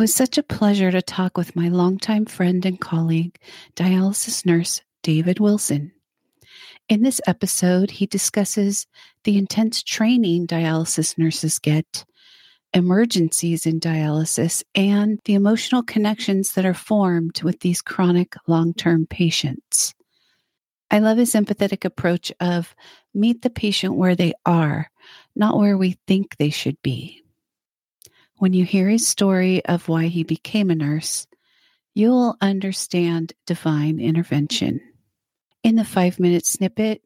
was 0.00 0.14
such 0.14 0.38
a 0.38 0.42
pleasure 0.42 0.90
to 0.90 1.02
talk 1.02 1.36
with 1.36 1.54
my 1.54 1.68
longtime 1.68 2.24
friend 2.24 2.64
and 2.64 2.80
colleague, 2.80 3.38
dialysis 3.76 4.46
nurse 4.46 4.80
David 5.02 5.40
Wilson. 5.40 5.92
In 6.88 7.02
this 7.02 7.20
episode, 7.26 7.90
he 7.90 8.06
discusses 8.06 8.86
the 9.24 9.36
intense 9.36 9.82
training 9.82 10.46
dialysis 10.46 11.18
nurses 11.18 11.58
get, 11.58 12.06
emergencies 12.72 13.66
in 13.66 13.78
dialysis, 13.78 14.62
and 14.74 15.20
the 15.26 15.34
emotional 15.34 15.82
connections 15.82 16.52
that 16.52 16.64
are 16.64 16.72
formed 16.72 17.42
with 17.42 17.60
these 17.60 17.82
chronic 17.82 18.34
long 18.46 18.72
term 18.72 19.06
patients. 19.06 19.92
I 20.90 21.00
love 21.00 21.18
his 21.18 21.34
empathetic 21.34 21.84
approach 21.84 22.32
of 22.40 22.74
meet 23.12 23.42
the 23.42 23.50
patient 23.50 23.96
where 23.96 24.16
they 24.16 24.32
are, 24.46 24.90
not 25.36 25.58
where 25.58 25.76
we 25.76 25.98
think 26.06 26.38
they 26.38 26.48
should 26.48 26.80
be. 26.80 27.22
When 28.40 28.54
you 28.54 28.64
hear 28.64 28.88
his 28.88 29.06
story 29.06 29.62
of 29.66 29.86
why 29.86 30.06
he 30.06 30.24
became 30.24 30.70
a 30.70 30.74
nurse, 30.74 31.26
you'll 31.92 32.38
understand 32.40 33.34
divine 33.46 34.00
intervention. 34.00 34.80
In 35.62 35.76
the 35.76 35.84
five 35.84 36.18
minute 36.18 36.46
snippet, 36.46 37.02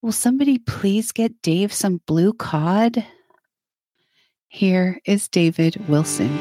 will 0.00 0.12
somebody 0.12 0.56
please 0.56 1.12
get 1.12 1.42
Dave 1.42 1.74
some 1.74 2.00
blue 2.06 2.32
cod? 2.32 3.04
Here 4.48 4.98
is 5.04 5.28
David 5.28 5.90
Wilson. 5.90 6.38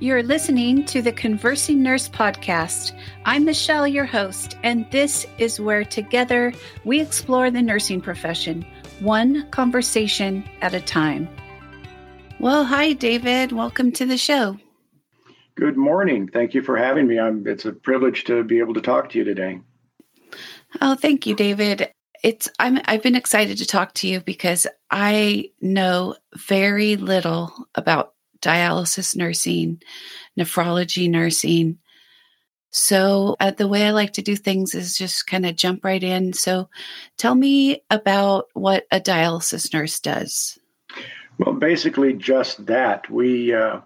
You're 0.00 0.22
listening 0.22 0.86
to 0.86 1.02
the 1.02 1.12
Conversing 1.12 1.82
Nurse 1.82 2.08
podcast. 2.08 2.98
I'm 3.26 3.44
Michelle, 3.44 3.86
your 3.86 4.06
host, 4.06 4.56
and 4.62 4.90
this 4.90 5.26
is 5.36 5.60
where 5.60 5.84
together 5.84 6.54
we 6.86 7.02
explore 7.02 7.50
the 7.50 7.60
nursing 7.60 8.00
profession, 8.00 8.64
one 9.00 9.46
conversation 9.50 10.42
at 10.62 10.72
a 10.72 10.80
time. 10.80 11.28
Well, 12.42 12.64
hi, 12.64 12.92
David. 12.92 13.52
Welcome 13.52 13.92
to 13.92 14.04
the 14.04 14.16
show. 14.16 14.58
Good 15.54 15.76
morning. 15.76 16.26
Thank 16.26 16.54
you 16.54 16.62
for 16.62 16.76
having 16.76 17.06
me. 17.06 17.20
I'm, 17.20 17.46
it's 17.46 17.66
a 17.66 17.72
privilege 17.72 18.24
to 18.24 18.42
be 18.42 18.58
able 18.58 18.74
to 18.74 18.80
talk 18.80 19.10
to 19.10 19.18
you 19.18 19.22
today. 19.22 19.60
Oh, 20.80 20.96
thank 20.96 21.24
you, 21.24 21.36
David. 21.36 21.92
It's 22.24 22.48
I'm 22.58 22.80
I've 22.86 23.04
been 23.04 23.14
excited 23.14 23.58
to 23.58 23.64
talk 23.64 23.94
to 23.94 24.08
you 24.08 24.22
because 24.22 24.66
I 24.90 25.50
know 25.60 26.16
very 26.34 26.96
little 26.96 27.52
about 27.76 28.14
dialysis 28.40 29.14
nursing, 29.14 29.80
nephrology 30.36 31.08
nursing. 31.08 31.78
So, 32.70 33.36
uh, 33.38 33.52
the 33.52 33.68
way 33.68 33.86
I 33.86 33.92
like 33.92 34.14
to 34.14 34.22
do 34.22 34.34
things 34.34 34.74
is 34.74 34.98
just 34.98 35.28
kind 35.28 35.46
of 35.46 35.54
jump 35.54 35.84
right 35.84 36.02
in. 36.02 36.32
So, 36.32 36.68
tell 37.18 37.36
me 37.36 37.84
about 37.88 38.46
what 38.54 38.86
a 38.90 38.98
dialysis 38.98 39.72
nurse 39.72 40.00
does. 40.00 40.58
Well, 41.38 41.54
basically, 41.54 42.12
just 42.12 42.66
that. 42.66 43.10
We 43.10 43.54
uh, 43.54 43.80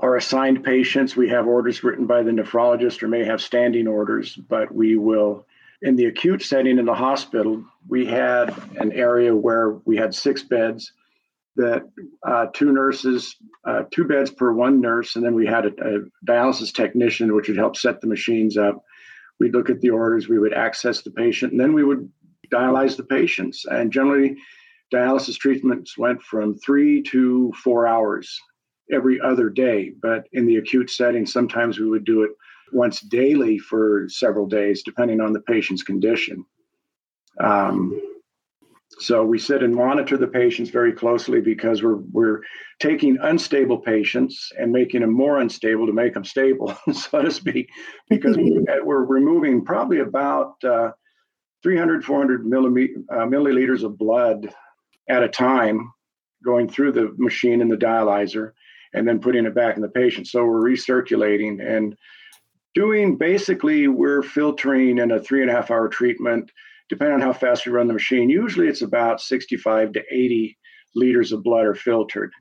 are 0.00 0.16
assigned 0.16 0.64
patients. 0.64 1.16
We 1.16 1.28
have 1.28 1.46
orders 1.46 1.84
written 1.84 2.06
by 2.06 2.22
the 2.22 2.30
nephrologist 2.30 3.02
or 3.02 3.08
may 3.08 3.24
have 3.24 3.40
standing 3.40 3.86
orders, 3.86 4.34
but 4.34 4.74
we 4.74 4.96
will, 4.96 5.46
in 5.82 5.96
the 5.96 6.06
acute 6.06 6.42
setting 6.42 6.78
in 6.78 6.86
the 6.86 6.94
hospital, 6.94 7.64
we 7.88 8.06
had 8.06 8.54
an 8.78 8.92
area 8.92 9.34
where 9.34 9.70
we 9.84 9.96
had 9.96 10.14
six 10.14 10.42
beds 10.42 10.92
that 11.56 11.88
uh, 12.26 12.46
two 12.52 12.72
nurses, 12.72 13.36
uh, 13.64 13.84
two 13.90 14.04
beds 14.04 14.30
per 14.30 14.52
one 14.52 14.80
nurse, 14.80 15.14
and 15.14 15.24
then 15.24 15.34
we 15.34 15.46
had 15.46 15.66
a, 15.66 15.68
a, 15.68 16.00
dialysis 16.26 16.72
technician, 16.72 17.34
which 17.34 17.46
would 17.48 17.56
help 17.56 17.76
set 17.76 18.00
the 18.00 18.08
machines 18.08 18.56
up. 18.56 18.84
We'd 19.38 19.54
look 19.54 19.70
at 19.70 19.80
the 19.80 19.90
orders, 19.90 20.28
we 20.28 20.38
would 20.38 20.52
access 20.52 21.02
the 21.02 21.12
patient, 21.12 21.52
and 21.52 21.60
then 21.60 21.72
we 21.72 21.84
would 21.84 22.10
dialyze 22.52 22.96
the 22.96 23.04
patients. 23.04 23.64
And 23.66 23.92
generally, 23.92 24.36
dialysis 24.92 25.36
treatments 25.36 25.96
went 25.98 26.22
from 26.22 26.54
three 26.54 27.02
to 27.02 27.52
four 27.62 27.86
hours 27.86 28.38
every 28.92 29.20
other 29.20 29.48
day. 29.48 29.92
But 30.00 30.26
in 30.32 30.46
the 30.46 30.56
acute 30.56 30.90
setting, 30.90 31.26
sometimes 31.26 31.78
we 31.78 31.88
would 31.88 32.04
do 32.04 32.22
it 32.22 32.30
once 32.72 33.00
daily 33.00 33.58
for 33.58 34.06
several 34.08 34.46
days, 34.46 34.82
depending 34.82 35.20
on 35.20 35.32
the 35.32 35.40
patient's 35.40 35.82
condition. 35.82 36.44
Um, 37.40 38.00
so 38.98 39.24
we 39.24 39.38
sit 39.38 39.62
and 39.62 39.74
monitor 39.74 40.16
the 40.16 40.26
patients 40.26 40.70
very 40.70 40.92
closely 40.92 41.40
because 41.40 41.82
we're 41.82 41.96
we're 42.12 42.42
taking 42.78 43.18
unstable 43.22 43.78
patients 43.78 44.52
and 44.58 44.70
making 44.70 45.00
them 45.00 45.12
more 45.12 45.40
unstable 45.40 45.86
to 45.86 45.92
make 45.92 46.14
them 46.14 46.24
stable, 46.24 46.76
so 46.92 47.22
to 47.22 47.30
speak, 47.30 47.70
because 48.08 48.36
we're 48.82 49.04
removing 49.04 49.64
probably 49.64 49.98
about 49.98 50.62
uh, 50.62 50.92
300, 51.62 52.04
400 52.04 52.40
uh, 52.42 52.46
milliliters 53.26 53.82
of 53.82 53.98
blood 53.98 54.52
at 55.08 55.22
a 55.22 55.28
time, 55.28 55.92
going 56.44 56.68
through 56.68 56.92
the 56.92 57.14
machine 57.16 57.60
and 57.62 57.70
the 57.70 57.76
dialyzer, 57.76 58.52
and 58.92 59.06
then 59.06 59.20
putting 59.20 59.46
it 59.46 59.54
back 59.54 59.76
in 59.76 59.82
the 59.82 59.88
patient. 59.88 60.26
So 60.26 60.44
we're 60.44 60.70
recirculating 60.70 61.64
and 61.64 61.96
doing 62.74 63.16
basically 63.16 63.88
we're 63.88 64.22
filtering 64.22 64.98
in 64.98 65.10
a 65.10 65.20
three 65.20 65.42
and 65.42 65.50
a 65.50 65.54
half 65.54 65.70
hour 65.70 65.88
treatment 65.88 66.50
depending 66.88 67.14
on 67.14 67.20
how 67.20 67.32
fast 67.32 67.66
we 67.66 67.72
run 67.72 67.86
the 67.86 67.92
machine, 67.92 68.28
usually 68.28 68.68
it's 68.68 68.82
about 68.82 69.20
65 69.20 69.92
to 69.92 70.02
80 70.10 70.56
liters 70.94 71.32
of 71.32 71.42
blood 71.42 71.66
are 71.66 71.74
filtered. 71.74 72.32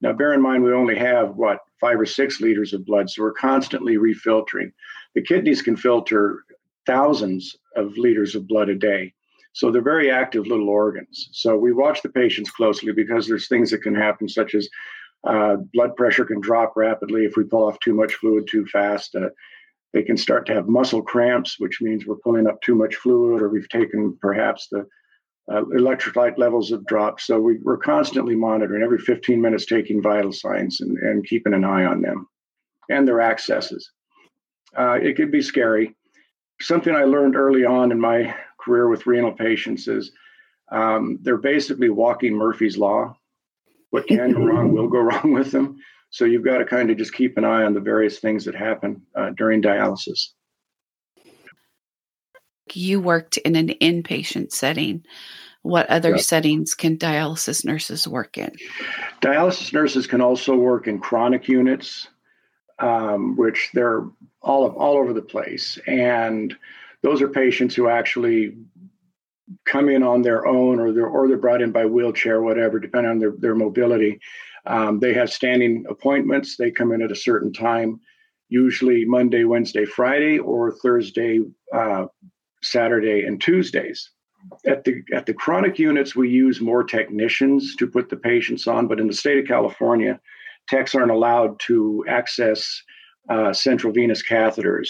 Now, 0.00 0.12
bear 0.12 0.32
in 0.32 0.42
mind, 0.42 0.64
we 0.64 0.72
only 0.72 0.96
have 0.96 1.36
what, 1.36 1.58
five 1.80 2.00
or 2.00 2.06
six 2.06 2.40
liters 2.40 2.72
of 2.72 2.84
blood, 2.84 3.08
so 3.10 3.22
we're 3.22 3.32
constantly 3.32 3.96
refiltering. 3.96 4.72
The 5.14 5.22
kidneys 5.22 5.62
can 5.62 5.76
filter 5.76 6.42
thousands 6.86 7.56
of 7.76 7.96
liters 7.96 8.34
of 8.34 8.48
blood 8.48 8.68
a 8.68 8.74
day. 8.74 9.14
So 9.52 9.70
they're 9.70 9.82
very 9.82 10.10
active 10.10 10.46
little 10.46 10.68
organs. 10.68 11.28
So 11.32 11.56
we 11.56 11.72
watch 11.72 12.02
the 12.02 12.08
patients 12.08 12.50
closely 12.50 12.92
because 12.92 13.26
there's 13.26 13.48
things 13.48 13.70
that 13.70 13.82
can 13.82 13.94
happen, 13.94 14.28
such 14.28 14.54
as 14.54 14.68
uh, 15.24 15.56
blood 15.72 15.94
pressure 15.96 16.24
can 16.24 16.40
drop 16.40 16.72
rapidly 16.76 17.24
if 17.24 17.36
we 17.36 17.44
pull 17.44 17.66
off 17.66 17.78
too 17.80 17.94
much 17.94 18.14
fluid 18.14 18.48
too 18.48 18.66
fast. 18.66 19.14
Uh, 19.14 19.28
they 19.92 20.02
can 20.02 20.16
start 20.16 20.46
to 20.46 20.54
have 20.54 20.68
muscle 20.68 21.02
cramps, 21.02 21.56
which 21.58 21.82
means 21.82 22.06
we're 22.06 22.16
pulling 22.16 22.46
up 22.46 22.60
too 22.62 22.74
much 22.74 22.96
fluid, 22.96 23.42
or 23.42 23.50
we've 23.50 23.68
taken 23.68 24.16
perhaps 24.20 24.68
the 24.70 24.86
uh, 25.50 25.62
electrolyte 25.76 26.38
levels 26.38 26.70
have 26.70 26.86
dropped. 26.86 27.20
So 27.20 27.38
we, 27.38 27.58
are 27.66 27.76
constantly 27.76 28.34
monitoring 28.34 28.82
every 28.82 28.98
15 28.98 29.40
minutes, 29.40 29.66
taking 29.66 30.02
vital 30.02 30.32
signs 30.32 30.80
and, 30.80 30.96
and 30.98 31.26
keeping 31.26 31.52
an 31.52 31.64
eye 31.64 31.84
on 31.84 32.00
them 32.00 32.26
and 32.88 33.06
their 33.06 33.20
accesses. 33.20 33.90
Uh, 34.76 34.94
it 34.94 35.16
could 35.16 35.30
be 35.30 35.42
scary. 35.42 35.94
Something 36.60 36.94
I 36.94 37.04
learned 37.04 37.36
early 37.36 37.64
on 37.64 37.92
in 37.92 38.00
my 38.00 38.34
career 38.62 38.88
with 38.88 39.06
renal 39.06 39.32
patients 39.32 39.88
is 39.88 40.12
um, 40.70 41.18
they're 41.22 41.36
basically 41.36 41.90
walking 41.90 42.34
Murphy's 42.34 42.78
Law. 42.78 43.16
What 43.90 44.06
can 44.06 44.32
go 44.32 44.44
wrong 44.44 44.72
will 44.72 44.88
go 44.88 45.00
wrong 45.02 45.32
with 45.32 45.50
them. 45.50 45.78
So 46.10 46.24
you've 46.24 46.44
got 46.44 46.58
to 46.58 46.64
kind 46.64 46.90
of 46.90 46.98
just 46.98 47.14
keep 47.14 47.38
an 47.38 47.44
eye 47.44 47.64
on 47.64 47.74
the 47.74 47.80
various 47.80 48.18
things 48.18 48.44
that 48.44 48.54
happen 48.54 49.02
uh, 49.16 49.30
during 49.30 49.62
dialysis. 49.62 50.28
You 52.72 53.00
worked 53.00 53.38
in 53.38 53.56
an 53.56 53.68
inpatient 53.80 54.52
setting. 54.52 55.04
What 55.62 55.88
other 55.88 56.10
yep. 56.10 56.20
settings 56.20 56.74
can 56.74 56.98
dialysis 56.98 57.64
nurses 57.64 58.08
work 58.08 58.36
in? 58.36 58.52
Dialysis 59.20 59.72
nurses 59.72 60.06
can 60.06 60.20
also 60.20 60.56
work 60.56 60.88
in 60.88 60.98
chronic 60.98 61.48
units, 61.48 62.08
um, 62.78 63.36
which 63.36 63.70
they're 63.72 64.04
all 64.42 64.66
of, 64.66 64.74
all 64.74 64.96
over 64.96 65.12
the 65.12 65.22
place, 65.22 65.78
and 65.86 66.56
those 67.02 67.20
are 67.20 67.28
patients 67.28 67.74
who 67.74 67.88
actually 67.88 68.56
come 69.66 69.88
in 69.88 70.02
on 70.02 70.22
their 70.22 70.46
own, 70.46 70.78
or 70.78 70.92
they're 70.92 71.06
or 71.06 71.28
they're 71.28 71.36
brought 71.36 71.62
in 71.62 71.72
by 71.72 71.84
wheelchair, 71.84 72.42
whatever, 72.42 72.78
depending 72.78 73.10
on 73.10 73.18
their 73.18 73.34
their 73.38 73.54
mobility. 73.54 74.20
Um, 74.66 75.00
they 75.00 75.12
have 75.14 75.32
standing 75.32 75.84
appointments. 75.88 76.56
They 76.56 76.70
come 76.70 76.92
in 76.92 77.02
at 77.02 77.10
a 77.10 77.16
certain 77.16 77.52
time, 77.52 78.00
usually 78.48 79.04
Monday, 79.04 79.44
Wednesday, 79.44 79.84
Friday, 79.84 80.38
or 80.38 80.72
Thursday, 80.72 81.40
uh, 81.74 82.06
Saturday, 82.62 83.24
and 83.24 83.40
Tuesdays. 83.40 84.10
At 84.66 84.84
the 84.84 85.02
at 85.12 85.26
the 85.26 85.34
chronic 85.34 85.78
units, 85.78 86.16
we 86.16 86.28
use 86.28 86.60
more 86.60 86.84
technicians 86.84 87.76
to 87.76 87.86
put 87.86 88.08
the 88.08 88.16
patients 88.16 88.66
on, 88.66 88.86
but 88.86 89.00
in 89.00 89.06
the 89.06 89.14
state 89.14 89.38
of 89.38 89.46
California, 89.46 90.20
techs 90.68 90.94
aren't 90.94 91.10
allowed 91.10 91.58
to 91.60 92.04
access 92.08 92.82
uh, 93.28 93.52
central 93.52 93.92
venous 93.92 94.22
catheters, 94.22 94.88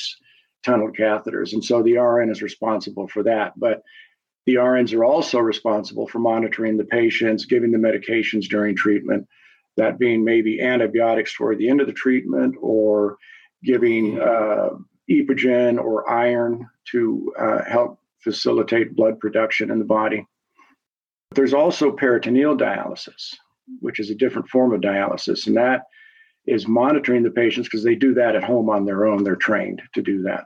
tunnel 0.64 0.90
catheters, 0.90 1.52
and 1.52 1.64
so 1.64 1.82
the 1.82 1.96
RN 1.96 2.30
is 2.30 2.42
responsible 2.42 3.08
for 3.08 3.22
that. 3.24 3.52
But 3.58 3.82
the 4.46 4.56
RNs 4.56 4.94
are 4.94 5.04
also 5.04 5.38
responsible 5.38 6.06
for 6.08 6.18
monitoring 6.18 6.76
the 6.76 6.84
patients, 6.84 7.44
giving 7.44 7.70
the 7.70 7.78
medications 7.78 8.48
during 8.48 8.74
treatment, 8.74 9.26
that 9.76 9.98
being 9.98 10.24
maybe 10.24 10.60
antibiotics 10.60 11.34
toward 11.34 11.58
the 11.58 11.68
end 11.68 11.80
of 11.80 11.86
the 11.86 11.92
treatment 11.92 12.56
or 12.60 13.16
giving 13.62 14.20
uh, 14.20 14.70
epogen 15.10 15.78
or 15.78 16.10
iron 16.10 16.68
to 16.90 17.32
uh, 17.38 17.64
help 17.64 17.98
facilitate 18.20 18.96
blood 18.96 19.18
production 19.20 19.70
in 19.70 19.78
the 19.78 19.84
body. 19.84 20.26
There's 21.34 21.54
also 21.54 21.92
peritoneal 21.92 22.56
dialysis, 22.56 23.34
which 23.80 24.00
is 24.00 24.10
a 24.10 24.14
different 24.14 24.48
form 24.48 24.72
of 24.72 24.80
dialysis, 24.80 25.46
and 25.46 25.56
that 25.56 25.84
is 26.46 26.66
monitoring 26.66 27.22
the 27.22 27.30
patients 27.30 27.68
because 27.68 27.84
they 27.84 27.94
do 27.94 28.14
that 28.14 28.34
at 28.34 28.44
home 28.44 28.68
on 28.68 28.84
their 28.84 29.06
own. 29.06 29.22
They're 29.22 29.36
trained 29.36 29.80
to 29.94 30.02
do 30.02 30.22
that. 30.22 30.44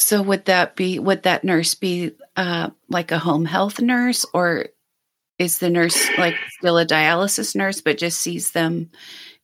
So 0.00 0.22
would 0.22 0.46
that 0.46 0.76
be 0.76 0.98
would 0.98 1.24
that 1.24 1.44
nurse 1.44 1.74
be 1.74 2.12
uh, 2.34 2.70
like 2.88 3.12
a 3.12 3.18
home 3.18 3.44
health 3.44 3.80
nurse, 3.80 4.24
or 4.32 4.66
is 5.38 5.58
the 5.58 5.68
nurse 5.68 6.08
like 6.16 6.36
still 6.58 6.78
a 6.78 6.86
dialysis 6.86 7.54
nurse, 7.54 7.82
but 7.82 7.98
just 7.98 8.18
sees 8.18 8.52
them 8.52 8.90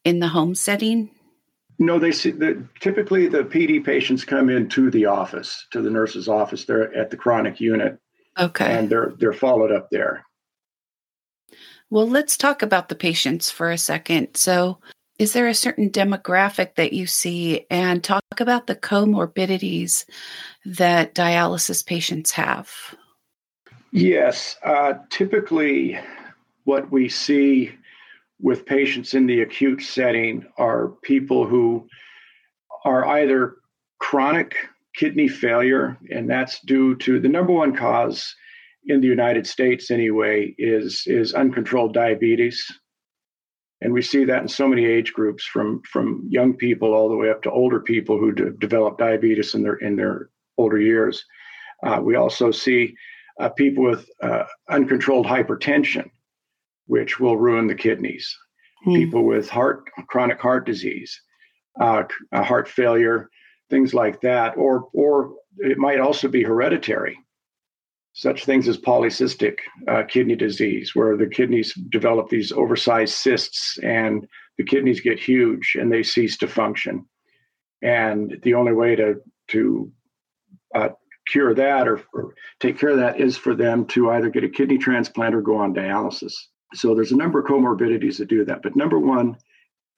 in 0.03 0.19
the 0.19 0.29
home 0.29 0.55
setting? 0.55 1.11
No, 1.79 1.99
they 1.99 2.11
see 2.11 2.31
the 2.31 2.67
typically 2.81 3.27
the 3.27 3.43
PD 3.43 3.85
patients 3.85 4.25
come 4.25 4.49
into 4.49 4.91
the 4.91 5.05
office 5.05 5.67
to 5.73 5.83
the 5.83 5.91
nurse's 5.91 6.27
office. 6.27 6.65
They're 6.65 6.95
at 6.97 7.11
the 7.11 7.19
chronic 7.19 7.61
unit. 7.61 7.99
Okay. 8.39 8.79
And 8.79 8.89
they're 8.89 9.13
they're 9.19 9.35
followed 9.35 9.73
up 9.73 9.91
there. 9.91 10.25
Well, 11.91 12.09
let's 12.09 12.39
talk 12.39 12.63
about 12.63 12.89
the 12.89 12.95
patients 12.95 13.51
for 13.51 13.71
a 13.71 13.79
second. 13.79 14.37
So, 14.37 14.79
is 15.19 15.33
there 15.33 15.49
a 15.49 15.55
certain 15.55 15.91
demographic 15.91 16.75
that 16.75 16.93
you 16.93 17.07
see 17.07 17.67
and 17.71 18.05
talk 18.05 18.23
about 18.39 18.67
the 18.67 18.77
comorbidities 18.77 20.05
that 20.65 21.15
dialysis 21.15 21.85
patients 21.85 22.33
have? 22.33 22.71
Yes. 23.93 24.57
Uh, 24.63 24.95
typically, 25.11 25.99
what 26.65 26.91
we 26.91 27.09
see 27.09 27.73
with 28.41 28.67
patients 28.67 29.15
in 29.15 29.27
the 29.27 29.41
acute 29.41 29.81
setting 29.83 30.45
are 30.59 30.89
people 31.03 31.47
who 31.47 31.89
are 32.85 33.07
either 33.07 33.57
chronic 33.99 34.55
kidney 34.95 35.29
failure, 35.29 35.97
and 36.11 36.29
that's 36.29 36.61
due 36.61 36.95
to 36.97 37.19
the 37.19 37.29
number 37.29 37.53
one 37.53 37.75
cause 37.75 38.35
in 38.87 39.01
the 39.01 39.07
United 39.07 39.47
States 39.47 39.91
anyway 39.91 40.55
is 40.59 41.05
is 41.07 41.35
uncontrolled 41.35 41.95
diabetes. 41.95 42.71
And 43.81 43.93
we 43.93 44.03
see 44.03 44.25
that 44.25 44.43
in 44.43 44.49
so 44.49 44.67
many 44.67 44.87
age 44.87 45.13
groups, 45.13 45.45
from 45.45 45.83
from 45.83 46.27
young 46.29 46.55
people 46.55 46.95
all 46.95 47.09
the 47.09 47.17
way 47.17 47.31
up 47.31 47.43
to 47.43 47.51
older 47.51 47.81
people 47.81 48.19
who 48.19 48.33
de- 48.33 48.51
develop 48.53 48.99
diabetes 48.99 49.55
in 49.55 49.63
their 49.63 49.77
in 49.77 49.97
their 49.97 50.31
older 50.57 50.81
years. 50.81 51.25
Uh, 51.83 52.01
we 52.03 52.17
also 52.17 52.51
see 52.51 52.95
uh, 53.39 53.51
people 53.51 53.85
with 53.85 54.09
uh, 54.23 54.45
uncontrolled 54.71 55.27
hypertension, 55.27 56.09
which 56.87 57.21
will 57.21 57.37
ruin 57.37 57.67
the 57.67 57.75
kidneys. 57.75 58.35
Hmm. 58.85 58.95
People 58.95 59.25
with 59.25 59.49
heart 59.51 59.85
chronic 60.09 60.41
heart 60.41 60.65
disease, 60.65 61.21
uh, 61.79 62.05
heart 62.33 62.69
failure, 62.69 63.29
things 63.69 63.93
like 63.93 64.23
that, 64.23 64.57
or 64.57 64.89
or 64.95 65.35
it 65.59 65.77
might 65.77 66.01
also 66.01 66.29
be 66.29 66.43
hereditary 66.43 67.19
such 68.17 68.47
things 68.47 68.67
as 68.67 68.79
polycystic 68.79 69.59
uh, 69.89 70.03
kidney 70.03 70.35
disease, 70.35 70.95
where 70.95 71.19
the 71.19 71.27
kidneys 71.27 71.75
develop 71.91 72.31
these 72.31 72.51
oversized 72.51 73.13
cysts 73.13 73.79
and 73.83 74.27
the 74.57 74.65
kidneys 74.65 75.03
get 75.03 75.21
huge 75.21 75.77
and 75.79 75.93
they 75.93 76.03
cease 76.03 76.39
to 76.39 76.49
function. 76.49 77.05
And 77.83 78.39
the 78.43 78.55
only 78.55 78.73
way 78.73 78.97
to 78.97 79.21
to 79.49 79.93
uh, 80.75 80.89
cure 81.29 81.53
that 81.55 81.87
or, 81.87 82.03
or, 82.15 82.35
take 82.59 82.79
care 82.79 82.91
of 82.91 82.97
that 82.97 83.21
is 83.21 83.37
for 83.37 83.55
them 83.55 83.85
to 83.87 84.11
either 84.11 84.31
get 84.31 84.45
a 84.45 84.49
kidney 84.49 84.79
transplant 84.79 85.35
or 85.35 85.43
go 85.43 85.57
on 85.59 85.75
dialysis. 85.75 86.33
So 86.75 86.95
there's 86.95 87.13
a 87.13 87.17
number 87.17 87.39
of 87.39 87.47
comorbidities 87.47 88.17
that 88.17 88.29
do 88.29 88.45
that. 88.47 88.63
But 88.63 88.77
number 88.77 88.99
one 88.99 89.37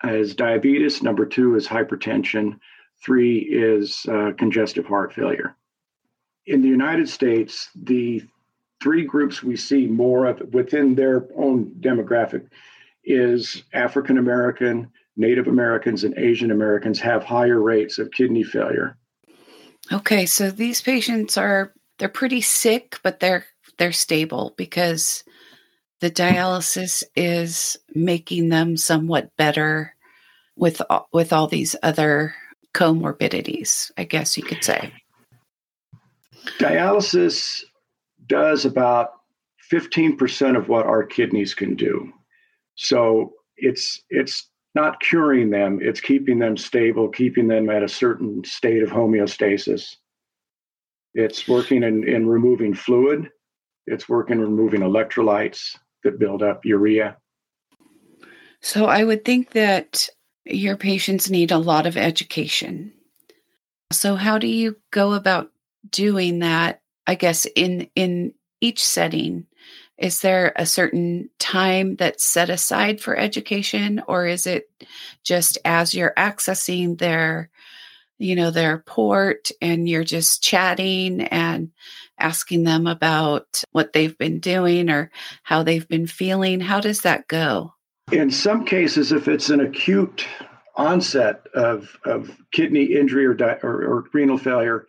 is 0.05 0.35
diabetes. 0.35 1.03
Number 1.03 1.25
two 1.25 1.55
is 1.55 1.69
hypertension. 1.69 2.59
Three 3.03 3.39
is 3.39 4.05
uh, 4.11 4.33
congestive 4.37 4.87
heart 4.87 5.15
failure 5.15 5.57
in 6.49 6.63
the 6.63 6.69
United 6.69 7.09
States, 7.09 7.69
the 7.75 8.25
three 8.83 9.05
groups 9.05 9.43
we 9.43 9.57
see 9.57 9.87
more 9.87 10.27
of 10.27 10.41
within 10.53 10.95
their 10.95 11.27
own 11.37 11.67
demographic 11.81 12.49
is 13.05 13.63
African 13.73 14.19
American, 14.19 14.91
Native 15.17 15.47
Americans, 15.47 16.05
and 16.05 16.17
Asian 16.17 16.51
Americans 16.51 16.99
have 17.01 17.23
higher 17.23 17.61
rates 17.61 17.99
of 17.99 18.11
kidney 18.11 18.43
failure. 18.43 18.97
Okay, 19.93 20.27
so 20.27 20.51
these 20.51 20.81
patients 20.81 21.37
are 21.37 21.73
they're 21.99 22.09
pretty 22.09 22.41
sick, 22.41 22.99
but 23.03 23.21
they're 23.21 23.45
they're 23.77 23.93
stable 23.93 24.55
because 24.57 25.25
the 26.01 26.11
dialysis 26.11 27.03
is 27.15 27.77
making 27.95 28.49
them 28.49 28.77
somewhat 28.77 29.37
better 29.37 29.95
with 30.57 30.81
with 31.13 31.33
all 31.33 31.47
these 31.47 31.77
other 31.83 32.35
comorbidities, 32.75 33.91
I 33.99 34.05
guess 34.05 34.37
you 34.37 34.45
could 34.45 34.65
say. 34.65 34.93
Dialysis 36.59 37.63
does 38.27 38.65
about 38.65 39.13
15% 39.71 40.57
of 40.57 40.69
what 40.69 40.87
our 40.87 41.05
kidneys 41.05 41.55
can 41.55 41.75
do. 41.75 42.13
So 42.75 43.33
it's 43.57 44.03
it's 44.09 44.49
not 44.75 45.01
curing 45.01 45.51
them, 45.51 45.81
it's 45.83 46.01
keeping 46.01 46.39
them 46.39 46.57
stable, 46.57 47.09
keeping 47.09 47.49
them 47.49 47.69
at 47.69 47.83
a 47.83 47.89
certain 47.89 48.45
state 48.45 48.83
of 48.83 48.91
homeostasis. 48.91 49.97
It's 51.15 51.49
working 51.49 51.83
in, 51.83 52.07
in 52.07 52.29
removing 52.29 52.75
fluid, 52.75 53.29
it's 53.87 54.09
working 54.09 54.39
removing 54.39 54.83
electrolytes 54.83 55.77
that 56.05 56.19
build 56.19 56.43
up 56.43 56.65
urea. 56.65 57.17
So 58.61 58.87
I 58.87 59.05
would 59.05 59.25
think 59.25 59.51
that 59.51 60.09
your 60.45 60.77
patients 60.77 61.31
need 61.31 61.51
a 61.51 61.59
lot 61.59 61.87
of 61.87 61.97
education. 61.97 62.93
So 63.91 64.17
how 64.17 64.39
do 64.39 64.47
you 64.47 64.77
go 64.91 65.15
about 65.15 65.51
doing 65.91 66.41
that 66.41 66.81
i 67.07 67.15
guess 67.15 67.47
in 67.57 67.89
in 67.95 68.33
each 68.61 68.85
setting? 68.85 69.47
Is 69.97 70.21
there 70.21 70.53
a 70.55 70.67
certain 70.67 71.29
time 71.39 71.97
that's 71.97 72.25
set 72.25 72.51
aside 72.51 73.01
for 73.01 73.17
education 73.17 74.01
or 74.07 74.27
is 74.27 74.47
it 74.47 74.71
just 75.25 75.59
as 75.65 75.93
you're 75.93 76.15
accessing 76.17 76.99
their 76.99 77.51
you 78.19 78.35
know 78.35 78.51
their 78.51 78.79
port 78.79 79.51
and 79.61 79.89
you're 79.89 80.05
just 80.05 80.43
chatting 80.43 81.23
and 81.23 81.71
asking 82.19 82.65
them 82.65 82.87
about 82.87 83.63
what 83.71 83.93
they've 83.93 84.19
been 84.19 84.41
doing 84.41 84.91
or 84.91 85.11
how 85.43 85.63
they've 85.63 85.89
been 85.89 86.07
feeling? 86.07 86.61
How 86.61 86.81
does 86.81 87.03
that 87.03 87.29
go? 87.29 87.75
In 88.13 88.31
some 88.31 88.65
cases 88.65 89.13
if 89.13 89.29
it's 89.29 89.51
an 89.51 89.61
acute 89.61 90.27
onset 90.77 91.47
of, 91.55 91.97
of 92.05 92.37
kidney 92.53 92.85
injury 92.85 93.27
or, 93.27 93.35
di- 93.35 93.59
or, 93.65 93.85
or 93.85 94.05
renal 94.13 94.39
failure 94.39 94.87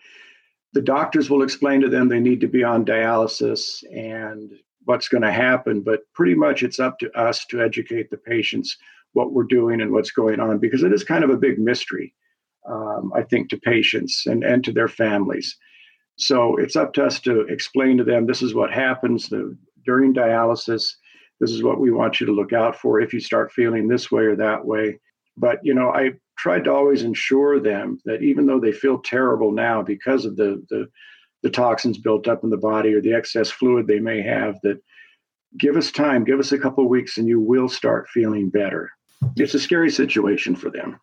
the 0.73 0.81
doctors 0.81 1.29
will 1.29 1.43
explain 1.43 1.81
to 1.81 1.89
them 1.89 2.07
they 2.07 2.19
need 2.19 2.41
to 2.41 2.47
be 2.47 2.63
on 2.63 2.85
dialysis 2.85 3.83
and 3.91 4.51
what's 4.85 5.07
going 5.07 5.23
to 5.23 5.31
happen, 5.31 5.81
but 5.81 6.01
pretty 6.13 6.35
much 6.35 6.63
it's 6.63 6.79
up 6.79 6.99
to 6.99 7.11
us 7.17 7.45
to 7.45 7.61
educate 7.61 8.09
the 8.09 8.17
patients 8.17 8.77
what 9.13 9.33
we're 9.33 9.43
doing 9.43 9.81
and 9.81 9.91
what's 9.91 10.11
going 10.11 10.39
on 10.39 10.59
because 10.59 10.83
it 10.83 10.93
is 10.93 11.03
kind 11.03 11.23
of 11.23 11.29
a 11.29 11.37
big 11.37 11.59
mystery, 11.59 12.13
um, 12.69 13.11
I 13.15 13.23
think, 13.23 13.49
to 13.49 13.57
patients 13.57 14.25
and, 14.27 14.43
and 14.43 14.63
to 14.63 14.71
their 14.71 14.87
families. 14.87 15.57
So 16.17 16.57
it's 16.57 16.75
up 16.75 16.93
to 16.93 17.05
us 17.05 17.19
to 17.21 17.41
explain 17.41 17.97
to 17.97 18.03
them 18.03 18.25
this 18.25 18.41
is 18.41 18.53
what 18.53 18.71
happens 18.71 19.29
the, 19.29 19.57
during 19.85 20.13
dialysis. 20.13 20.93
This 21.39 21.51
is 21.51 21.63
what 21.63 21.79
we 21.79 21.91
want 21.91 22.19
you 22.19 22.27
to 22.27 22.33
look 22.33 22.53
out 22.53 22.75
for 22.75 22.99
if 22.99 23.13
you 23.13 23.19
start 23.19 23.51
feeling 23.51 23.87
this 23.87 24.11
way 24.11 24.23
or 24.23 24.35
that 24.35 24.65
way. 24.65 24.99
But 25.37 25.59
you 25.63 25.73
know, 25.73 25.89
I 25.89 26.11
tried 26.39 26.63
to 26.63 26.73
always 26.73 27.03
ensure 27.03 27.59
them 27.59 27.99
that 28.05 28.23
even 28.23 28.45
though 28.45 28.61
they 28.61 28.71
feel 28.71 28.99
terrible 28.99 29.51
now 29.51 29.81
because 29.81 30.25
of 30.25 30.37
the 30.37 30.63
the, 30.69 30.87
the 31.43 31.49
toxins 31.49 31.97
built 31.97 32.27
up 32.27 32.43
in 32.43 32.49
the 32.49 32.57
body 32.57 32.93
or 32.93 33.01
the 33.01 33.13
excess 33.13 33.51
fluid 33.51 33.87
they 33.87 33.99
may 33.99 34.21
have, 34.21 34.55
that 34.63 34.81
give 35.57 35.75
us 35.75 35.91
time, 35.91 36.23
give 36.23 36.39
us 36.39 36.51
a 36.51 36.57
couple 36.57 36.83
of 36.83 36.89
weeks, 36.89 37.17
and 37.17 37.27
you 37.27 37.41
will 37.41 37.67
start 37.67 38.09
feeling 38.09 38.49
better. 38.49 38.89
It's 39.35 39.53
a 39.53 39.59
scary 39.59 39.91
situation 39.91 40.55
for 40.55 40.69
them. 40.69 40.99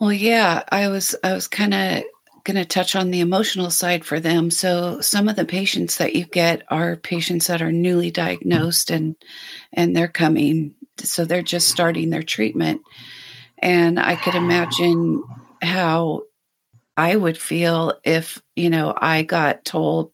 Well, 0.00 0.12
yeah, 0.12 0.62
I 0.70 0.88
was 0.88 1.14
I 1.22 1.34
was 1.34 1.46
kind 1.46 1.74
of 1.74 2.04
going 2.44 2.56
to 2.56 2.64
touch 2.64 2.96
on 2.96 3.10
the 3.10 3.20
emotional 3.20 3.70
side 3.70 4.04
for 4.04 4.18
them. 4.18 4.50
So 4.50 5.00
some 5.00 5.28
of 5.28 5.36
the 5.36 5.44
patients 5.44 5.98
that 5.98 6.16
you 6.16 6.24
get 6.24 6.62
are 6.68 6.96
patients 6.96 7.46
that 7.46 7.62
are 7.62 7.70
newly 7.70 8.10
diagnosed 8.10 8.90
and 8.90 9.16
and 9.72 9.94
they're 9.94 10.08
coming 10.08 10.74
so 10.98 11.24
they're 11.24 11.42
just 11.42 11.68
starting 11.68 12.10
their 12.10 12.22
treatment 12.22 12.82
and 13.62 13.98
I 13.98 14.16
could 14.16 14.34
imagine 14.34 15.22
how 15.62 16.22
I 16.96 17.16
would 17.16 17.38
feel 17.38 17.94
if, 18.04 18.42
you 18.56 18.68
know, 18.68 18.94
I 18.96 19.22
got 19.22 19.64
told 19.64 20.10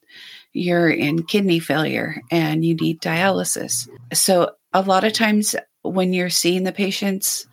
you're 0.53 0.91
in 0.91 1.25
kidney 1.25 1.59
failure 1.59 2.23
and 2.31 2.65
you 2.65 2.75
need 2.75 3.01
dialysis. 3.01 3.89
So 4.13 4.53
a 4.73 4.83
lot 4.83 5.05
of 5.05 5.13
times 5.13 5.57
when 5.83 6.13
you're 6.13 6.31
seeing 6.31 6.65
the 6.65 6.73
patients, 6.73 7.47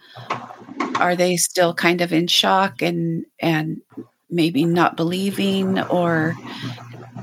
are 0.99 1.15
they 1.15 1.37
still 1.37 1.73
kind 1.73 2.01
of 2.01 2.13
in 2.13 2.27
shock 2.27 2.81
and 2.81 3.25
and 3.39 3.81
maybe 4.29 4.65
not 4.65 4.97
believing 4.97 5.79
or 5.83 6.35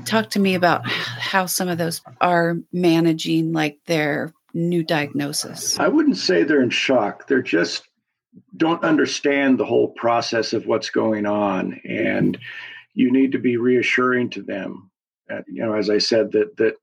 talk 0.05 0.29
to 0.31 0.39
me 0.39 0.55
about 0.55 0.87
how 0.87 1.45
some 1.45 1.67
of 1.67 1.77
those 1.77 2.01
are 2.21 2.57
managing 2.71 3.51
like 3.51 3.79
their 3.85 4.33
new 4.53 4.83
diagnosis? 4.83 5.79
I 5.79 5.87
wouldn't 5.87 6.17
say 6.17 6.43
they're 6.43 6.61
in 6.61 6.69
shock. 6.69 7.27
They're 7.27 7.41
just 7.41 7.83
don't 8.55 8.83
understand 8.83 9.57
the 9.57 9.65
whole 9.65 9.89
process 9.89 10.53
of 10.53 10.67
what's 10.67 10.89
going 10.89 11.25
on 11.25 11.79
and 11.85 12.37
you 12.93 13.11
need 13.11 13.31
to 13.31 13.39
be 13.39 13.57
reassuring 13.57 14.29
to 14.29 14.41
them 14.41 14.89
you 15.47 15.63
know 15.65 15.73
as 15.73 15.89
i 15.89 15.97
said 15.97 16.31
that 16.31 16.55
that 16.57 16.75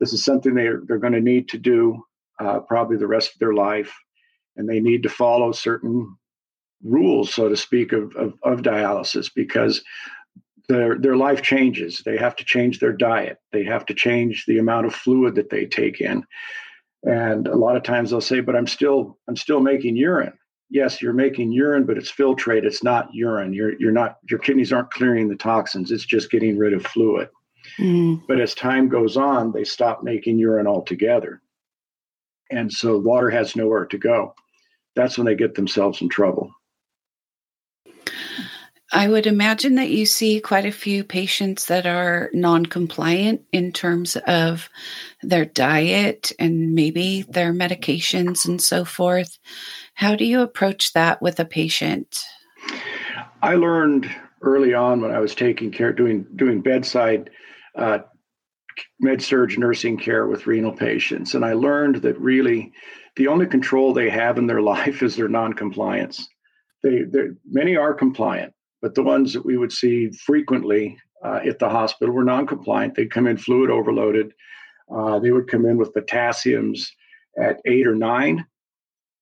this 0.00 0.12
is 0.12 0.24
something 0.24 0.54
they're, 0.54 0.82
they're 0.86 0.98
going 0.98 1.12
to 1.12 1.20
need 1.20 1.48
to 1.48 1.58
do 1.58 2.02
uh, 2.40 2.58
probably 2.60 2.96
the 2.96 3.06
rest 3.06 3.32
of 3.32 3.38
their 3.38 3.54
life 3.54 3.94
and 4.56 4.68
they 4.68 4.80
need 4.80 5.02
to 5.02 5.08
follow 5.08 5.52
certain 5.52 6.16
rules 6.82 7.32
so 7.32 7.48
to 7.48 7.56
speak 7.56 7.92
of, 7.92 8.14
of, 8.16 8.34
of 8.42 8.60
dialysis 8.60 9.30
because 9.34 9.82
their 10.68 10.98
their 10.98 11.16
life 11.16 11.42
changes. 11.42 12.02
They 12.04 12.16
have 12.16 12.36
to 12.36 12.44
change 12.44 12.78
their 12.78 12.92
diet. 12.92 13.38
They 13.52 13.64
have 13.64 13.86
to 13.86 13.94
change 13.94 14.46
the 14.46 14.58
amount 14.58 14.86
of 14.86 14.94
fluid 14.94 15.34
that 15.34 15.50
they 15.50 15.66
take 15.66 16.00
in. 16.00 16.24
And 17.02 17.48
a 17.48 17.56
lot 17.56 17.76
of 17.76 17.82
times 17.82 18.10
they'll 18.10 18.20
say, 18.20 18.40
"But 18.40 18.56
I'm 18.56 18.66
still 18.66 19.18
I'm 19.28 19.36
still 19.36 19.60
making 19.60 19.96
urine." 19.96 20.32
Yes, 20.70 21.00
you're 21.00 21.12
making 21.12 21.52
urine, 21.52 21.84
but 21.84 21.98
it's 21.98 22.10
filtrate. 22.10 22.64
It's 22.64 22.82
not 22.82 23.14
urine. 23.14 23.52
You're 23.52 23.78
you're 23.78 23.92
not 23.92 24.18
your 24.28 24.38
kidneys 24.38 24.72
aren't 24.72 24.90
clearing 24.90 25.28
the 25.28 25.36
toxins. 25.36 25.90
It's 25.90 26.04
just 26.06 26.30
getting 26.30 26.58
rid 26.58 26.72
of 26.72 26.86
fluid. 26.86 27.28
Mm. 27.78 28.22
But 28.26 28.40
as 28.40 28.54
time 28.54 28.88
goes 28.88 29.16
on, 29.16 29.52
they 29.52 29.64
stop 29.64 30.02
making 30.02 30.38
urine 30.38 30.66
altogether. 30.66 31.40
And 32.50 32.72
so 32.72 32.98
water 32.98 33.30
has 33.30 33.56
nowhere 33.56 33.86
to 33.86 33.98
go. 33.98 34.34
That's 34.94 35.18
when 35.18 35.26
they 35.26 35.34
get 35.34 35.54
themselves 35.54 36.00
in 36.00 36.08
trouble. 36.08 36.50
I 38.92 39.08
would 39.08 39.26
imagine 39.26 39.74
that 39.74 39.90
you 39.90 40.06
see 40.06 40.40
quite 40.40 40.66
a 40.66 40.70
few 40.70 41.02
patients 41.02 41.66
that 41.66 41.84
are 41.84 42.30
non 42.32 42.64
compliant 42.64 43.42
in 43.50 43.72
terms 43.72 44.16
of 44.28 44.70
their 45.20 45.44
diet 45.44 46.30
and 46.38 46.74
maybe 46.76 47.22
their 47.22 47.52
medications 47.52 48.46
and 48.46 48.62
so 48.62 48.84
forth. 48.84 49.36
How 49.94 50.16
do 50.16 50.24
you 50.24 50.40
approach 50.40 50.92
that 50.92 51.22
with 51.22 51.38
a 51.38 51.44
patient? 51.44 52.24
I 53.42 53.54
learned 53.54 54.10
early 54.42 54.74
on 54.74 55.00
when 55.00 55.10
I 55.10 55.20
was 55.20 55.34
taking 55.34 55.70
care, 55.70 55.92
doing 55.92 56.26
doing 56.36 56.60
bedside 56.60 57.30
uh, 57.76 57.98
med 59.00 59.22
surg 59.22 59.58
nursing 59.58 59.96
care 59.96 60.26
with 60.26 60.46
renal 60.46 60.72
patients, 60.72 61.34
and 61.34 61.44
I 61.44 61.52
learned 61.52 61.96
that 61.96 62.18
really 62.18 62.72
the 63.16 63.28
only 63.28 63.46
control 63.46 63.92
they 63.92 64.10
have 64.10 64.38
in 64.38 64.46
their 64.46 64.62
life 64.74 65.02
is 65.02 65.16
their 65.16 65.28
non-compliance. 65.28 66.28
They, 66.82 67.04
many 67.48 67.76
are 67.76 67.94
compliant, 67.94 68.52
but 68.82 68.94
the 68.94 69.02
ones 69.02 69.32
that 69.32 69.46
we 69.46 69.56
would 69.56 69.72
see 69.72 70.10
frequently 70.10 70.98
uh, 71.24 71.40
at 71.46 71.58
the 71.58 71.68
hospital 71.68 72.14
were 72.14 72.24
non-compliant. 72.24 72.94
They'd 72.94 73.10
come 73.10 73.26
in 73.26 73.38
fluid 73.38 73.70
overloaded. 73.70 74.32
Uh, 74.94 75.18
they 75.18 75.30
would 75.30 75.48
come 75.48 75.64
in 75.64 75.78
with 75.78 75.94
potassiums 75.94 76.90
at 77.40 77.60
eight 77.64 77.86
or 77.86 77.94
nine, 77.94 78.44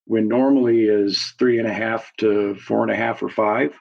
when 0.07 0.29
normally 0.29 0.85
is 0.85 1.35
three 1.39 1.59
and 1.59 1.69
a 1.69 1.73
half 1.73 2.11
to 2.19 2.55
four 2.57 2.83
and 2.83 2.91
a 2.91 2.97
half 2.97 3.23
or 3.23 3.29
five. 3.29 3.79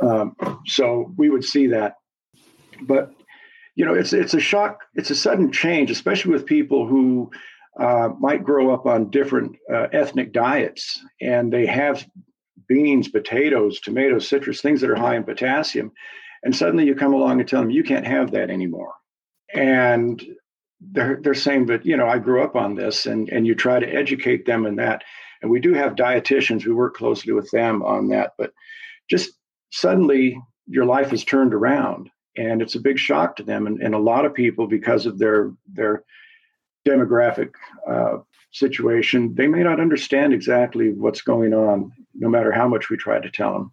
Um, 0.00 0.34
so 0.66 1.12
we 1.16 1.30
would 1.30 1.44
see 1.44 1.68
that, 1.68 1.94
but 2.80 3.14
you 3.76 3.84
know, 3.84 3.94
it's 3.94 4.12
it's 4.12 4.34
a 4.34 4.40
shock. 4.40 4.80
It's 4.94 5.10
a 5.10 5.14
sudden 5.14 5.52
change, 5.52 5.90
especially 5.90 6.32
with 6.32 6.46
people 6.46 6.86
who 6.86 7.30
uh, 7.78 8.10
might 8.18 8.44
grow 8.44 8.74
up 8.74 8.86
on 8.86 9.10
different 9.10 9.56
uh, 9.72 9.86
ethnic 9.92 10.32
diets 10.32 11.00
and 11.20 11.52
they 11.52 11.66
have 11.66 12.04
beans, 12.68 13.08
potatoes, 13.08 13.80
tomatoes, 13.80 14.28
citrus, 14.28 14.60
things 14.60 14.80
that 14.80 14.90
are 14.90 14.96
high 14.96 15.16
in 15.16 15.24
potassium. 15.24 15.92
And 16.42 16.54
suddenly 16.54 16.84
you 16.84 16.94
come 16.94 17.14
along 17.14 17.40
and 17.40 17.48
tell 17.48 17.60
them 17.60 17.70
you 17.70 17.84
can't 17.84 18.06
have 18.06 18.32
that 18.32 18.50
anymore. 18.50 18.92
And 19.54 20.22
they're 20.80 21.20
they're 21.22 21.34
saying, 21.34 21.66
but 21.66 21.86
you 21.86 21.96
know, 21.96 22.08
I 22.08 22.18
grew 22.18 22.42
up 22.42 22.56
on 22.56 22.74
this, 22.74 23.06
and 23.06 23.28
and 23.28 23.46
you 23.46 23.54
try 23.54 23.78
to 23.78 23.86
educate 23.86 24.46
them 24.46 24.66
in 24.66 24.76
that. 24.76 25.04
And 25.42 25.50
we 25.50 25.60
do 25.60 25.74
have 25.74 25.96
dietitians. 25.96 26.64
We 26.64 26.72
work 26.72 26.94
closely 26.94 27.32
with 27.32 27.50
them 27.50 27.82
on 27.82 28.08
that. 28.08 28.34
But 28.38 28.52
just 29.10 29.32
suddenly 29.70 30.40
your 30.66 30.84
life 30.84 31.12
is 31.12 31.24
turned 31.24 31.52
around 31.52 32.10
and 32.36 32.62
it's 32.62 32.74
a 32.74 32.80
big 32.80 32.98
shock 32.98 33.36
to 33.36 33.42
them 33.42 33.66
and, 33.66 33.82
and 33.82 33.94
a 33.94 33.98
lot 33.98 34.24
of 34.24 34.34
people 34.34 34.66
because 34.66 35.06
of 35.06 35.18
their 35.18 35.52
their 35.72 36.04
demographic 36.86 37.52
uh, 37.88 38.18
situation 38.52 39.34
they 39.34 39.46
may 39.46 39.62
not 39.62 39.80
understand 39.80 40.32
exactly 40.32 40.90
what's 40.90 41.22
going 41.22 41.54
on 41.54 41.92
no 42.14 42.28
matter 42.28 42.52
how 42.52 42.68
much 42.68 42.90
we 42.90 42.96
try 42.96 43.18
to 43.18 43.30
tell 43.30 43.52
them 43.52 43.72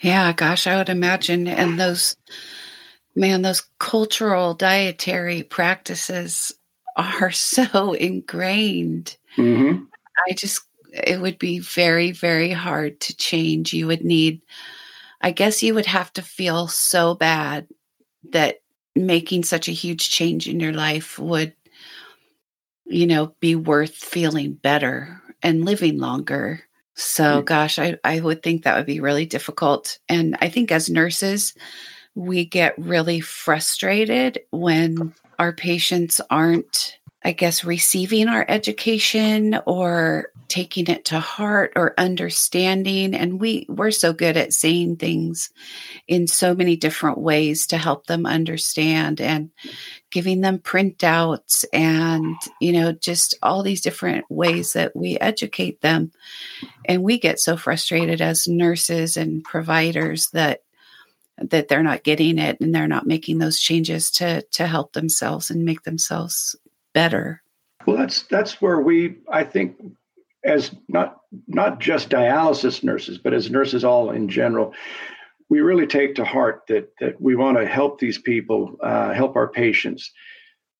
yeah 0.00 0.32
gosh 0.32 0.66
i 0.66 0.76
would 0.76 0.88
imagine 0.88 1.46
and 1.46 1.78
those 1.78 2.16
man 3.14 3.42
those 3.42 3.62
cultural 3.78 4.54
dietary 4.54 5.42
practices 5.42 6.52
are 6.96 7.30
so 7.32 7.94
ingrained 7.94 9.16
mm-hmm. 9.36 9.84
i 10.28 10.32
just 10.32 10.62
it 10.92 11.20
would 11.20 11.38
be 11.38 11.58
very 11.58 12.12
very 12.12 12.50
hard 12.50 13.00
to 13.00 13.16
change 13.16 13.72
you 13.72 13.86
would 13.86 14.04
need 14.04 14.40
I 15.24 15.30
guess 15.30 15.62
you 15.62 15.72
would 15.72 15.86
have 15.86 16.12
to 16.12 16.22
feel 16.22 16.68
so 16.68 17.14
bad 17.14 17.66
that 18.32 18.56
making 18.94 19.44
such 19.44 19.68
a 19.68 19.72
huge 19.72 20.10
change 20.10 20.46
in 20.46 20.60
your 20.60 20.74
life 20.74 21.18
would, 21.18 21.54
you 22.84 23.06
know, 23.06 23.34
be 23.40 23.56
worth 23.56 23.94
feeling 23.94 24.52
better 24.52 25.22
and 25.42 25.64
living 25.64 25.98
longer. 25.98 26.60
So, 26.92 27.40
mm. 27.40 27.44
gosh, 27.46 27.78
I, 27.78 27.96
I 28.04 28.20
would 28.20 28.42
think 28.42 28.64
that 28.64 28.76
would 28.76 28.84
be 28.84 29.00
really 29.00 29.24
difficult. 29.24 29.98
And 30.10 30.36
I 30.42 30.50
think 30.50 30.70
as 30.70 30.90
nurses, 30.90 31.54
we 32.14 32.44
get 32.44 32.78
really 32.78 33.20
frustrated 33.20 34.40
when 34.50 35.14
our 35.38 35.54
patients 35.54 36.20
aren't 36.28 36.98
I 37.24 37.32
guess, 37.32 37.64
receiving 37.64 38.28
our 38.28 38.44
education 38.48 39.58
or 39.66 40.30
taking 40.48 40.88
it 40.88 41.06
to 41.06 41.18
heart 41.18 41.72
or 41.74 41.94
understanding. 41.96 43.14
And 43.14 43.40
we, 43.40 43.64
we're 43.68 43.90
so 43.90 44.12
good 44.12 44.36
at 44.36 44.52
saying 44.52 44.96
things 44.96 45.50
in 46.06 46.26
so 46.26 46.54
many 46.54 46.76
different 46.76 47.18
ways 47.18 47.66
to 47.68 47.78
help 47.78 48.06
them 48.06 48.26
understand 48.26 49.22
and 49.22 49.50
giving 50.10 50.42
them 50.42 50.58
printouts 50.58 51.64
and, 51.72 52.36
you 52.60 52.72
know, 52.72 52.92
just 52.92 53.34
all 53.42 53.62
these 53.62 53.80
different 53.80 54.26
ways 54.30 54.74
that 54.74 54.94
we 54.94 55.18
educate 55.18 55.80
them. 55.80 56.12
And 56.84 57.02
we 57.02 57.18
get 57.18 57.40
so 57.40 57.56
frustrated 57.56 58.20
as 58.20 58.46
nurses 58.46 59.16
and 59.16 59.42
providers 59.42 60.28
that 60.32 60.60
that 61.36 61.66
they're 61.66 61.82
not 61.82 62.04
getting 62.04 62.38
it 62.38 62.56
and 62.60 62.72
they're 62.72 62.86
not 62.86 63.08
making 63.08 63.38
those 63.38 63.58
changes 63.58 64.08
to 64.12 64.42
to 64.52 64.68
help 64.68 64.92
themselves 64.92 65.50
and 65.50 65.64
make 65.64 65.82
themselves 65.82 66.54
better? 66.94 67.42
Well, 67.86 67.96
that's 67.96 68.22
that's 68.22 68.62
where 68.62 68.80
we, 68.80 69.18
I 69.30 69.44
think, 69.44 69.76
as 70.44 70.74
not 70.88 71.18
not 71.46 71.80
just 71.80 72.08
dialysis 72.08 72.82
nurses, 72.82 73.18
but 73.18 73.34
as 73.34 73.50
nurses 73.50 73.84
all 73.84 74.10
in 74.10 74.28
general, 74.28 74.72
we 75.50 75.60
really 75.60 75.86
take 75.86 76.14
to 76.14 76.24
heart 76.24 76.62
that 76.68 76.92
that 77.00 77.20
we 77.20 77.36
want 77.36 77.58
to 77.58 77.66
help 77.66 77.98
these 77.98 78.18
people, 78.18 78.76
uh, 78.82 79.12
help 79.12 79.36
our 79.36 79.48
patients 79.48 80.10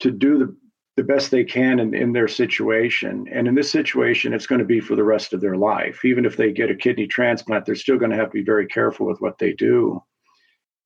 to 0.00 0.10
do 0.10 0.38
the 0.38 0.56
the 0.96 1.02
best 1.02 1.30
they 1.30 1.44
can 1.44 1.80
in, 1.80 1.92
in 1.92 2.12
their 2.12 2.28
situation. 2.28 3.26
And 3.32 3.48
in 3.48 3.54
this 3.54 3.70
situation, 3.70 4.32
it's 4.32 4.46
going 4.46 4.60
to 4.60 4.64
be 4.64 4.80
for 4.80 4.94
the 4.94 5.04
rest 5.04 5.32
of 5.32 5.40
their 5.40 5.56
life. 5.56 6.04
Even 6.04 6.24
if 6.24 6.36
they 6.36 6.52
get 6.52 6.70
a 6.70 6.76
kidney 6.76 7.06
transplant, 7.06 7.66
they're 7.66 7.74
still 7.74 7.98
going 7.98 8.12
to 8.12 8.16
have 8.16 8.28
to 8.28 8.34
be 8.34 8.44
very 8.44 8.66
careful 8.66 9.06
with 9.06 9.20
what 9.20 9.38
they 9.38 9.52
do. 9.52 10.00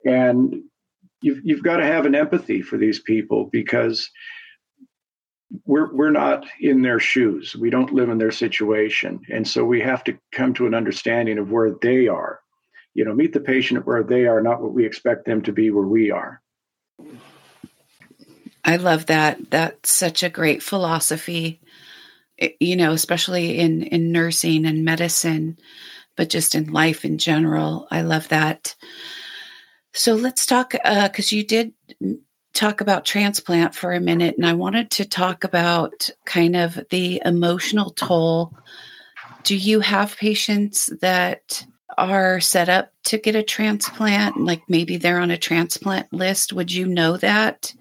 And 0.05 0.63
you've, 1.21 1.41
you've 1.43 1.63
got 1.63 1.77
to 1.77 1.85
have 1.85 2.07
an 2.07 2.15
empathy 2.15 2.61
for 2.61 2.77
these 2.77 2.99
people 2.99 3.49
because 3.51 4.09
we're 5.65 5.91
we're 5.93 6.11
not 6.11 6.45
in 6.59 6.81
their 6.81 6.99
shoes. 6.99 7.55
We 7.55 7.69
don't 7.69 7.93
live 7.93 8.09
in 8.09 8.17
their 8.17 8.31
situation, 8.31 9.21
and 9.31 9.47
so 9.47 9.65
we 9.65 9.81
have 9.81 10.03
to 10.05 10.17
come 10.31 10.53
to 10.55 10.67
an 10.67 10.73
understanding 10.73 11.37
of 11.37 11.51
where 11.51 11.71
they 11.81 12.07
are. 12.07 12.39
You 12.93 13.05
know, 13.05 13.13
meet 13.13 13.33
the 13.33 13.39
patient 13.39 13.85
where 13.85 14.03
they 14.03 14.25
are, 14.25 14.41
not 14.41 14.61
what 14.61 14.73
we 14.73 14.85
expect 14.85 15.25
them 15.25 15.41
to 15.43 15.51
be 15.51 15.71
where 15.71 15.87
we 15.87 16.11
are. 16.11 16.41
I 18.63 18.75
love 18.75 19.07
that. 19.07 19.49
That's 19.49 19.91
such 19.91 20.21
a 20.21 20.29
great 20.29 20.61
philosophy. 20.61 21.61
You 22.59 22.75
know, 22.75 22.91
especially 22.91 23.59
in 23.59 23.83
in 23.83 24.11
nursing 24.11 24.65
and 24.65 24.85
medicine, 24.85 25.57
but 26.15 26.29
just 26.29 26.55
in 26.55 26.71
life 26.71 27.05
in 27.05 27.17
general. 27.17 27.87
I 27.89 28.01
love 28.01 28.27
that. 28.29 28.75
So 29.93 30.13
let's 30.13 30.45
talk 30.45 30.71
because 30.71 31.33
uh, 31.33 31.35
you 31.35 31.43
did 31.43 31.73
talk 32.53 32.81
about 32.81 33.05
transplant 33.05 33.75
for 33.75 33.93
a 33.93 33.99
minute, 33.99 34.35
and 34.37 34.45
I 34.45 34.53
wanted 34.53 34.91
to 34.91 35.05
talk 35.05 35.43
about 35.43 36.09
kind 36.25 36.55
of 36.55 36.79
the 36.89 37.21
emotional 37.23 37.91
toll. 37.91 38.53
Do 39.43 39.55
you 39.55 39.79
have 39.79 40.17
patients 40.17 40.87
that 41.01 41.65
are 41.97 42.39
set 42.39 42.69
up 42.69 42.91
to 43.05 43.17
get 43.17 43.35
a 43.35 43.43
transplant? 43.43 44.37
Like 44.37 44.63
maybe 44.67 44.97
they're 44.97 45.19
on 45.19 45.31
a 45.31 45.37
transplant 45.37 46.11
list. 46.11 46.53
Would 46.53 46.71
you 46.71 46.87
know 46.87 47.17
that? 47.17 47.73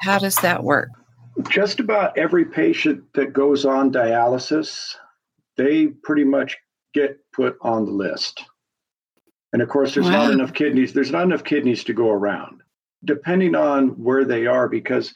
How 0.00 0.18
does 0.18 0.36
that 0.36 0.64
work? 0.64 0.90
Just 1.48 1.78
about 1.78 2.16
every 2.18 2.44
patient 2.44 3.04
that 3.14 3.32
goes 3.32 3.64
on 3.64 3.92
dialysis, 3.92 4.96
they 5.56 5.88
pretty 6.02 6.24
much 6.24 6.56
get 6.94 7.18
put 7.32 7.56
on 7.62 7.84
the 7.84 7.92
list. 7.92 8.42
And 9.52 9.62
of 9.62 9.68
course, 9.68 9.94
there's 9.94 10.06
wow. 10.06 10.24
not 10.24 10.32
enough 10.32 10.52
kidneys. 10.52 10.92
There's 10.92 11.12
not 11.12 11.22
enough 11.22 11.44
kidneys 11.44 11.84
to 11.84 11.94
go 11.94 12.10
around 12.10 12.62
depending 13.04 13.54
on 13.54 13.90
where 14.02 14.24
they 14.24 14.46
are, 14.46 14.68
because 14.68 15.14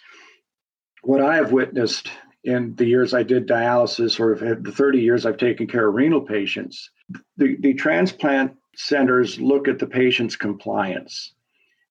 what 1.02 1.20
I 1.20 1.36
have 1.36 1.52
witnessed 1.52 2.10
in 2.44 2.74
the 2.74 2.86
years 2.86 3.14
I 3.14 3.22
did 3.22 3.46
dialysis, 3.46 4.18
or 4.18 4.34
the 4.34 4.72
30 4.72 5.00
years 5.00 5.26
I've 5.26 5.36
taken 5.36 5.66
care 5.66 5.88
of 5.88 5.94
renal 5.94 6.20
patients, 6.20 6.90
the, 7.36 7.56
the 7.60 7.74
transplant 7.74 8.56
centers 8.76 9.38
look 9.40 9.68
at 9.68 9.78
the 9.78 9.86
patient's 9.86 10.36
compliance. 10.36 11.32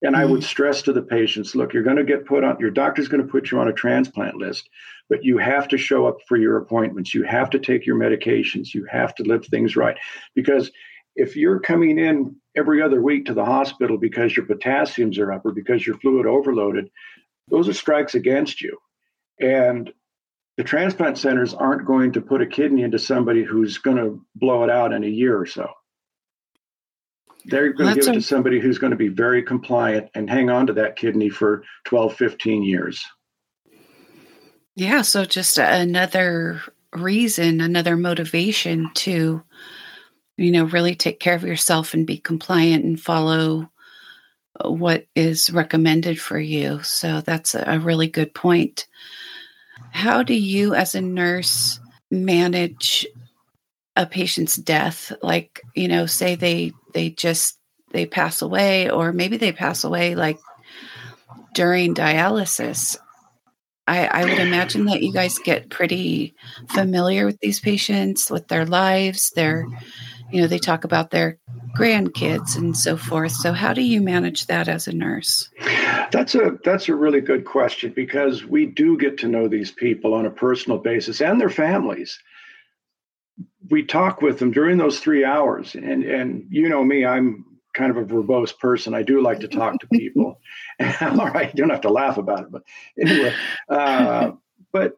And 0.02 0.16
I 0.16 0.26
would 0.26 0.42
mm. 0.42 0.46
stress 0.46 0.82
to 0.84 0.94
the 0.94 1.02
patients 1.02 1.56
look, 1.56 1.74
you're 1.74 1.84
going 1.84 1.98
to 1.98 2.04
get 2.04 2.26
put 2.26 2.44
on, 2.44 2.60
your 2.60 2.72
doctor's 2.72 3.08
going 3.08 3.24
to 3.24 3.32
put 3.32 3.52
you 3.52 3.60
on 3.60 3.68
a 3.68 3.74
transplant 3.74 4.36
list, 4.36 4.68
but 5.10 5.24
you 5.24 5.38
have 5.38 5.68
to 5.70 5.78
show 5.78 6.08
up 6.08 6.18
for 6.28 6.38
your 6.38 6.58
appointments. 6.58 7.14
You 7.14 7.24
have 7.24 7.50
to 7.52 7.60
take 7.60 7.86
your 7.86 7.98
medications. 7.98 8.74
You 8.74 8.86
have 8.86 9.14
to 9.16 9.24
live 9.24 9.46
things 9.46 9.76
right. 9.76 9.98
Because 10.34 10.72
if 11.16 11.36
you're 11.36 11.60
coming 11.60 12.00
in 12.00 12.36
every 12.56 12.82
other 12.82 13.02
week 13.02 13.26
to 13.26 13.34
the 13.34 13.46
hospital 13.46 13.98
because 13.98 14.36
your 14.36 14.46
potassiums 14.46 15.18
are 15.18 15.32
up 15.32 15.46
or 15.46 15.52
because 15.52 15.86
you're 15.86 15.98
fluid 15.98 16.26
overloaded, 16.26 16.90
those 17.50 17.70
are 17.70 17.74
strikes 17.74 18.16
against 18.16 18.62
you. 18.62 18.78
And 19.40 19.92
the 20.58 20.64
transplant 20.64 21.18
centers 21.18 21.54
aren't 21.54 21.86
going 21.86 22.12
to 22.14 22.22
put 22.22 22.42
a 22.42 22.46
kidney 22.46 22.84
into 22.84 23.00
somebody 23.00 23.44
who's 23.44 23.78
going 23.78 23.98
to 23.98 24.24
blow 24.36 24.64
it 24.64 24.70
out 24.70 24.94
in 24.94 25.04
a 25.04 25.08
year 25.08 25.38
or 25.38 25.46
so. 25.46 25.70
They're 27.46 27.74
going 27.74 27.96
to 27.96 28.00
give 28.00 28.08
it 28.10 28.12
a- 28.12 28.20
to 28.20 28.22
somebody 28.22 28.60
who's 28.60 28.78
going 28.78 28.92
to 28.92 28.98
be 28.98 29.08
very 29.08 29.42
compliant 29.42 30.10
and 30.14 30.30
hang 30.30 30.50
on 30.50 30.68
to 30.68 30.74
that 30.74 30.96
kidney 30.96 31.30
for 31.30 31.64
12, 31.86 32.16
15 32.16 32.64
years. 32.64 33.04
Yeah, 34.76 35.02
so 35.02 35.26
just 35.26 35.58
another 35.58 36.62
reason, 36.94 37.62
another 37.62 37.98
motivation 37.98 38.92
to, 38.96 39.44
you 40.42 40.52
know, 40.52 40.66
really 40.66 40.96
take 40.96 41.20
care 41.20 41.36
of 41.36 41.44
yourself 41.44 41.94
and 41.94 42.08
be 42.08 42.18
compliant 42.18 42.84
and 42.84 43.00
follow 43.00 43.70
uh, 44.64 44.70
what 44.70 45.06
is 45.16 45.50
recommended 45.52 46.20
for 46.20 46.40
you. 46.40 46.82
So 46.84 47.22
that's 47.22 47.56
a 47.56 47.80
really 47.80 48.08
good 48.08 48.34
point. 48.34 48.88
How 49.92 50.24
do 50.24 50.34
you, 50.34 50.74
as 50.74 50.96
a 50.96 51.02
nurse, 51.02 51.80
manage 52.10 53.06
a 53.96 54.06
patient's 54.06 54.56
death? 54.56 55.12
Like, 55.22 55.62
you 55.76 55.88
know, 55.88 56.06
say 56.06 56.36
they 56.36 56.72
they 56.94 57.10
just 57.10 57.58
they 57.92 58.06
pass 58.06 58.42
away, 58.42 58.90
or 58.90 59.12
maybe 59.12 59.38
they 59.38 59.52
pass 59.52 59.84
away 59.84 60.16
like 60.16 60.40
during 61.54 61.94
dialysis. 61.94 62.98
I, 63.88 64.06
I 64.06 64.24
would 64.24 64.40
imagine 64.40 64.86
that 64.86 65.02
you 65.02 65.12
guys 65.12 65.38
get 65.40 65.70
pretty 65.70 66.34
familiar 66.70 67.26
with 67.26 67.40
these 67.42 67.60
patients, 67.60 68.30
with 68.30 68.48
their 68.48 68.66
lives, 68.66 69.32
their, 69.36 69.66
you 70.32 70.42
know, 70.42 70.48
they 70.48 70.60
talk 70.60 70.84
about 70.84 71.12
their 71.12 71.38
grandkids 71.76 72.56
and 72.56 72.76
so 72.76 72.98
forth. 72.98 73.32
So 73.32 73.54
how 73.54 73.74
do 73.74 73.82
you 73.82 74.02
manage 74.02 74.48
that 74.48 74.68
as 74.68 74.88
a 74.88 74.94
nurse? 74.94 75.50
That's 76.12 76.36
a 76.36 76.58
that's 76.64 76.90
a 76.90 76.96
really 76.96 77.22
good 77.22 77.46
question 77.46 77.94
because 77.96 78.44
we 78.46 78.66
do 78.66 78.98
get 78.98 79.20
to 79.20 79.28
know 79.28 79.48
these 79.48 79.72
people 79.72 80.14
on 80.14 80.26
a 80.26 80.32
personal 80.32 80.78
basis 80.78 81.22
and 81.22 81.40
their 81.40 81.50
families. 81.50 82.20
We 83.70 83.84
talk 83.84 84.22
with 84.22 84.40
them 84.40 84.52
during 84.52 84.78
those 84.78 85.00
three 85.00 85.24
hours, 85.24 85.76
and 85.76 86.04
and 86.04 86.46
you 86.50 86.68
know 86.68 86.84
me, 86.84 87.06
I'm 87.06 87.46
kind 87.74 87.92
of 87.92 87.98
a 87.98 88.06
verbose 88.06 88.58
person. 88.58 88.94
I 88.94 89.04
do 89.04 89.22
like 89.22 89.40
to 89.42 89.48
talk 89.48 89.80
to 89.80 89.88
people. 89.88 90.40
All 91.02 91.30
right, 91.30 91.52
you 91.54 91.64
don't 91.64 91.70
have 91.70 91.82
to 91.82 91.90
laugh 91.90 92.18
about 92.18 92.42
it, 92.42 92.52
but 92.52 92.64
anyway, 93.00 93.34
uh, 93.70 94.32
but 94.74 94.98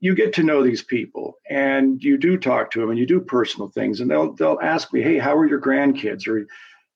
you 0.00 0.14
get 0.14 0.32
to 0.34 0.42
know 0.42 0.62
these 0.62 0.82
people 0.82 1.38
and 1.50 2.02
you 2.02 2.16
do 2.16 2.36
talk 2.36 2.70
to 2.70 2.80
them 2.80 2.90
and 2.90 2.98
you 2.98 3.06
do 3.06 3.20
personal 3.20 3.68
things 3.68 4.00
and 4.00 4.10
they'll 4.10 4.32
they'll 4.34 4.60
ask 4.62 4.92
me, 4.92 5.02
hey, 5.02 5.18
how 5.18 5.36
are 5.36 5.46
your 5.46 5.60
grandkids? 5.60 6.28
Or 6.28 6.46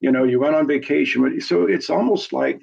you 0.01 0.11
know, 0.11 0.25
you 0.25 0.41
went 0.41 0.55
on 0.55 0.67
vacation. 0.67 1.41
So 1.41 1.67
it's 1.67 1.91
almost 1.91 2.33
like 2.33 2.63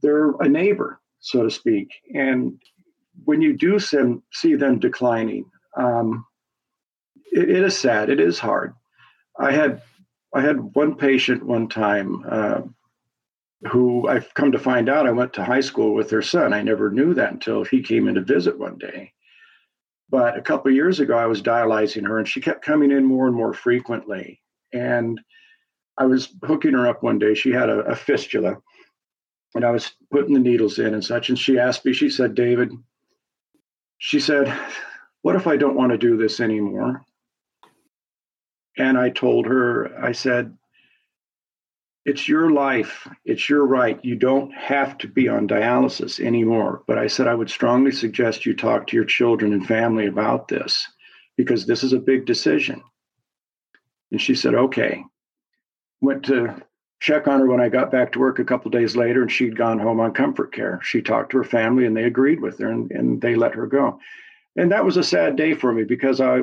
they're 0.00 0.32
a 0.40 0.48
neighbor, 0.48 1.00
so 1.20 1.44
to 1.44 1.50
speak. 1.50 1.90
And 2.14 2.58
when 3.24 3.42
you 3.42 3.56
do 3.56 3.78
some, 3.78 4.22
see 4.32 4.54
them 4.54 4.78
declining, 4.78 5.44
um, 5.76 6.26
it, 7.30 7.50
it 7.50 7.62
is 7.62 7.78
sad. 7.78 8.10
It 8.10 8.20
is 8.20 8.38
hard. 8.38 8.74
I 9.38 9.52
had 9.52 9.82
I 10.34 10.40
had 10.40 10.74
one 10.74 10.96
patient 10.96 11.44
one 11.44 11.68
time 11.68 12.24
uh, 12.28 12.62
who 13.70 14.08
I've 14.08 14.32
come 14.34 14.52
to 14.52 14.58
find 14.58 14.88
out 14.88 15.06
I 15.06 15.12
went 15.12 15.34
to 15.34 15.44
high 15.44 15.60
school 15.60 15.94
with 15.94 16.10
her 16.10 16.22
son. 16.22 16.52
I 16.52 16.62
never 16.62 16.90
knew 16.90 17.14
that 17.14 17.32
until 17.32 17.64
he 17.64 17.82
came 17.82 18.08
in 18.08 18.14
to 18.14 18.22
visit 18.22 18.58
one 18.58 18.78
day. 18.78 19.12
But 20.12 20.36
a 20.36 20.42
couple 20.42 20.70
years 20.70 21.00
ago, 21.00 21.16
I 21.16 21.24
was 21.24 21.42
dialyzing 21.42 22.06
her, 22.06 22.18
and 22.18 22.28
she 22.28 22.42
kept 22.42 22.62
coming 22.62 22.92
in 22.92 23.02
more 23.02 23.26
and 23.26 23.34
more 23.34 23.54
frequently. 23.54 24.42
And 24.74 25.18
I 25.96 26.04
was 26.04 26.34
hooking 26.44 26.74
her 26.74 26.86
up 26.86 27.02
one 27.02 27.18
day. 27.18 27.32
She 27.34 27.50
had 27.50 27.70
a, 27.70 27.78
a 27.80 27.96
fistula, 27.96 28.58
and 29.54 29.64
I 29.64 29.70
was 29.70 29.90
putting 30.10 30.34
the 30.34 30.40
needles 30.40 30.78
in 30.78 30.92
and 30.92 31.02
such. 31.02 31.30
And 31.30 31.38
she 31.38 31.58
asked 31.58 31.86
me, 31.86 31.94
she 31.94 32.10
said, 32.10 32.34
David, 32.34 32.72
she 33.96 34.20
said, 34.20 34.52
What 35.22 35.34
if 35.34 35.46
I 35.46 35.56
don't 35.56 35.76
want 35.76 35.92
to 35.92 35.98
do 35.98 36.18
this 36.18 36.40
anymore? 36.40 37.06
And 38.76 38.98
I 38.98 39.08
told 39.08 39.46
her, 39.46 39.98
I 39.98 40.12
said, 40.12 40.54
it's 42.04 42.28
your 42.28 42.50
life. 42.50 43.06
It's 43.24 43.48
your 43.48 43.64
right. 43.64 44.04
You 44.04 44.16
don't 44.16 44.52
have 44.52 44.98
to 44.98 45.08
be 45.08 45.28
on 45.28 45.46
dialysis 45.46 46.18
anymore. 46.18 46.82
But 46.86 46.98
I 46.98 47.06
said, 47.06 47.28
I 47.28 47.34
would 47.34 47.50
strongly 47.50 47.92
suggest 47.92 48.44
you 48.44 48.54
talk 48.54 48.88
to 48.88 48.96
your 48.96 49.04
children 49.04 49.52
and 49.52 49.66
family 49.66 50.06
about 50.06 50.48
this 50.48 50.86
because 51.36 51.64
this 51.64 51.84
is 51.84 51.92
a 51.92 52.00
big 52.00 52.26
decision. 52.26 52.82
And 54.10 54.20
she 54.20 54.34
said, 54.34 54.54
okay. 54.54 55.04
Went 56.00 56.24
to 56.24 56.60
check 56.98 57.28
on 57.28 57.38
her 57.38 57.46
when 57.46 57.60
I 57.60 57.68
got 57.68 57.92
back 57.92 58.12
to 58.12 58.18
work 58.18 58.40
a 58.40 58.44
couple 58.44 58.70
days 58.72 58.96
later, 58.96 59.22
and 59.22 59.30
she'd 59.30 59.56
gone 59.56 59.78
home 59.78 60.00
on 60.00 60.12
comfort 60.12 60.52
care. 60.52 60.80
She 60.82 61.02
talked 61.02 61.30
to 61.30 61.38
her 61.38 61.44
family 61.44 61.86
and 61.86 61.96
they 61.96 62.04
agreed 62.04 62.40
with 62.40 62.58
her 62.58 62.68
and, 62.68 62.90
and 62.90 63.20
they 63.20 63.36
let 63.36 63.54
her 63.54 63.66
go. 63.66 64.00
And 64.56 64.72
that 64.72 64.84
was 64.84 64.96
a 64.96 65.04
sad 65.04 65.36
day 65.36 65.54
for 65.54 65.72
me 65.72 65.84
because 65.84 66.20
I 66.20 66.42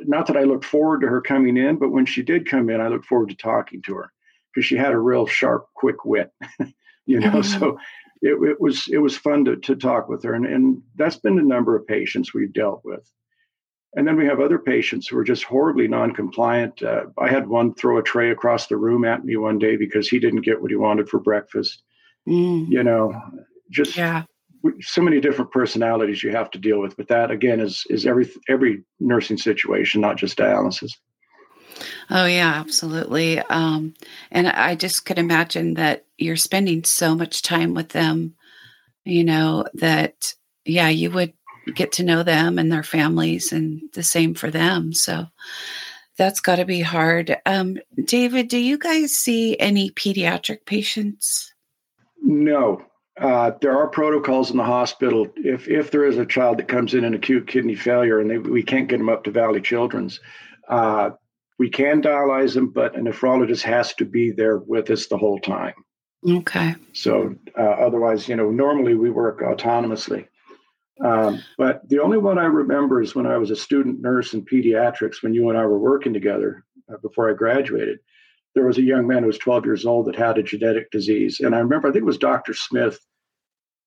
not 0.00 0.26
that 0.26 0.36
I 0.36 0.42
looked 0.42 0.66
forward 0.66 1.00
to 1.00 1.06
her 1.06 1.22
coming 1.22 1.56
in, 1.56 1.76
but 1.76 1.90
when 1.90 2.04
she 2.04 2.22
did 2.22 2.50
come 2.50 2.68
in, 2.68 2.82
I 2.82 2.88
looked 2.88 3.06
forward 3.06 3.30
to 3.30 3.34
talking 3.34 3.80
to 3.82 3.94
her 3.94 4.12
because 4.56 4.66
she 4.66 4.76
had 4.76 4.92
a 4.92 4.98
real 4.98 5.26
sharp, 5.26 5.66
quick 5.74 6.06
wit, 6.06 6.32
you 7.06 7.20
know. 7.20 7.28
Mm-hmm. 7.28 7.60
So 7.60 7.78
it, 8.22 8.32
it, 8.42 8.60
was 8.60 8.88
it 8.90 8.98
was 8.98 9.16
fun 9.16 9.44
to, 9.44 9.56
to 9.56 9.76
talk 9.76 10.08
with 10.08 10.22
her, 10.24 10.32
and, 10.32 10.46
and 10.46 10.82
that's 10.96 11.16
been 11.16 11.36
the 11.36 11.42
number 11.42 11.76
of 11.76 11.86
patients 11.86 12.32
we've 12.32 12.52
dealt 12.52 12.80
with. 12.82 13.06
And 13.94 14.08
then 14.08 14.16
we 14.16 14.26
have 14.26 14.40
other 14.40 14.58
patients 14.58 15.08
who 15.08 15.16
are 15.18 15.24
just 15.24 15.44
horribly 15.44 15.88
non-compliant. 15.88 16.82
Uh, 16.82 17.04
I 17.18 17.28
had 17.28 17.46
one 17.46 17.74
throw 17.74 17.98
a 17.98 18.02
tray 18.02 18.30
across 18.30 18.66
the 18.66 18.76
room 18.76 19.04
at 19.04 19.24
me 19.24 19.36
one 19.36 19.58
day 19.58 19.76
because 19.76 20.08
he 20.08 20.18
didn't 20.18 20.42
get 20.42 20.60
what 20.60 20.70
he 20.70 20.76
wanted 20.76 21.08
for 21.08 21.18
breakfast. 21.18 21.82
Mm. 22.26 22.68
You 22.68 22.82
know, 22.82 23.20
just 23.70 23.96
yeah 23.96 24.24
so 24.80 25.00
many 25.00 25.20
different 25.20 25.52
personalities 25.52 26.22
you 26.22 26.30
have 26.32 26.50
to 26.50 26.58
deal 26.58 26.80
with. 26.80 26.96
But 26.96 27.08
that 27.08 27.30
again 27.30 27.60
is 27.60 27.84
is 27.88 28.06
every 28.06 28.28
every 28.48 28.82
nursing 29.00 29.38
situation, 29.38 30.00
not 30.00 30.16
just 30.16 30.38
dialysis. 30.38 30.90
Oh 32.10 32.26
yeah, 32.26 32.54
absolutely. 32.54 33.38
Um, 33.40 33.94
and 34.30 34.48
I 34.48 34.74
just 34.74 35.04
could 35.04 35.18
imagine 35.18 35.74
that 35.74 36.04
you're 36.16 36.36
spending 36.36 36.84
so 36.84 37.14
much 37.14 37.42
time 37.42 37.74
with 37.74 37.90
them. 37.90 38.34
You 39.04 39.24
know 39.24 39.66
that 39.74 40.34
yeah, 40.64 40.88
you 40.88 41.10
would 41.10 41.32
get 41.74 41.92
to 41.92 42.04
know 42.04 42.22
them 42.22 42.58
and 42.58 42.70
their 42.70 42.82
families, 42.82 43.52
and 43.52 43.82
the 43.94 44.02
same 44.02 44.34
for 44.34 44.50
them. 44.50 44.92
So 44.92 45.26
that's 46.16 46.40
got 46.40 46.56
to 46.56 46.64
be 46.64 46.80
hard. 46.80 47.36
Um, 47.44 47.78
David, 48.04 48.48
do 48.48 48.58
you 48.58 48.78
guys 48.78 49.12
see 49.12 49.58
any 49.58 49.90
pediatric 49.90 50.64
patients? 50.64 51.52
No, 52.22 52.82
uh, 53.20 53.52
there 53.60 53.76
are 53.76 53.88
protocols 53.88 54.50
in 54.50 54.56
the 54.56 54.64
hospital 54.64 55.28
if 55.36 55.68
if 55.68 55.90
there 55.90 56.04
is 56.04 56.18
a 56.18 56.26
child 56.26 56.58
that 56.58 56.68
comes 56.68 56.94
in 56.94 57.04
an 57.04 57.14
acute 57.14 57.46
kidney 57.46 57.74
failure 57.74 58.18
and 58.18 58.30
they, 58.30 58.38
we 58.38 58.62
can't 58.62 58.88
get 58.88 58.98
them 58.98 59.08
up 59.08 59.24
to 59.24 59.30
Valley 59.30 59.60
Children's. 59.60 60.20
Uh, 60.68 61.10
we 61.58 61.70
can 61.70 62.02
dialyze 62.02 62.54
them, 62.54 62.70
but 62.70 62.96
a 62.96 63.00
nephrologist 63.00 63.62
has 63.62 63.94
to 63.94 64.04
be 64.04 64.30
there 64.30 64.58
with 64.58 64.90
us 64.90 65.06
the 65.06 65.18
whole 65.18 65.38
time. 65.38 65.74
Okay. 66.28 66.74
So 66.92 67.34
uh, 67.58 67.62
otherwise, 67.62 68.28
you 68.28 68.36
know, 68.36 68.50
normally 68.50 68.94
we 68.94 69.10
work 69.10 69.40
autonomously. 69.40 70.26
Um, 71.04 71.42
but 71.58 71.86
the 71.88 72.00
only 72.00 72.18
one 72.18 72.38
I 72.38 72.46
remember 72.46 73.02
is 73.02 73.14
when 73.14 73.26
I 73.26 73.36
was 73.36 73.50
a 73.50 73.56
student 73.56 74.00
nurse 74.00 74.32
in 74.32 74.44
pediatrics 74.44 75.22
when 75.22 75.34
you 75.34 75.48
and 75.50 75.58
I 75.58 75.66
were 75.66 75.78
working 75.78 76.14
together 76.14 76.64
uh, 76.90 76.96
before 77.02 77.30
I 77.30 77.34
graduated 77.34 77.98
there 78.56 78.66
was 78.66 78.78
a 78.78 78.82
young 78.82 79.06
man 79.06 79.22
who 79.22 79.26
was 79.26 79.38
12 79.38 79.66
years 79.66 79.84
old 79.84 80.06
that 80.06 80.16
had 80.16 80.38
a 80.38 80.42
genetic 80.42 80.90
disease. 80.90 81.40
And 81.40 81.54
I 81.54 81.58
remember, 81.58 81.88
I 81.88 81.92
think 81.92 82.02
it 82.02 82.06
was 82.06 82.18
Dr. 82.18 82.54
Smith 82.54 82.98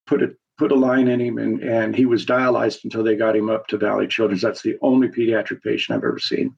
put 0.06 0.22
it 0.22 0.38
put 0.60 0.72
a 0.72 0.76
line 0.76 1.08
in 1.08 1.20
him 1.20 1.38
and, 1.38 1.64
and 1.64 1.96
he 1.96 2.06
was 2.06 2.26
dialyzed 2.26 2.84
until 2.84 3.04
they 3.04 3.16
got 3.16 3.36
him 3.36 3.50
up 3.50 3.66
to 3.68 3.78
Valley 3.78 4.08
Children's. 4.08 4.42
That's 4.42 4.62
the 4.62 4.78
only 4.82 5.08
pediatric 5.08 5.64
patient 5.64 5.98
I've 5.98 6.04
ever 6.04 6.20
seen. 6.20 6.54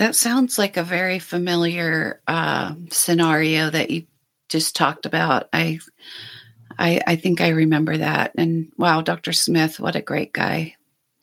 That 0.00 0.16
sounds 0.16 0.58
like 0.58 0.78
a 0.78 0.82
very 0.82 1.18
familiar 1.18 2.22
uh, 2.26 2.74
scenario 2.88 3.68
that 3.68 3.90
you 3.90 4.06
just 4.48 4.74
talked 4.74 5.04
about. 5.04 5.50
I, 5.52 5.78
I, 6.78 7.02
I 7.06 7.16
think 7.16 7.42
I 7.42 7.50
remember 7.50 7.98
that. 7.98 8.32
And 8.38 8.72
wow, 8.78 9.02
Dr. 9.02 9.34
Smith, 9.34 9.78
what 9.78 9.96
a 9.96 10.00
great 10.00 10.32
guy. 10.32 10.74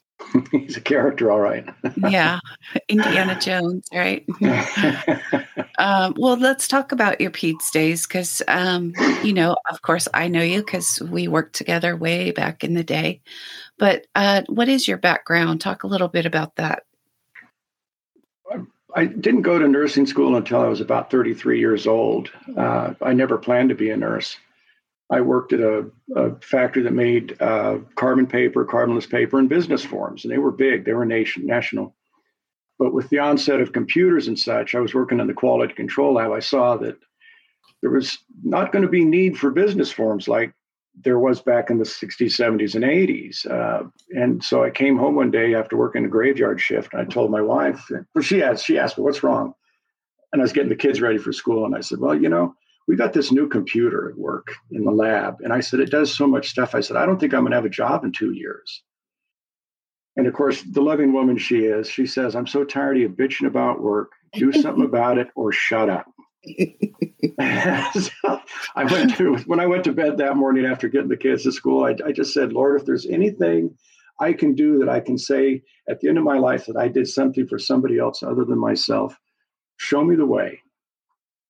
He's 0.51 0.77
a 0.77 0.81
character, 0.81 1.31
all 1.31 1.39
right. 1.39 1.67
yeah, 2.07 2.39
Indiana 2.87 3.39
Jones, 3.39 3.87
right? 3.91 4.23
um, 5.79 6.13
well, 6.15 6.37
let's 6.37 6.67
talk 6.67 6.91
about 6.91 7.19
your 7.19 7.31
Peds 7.31 7.71
days 7.71 8.05
because, 8.05 8.43
um, 8.47 8.93
you 9.23 9.33
know, 9.33 9.57
of 9.71 9.81
course, 9.81 10.07
I 10.13 10.27
know 10.27 10.43
you 10.43 10.59
because 10.59 11.01
we 11.01 11.27
worked 11.27 11.55
together 11.55 11.97
way 11.97 12.29
back 12.29 12.63
in 12.63 12.75
the 12.75 12.83
day. 12.83 13.21
But 13.79 14.05
uh, 14.13 14.43
what 14.49 14.69
is 14.69 14.87
your 14.87 14.97
background? 14.97 15.61
Talk 15.61 15.81
a 15.81 15.87
little 15.87 16.09
bit 16.09 16.27
about 16.27 16.57
that. 16.57 16.83
I 18.97 19.05
didn't 19.05 19.43
go 19.43 19.59
to 19.59 19.67
nursing 19.67 20.07
school 20.07 20.35
until 20.35 20.59
I 20.59 20.67
was 20.67 20.81
about 20.81 21.11
33 21.11 21.59
years 21.59 21.85
old. 21.85 22.31
Uh, 22.57 22.95
I 22.99 23.13
never 23.13 23.37
planned 23.37 23.69
to 23.69 23.75
be 23.75 23.91
a 23.91 23.95
nurse. 23.95 24.37
I 25.11 25.21
worked 25.21 25.53
at 25.53 25.59
a, 25.59 25.85
a 26.15 26.35
factory 26.37 26.81
that 26.81 26.93
made 26.93 27.39
uh, 27.39 27.77
carbon 27.95 28.25
paper, 28.25 28.65
carbonless 28.65 29.07
paper, 29.07 29.37
and 29.37 29.47
business 29.47 29.85
forms, 29.85 30.25
and 30.25 30.33
they 30.33 30.39
were 30.39 30.51
big. 30.51 30.83
They 30.83 30.93
were 30.93 31.05
nation 31.05 31.45
national. 31.45 31.95
But 32.79 32.91
with 32.91 33.07
the 33.09 33.19
onset 33.19 33.61
of 33.61 33.71
computers 33.71 34.27
and 34.27 34.37
such, 34.37 34.73
I 34.73 34.79
was 34.79 34.95
working 34.95 35.19
in 35.19 35.27
the 35.27 35.33
quality 35.33 35.75
control 35.75 36.15
lab. 36.15 36.31
I 36.31 36.39
saw 36.39 36.75
that 36.77 36.97
there 37.81 37.91
was 37.91 38.17
not 38.43 38.71
going 38.71 38.81
to 38.81 38.89
be 38.89 39.05
need 39.05 39.37
for 39.37 39.51
business 39.51 39.91
forms 39.91 40.27
like 40.27 40.53
there 41.03 41.19
was 41.19 41.41
back 41.41 41.69
in 41.69 41.77
the 41.77 41.83
60s, 41.83 42.11
70s, 42.19 42.75
and 42.75 42.83
80s. 42.83 43.45
Uh, 43.49 43.87
and 44.11 44.43
so 44.43 44.63
I 44.63 44.69
came 44.69 44.97
home 44.97 45.15
one 45.15 45.31
day 45.31 45.53
after 45.53 45.77
working 45.77 46.05
a 46.05 46.09
graveyard 46.09 46.59
shift, 46.59 46.93
and 46.93 47.01
I 47.01 47.05
told 47.05 47.31
my 47.31 47.41
wife, 47.41 47.89
well, 47.89 48.23
she 48.23 48.41
asked, 48.41 48.65
she 48.65 48.79
asked 48.79 48.97
me, 48.97 49.03
what's 49.03 49.23
wrong? 49.23 49.53
And 50.33 50.41
I 50.41 50.43
was 50.43 50.53
getting 50.53 50.69
the 50.69 50.75
kids 50.75 51.01
ready 51.01 51.17
for 51.17 51.31
school, 51.31 51.65
and 51.65 51.75
I 51.75 51.81
said, 51.81 51.99
well, 51.99 52.15
you 52.15 52.29
know, 52.29 52.55
we 52.87 52.95
got 52.95 53.13
this 53.13 53.31
new 53.31 53.47
computer 53.47 54.09
at 54.09 54.17
work 54.17 54.55
in 54.71 54.85
the 54.85 54.91
lab. 54.91 55.37
And 55.41 55.51
I 55.51 55.59
said, 55.59 55.81
it 55.81 55.91
does 55.91 56.15
so 56.15 56.25
much 56.25 56.49
stuff. 56.49 56.73
I 56.73 56.79
said, 56.79 56.95
I 56.97 57.05
don't 57.05 57.19
think 57.19 57.33
I'm 57.33 57.41
going 57.41 57.51
to 57.51 57.57
have 57.57 57.65
a 57.65 57.69
job 57.69 58.03
in 58.03 58.11
two 58.11 58.31
years. 58.31 58.83
And 60.15 60.25
of 60.25 60.33
course, 60.33 60.63
the 60.63 60.81
loving 60.81 61.13
woman 61.13 61.37
she 61.37 61.65
is, 61.65 61.89
she 61.89 62.07
says, 62.07 62.35
I'm 62.35 62.47
so 62.47 62.63
tired 62.63 62.97
of 62.97 63.01
you 63.01 63.09
bitching 63.09 63.45
about 63.45 63.81
work. 63.81 64.11
Do 64.33 64.51
something 64.51 64.85
about 64.85 65.17
it 65.17 65.27
or 65.35 65.51
shut 65.51 65.89
up. 65.89 66.07
so 67.93 68.41
I 68.75 68.83
went 68.89 69.15
to 69.17 69.37
when 69.45 69.59
I 69.59 69.65
went 69.65 69.83
to 69.85 69.91
bed 69.91 70.17
that 70.17 70.37
morning 70.37 70.65
after 70.65 70.87
getting 70.87 71.09
the 71.09 71.17
kids 71.17 71.43
to 71.43 71.51
school. 71.51 71.83
I, 71.83 71.95
I 72.05 72.11
just 72.11 72.33
said, 72.33 72.53
Lord, 72.53 72.79
if 72.79 72.85
there's 72.85 73.05
anything 73.05 73.75
I 74.19 74.33
can 74.33 74.55
do 74.55 74.79
that 74.79 74.89
I 74.89 74.99
can 74.99 75.17
say 75.17 75.63
at 75.89 75.99
the 75.99 76.09
end 76.09 76.17
of 76.17 76.23
my 76.23 76.37
life 76.37 76.65
that 76.65 76.77
I 76.77 76.87
did 76.87 77.07
something 77.07 77.47
for 77.47 77.59
somebody 77.59 77.99
else 77.99 78.23
other 78.23 78.45
than 78.45 78.59
myself, 78.59 79.17
show 79.77 80.03
me 80.03 80.15
the 80.15 80.25
way. 80.25 80.61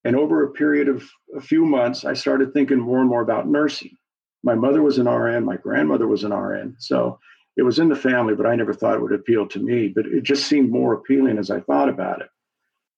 And 0.04 0.16
over 0.16 0.44
a 0.44 0.52
period 0.52 0.88
of 0.88 1.08
a 1.36 1.40
few 1.40 1.64
months, 1.64 2.04
I 2.04 2.14
started 2.14 2.52
thinking 2.52 2.78
more 2.78 3.00
and 3.00 3.08
more 3.08 3.22
about 3.22 3.48
nursing. 3.48 3.96
My 4.42 4.54
mother 4.54 4.82
was 4.82 4.98
an 4.98 5.08
RN, 5.08 5.44
my 5.44 5.56
grandmother 5.56 6.06
was 6.06 6.24
an 6.24 6.32
RN. 6.32 6.76
So 6.78 7.18
it 7.56 7.62
was 7.62 7.78
in 7.78 7.88
the 7.88 7.96
family, 7.96 8.34
but 8.34 8.46
I 8.46 8.54
never 8.54 8.72
thought 8.72 8.94
it 8.94 9.02
would 9.02 9.12
appeal 9.12 9.48
to 9.48 9.58
me. 9.58 9.88
But 9.88 10.06
it 10.06 10.22
just 10.22 10.46
seemed 10.46 10.70
more 10.70 10.94
appealing 10.94 11.38
as 11.38 11.50
I 11.50 11.60
thought 11.60 11.88
about 11.88 12.20
it. 12.20 12.28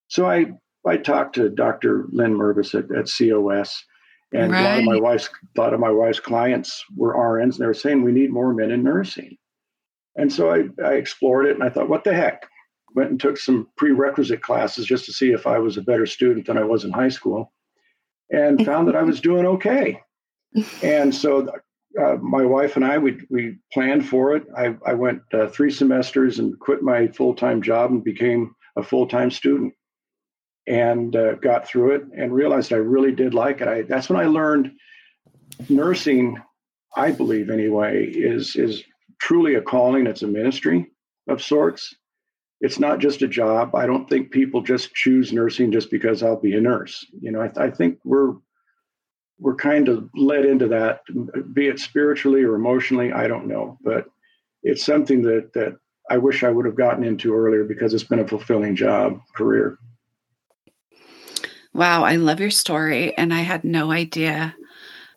So 0.09 0.29
I 0.29 0.53
I 0.87 0.97
talked 0.97 1.35
to 1.35 1.51
Dr. 1.51 2.07
Lynn 2.11 2.35
Mervis 2.37 2.75
at, 2.75 2.91
at 2.97 3.11
COS, 3.11 3.85
and 4.33 4.53
right. 4.53 4.61
a 4.61 4.65
lot 4.65 4.79
of 4.79 4.85
my 4.85 5.01
wife's 5.01 5.29
a 5.57 5.61
lot 5.61 5.75
of 5.75 5.81
my 5.81 5.91
wife's 5.91 6.21
clients 6.21 6.85
were 6.97 7.15
RNs, 7.15 7.43
and 7.43 7.59
they 7.59 7.67
were 7.67 7.75
saying 7.75 8.03
we 8.03 8.13
need 8.13 8.33
more 8.33 8.55
men 8.55 8.71
in 8.71 8.83
nursing. 8.83 9.37
And 10.17 10.33
so 10.33 10.51
I, 10.51 10.65
I 10.85 10.95
explored 10.95 11.47
it, 11.47 11.55
and 11.55 11.63
I 11.63 11.69
thought, 11.69 11.89
what 11.89 12.05
the 12.05 12.15
heck? 12.15 12.47
Went 12.95 13.11
and 13.11 13.21
took 13.21 13.39
some 13.39 13.69
prerequisite 13.77 14.43
classes 14.43 14.87
just 14.87 15.05
to 15.05 15.13
see 15.13 15.31
if 15.31 15.47
I 15.47 15.59
was 15.59 15.77
a 15.77 15.83
better 15.83 16.07
student 16.07 16.47
than 16.47 16.59
I 16.59 16.65
was 16.65 16.85
in 16.85 16.93
high 16.93 17.09
school, 17.09 17.53
and 18.31 18.65
found 18.67 18.89
that 18.89 18.97
I 18.97 19.03
was 19.03 19.21
doing 19.21 19.47
okay. 19.47 20.01
And 20.83 21.15
so 21.15 21.49
uh, 22.01 22.17
my 22.17 22.45
wife 22.45 22.77
and 22.77 22.85
I, 22.85 22.99
we 22.99 23.19
we 23.29 23.59
planned 23.73 24.09
for 24.09 24.35
it. 24.35 24.45
I, 24.57 24.77
I 24.87 24.95
went 24.95 25.23
uh, 25.33 25.49
three 25.49 25.71
semesters 25.71 26.39
and 26.39 26.59
quit 26.59 26.83
my 26.83 27.09
full 27.09 27.35
time 27.35 27.63
job 27.63 27.91
and 27.91 28.03
became 28.03 28.55
a 28.77 28.83
full 28.83 29.07
time 29.07 29.31
student 29.31 29.75
and 30.71 31.17
uh, 31.17 31.35
got 31.35 31.67
through 31.67 31.97
it 31.97 32.05
and 32.17 32.33
realized 32.33 32.73
I 32.73 32.77
really 32.77 33.11
did 33.11 33.35
like 33.35 33.61
it. 33.61 33.67
I, 33.67 33.83
that's 33.83 34.09
when 34.09 34.21
I 34.21 34.27
learned 34.27 34.71
nursing. 35.69 36.41
I 36.97 37.11
believe 37.11 37.51
anyway 37.51 38.05
is 38.07 38.55
is 38.55 38.85
truly 39.21 39.57
a 39.57 39.63
calling. 39.63 40.07
It's 40.07 40.23
a 40.23 40.29
ministry 40.29 40.87
of 41.29 41.43
sorts. 41.43 41.95
It's 42.61 42.79
not 42.79 43.01
just 43.01 43.23
a 43.23 43.29
job. 43.29 43.75
I 43.75 43.87
don't 43.87 44.09
think 44.09 44.31
people 44.31 44.63
just 44.63 44.95
choose 44.95 45.33
nursing 45.33 45.73
just 45.73 45.91
because 45.91 46.23
I'll 46.23 46.41
be 46.41 46.55
a 46.55 46.61
nurse. 46.61 47.05
You 47.21 47.33
know, 47.33 47.41
I, 47.41 47.65
I 47.65 47.71
think 47.71 47.99
we're 48.05 48.35
we're 49.41 49.57
kind 49.57 49.89
of 49.89 50.09
led 50.15 50.45
into 50.45 50.69
that, 50.69 51.01
be 51.53 51.67
it 51.67 51.81
spiritually 51.81 52.45
or 52.45 52.55
emotionally. 52.55 53.11
I 53.11 53.27
don't 53.27 53.49
know, 53.49 53.77
but 53.83 54.07
it's 54.63 54.85
something 54.85 55.23
that 55.23 55.53
that 55.55 55.79
I 56.09 56.19
wish 56.19 56.45
I 56.45 56.51
would 56.51 56.67
have 56.67 56.77
gotten 56.77 57.03
into 57.03 57.35
earlier 57.35 57.65
because 57.65 57.93
it's 57.93 58.05
been 58.05 58.21
a 58.21 58.29
fulfilling 58.29 58.77
job 58.77 59.21
career. 59.35 59.79
Wow, 61.73 62.05
I 62.05 62.17
love 62.17 62.41
your 62.41 62.51
story, 62.51 63.17
and 63.17 63.33
I 63.33 63.41
had 63.41 63.65
no 63.65 63.91
idea. 63.91 64.55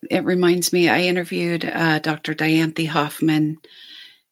It 0.10 0.24
reminds 0.24 0.72
me, 0.72 0.90
I 0.90 1.02
interviewed 1.02 1.66
uh, 1.66 2.00
Dr. 2.00 2.34
Dianthe 2.34 2.88
Hoffman, 2.88 3.58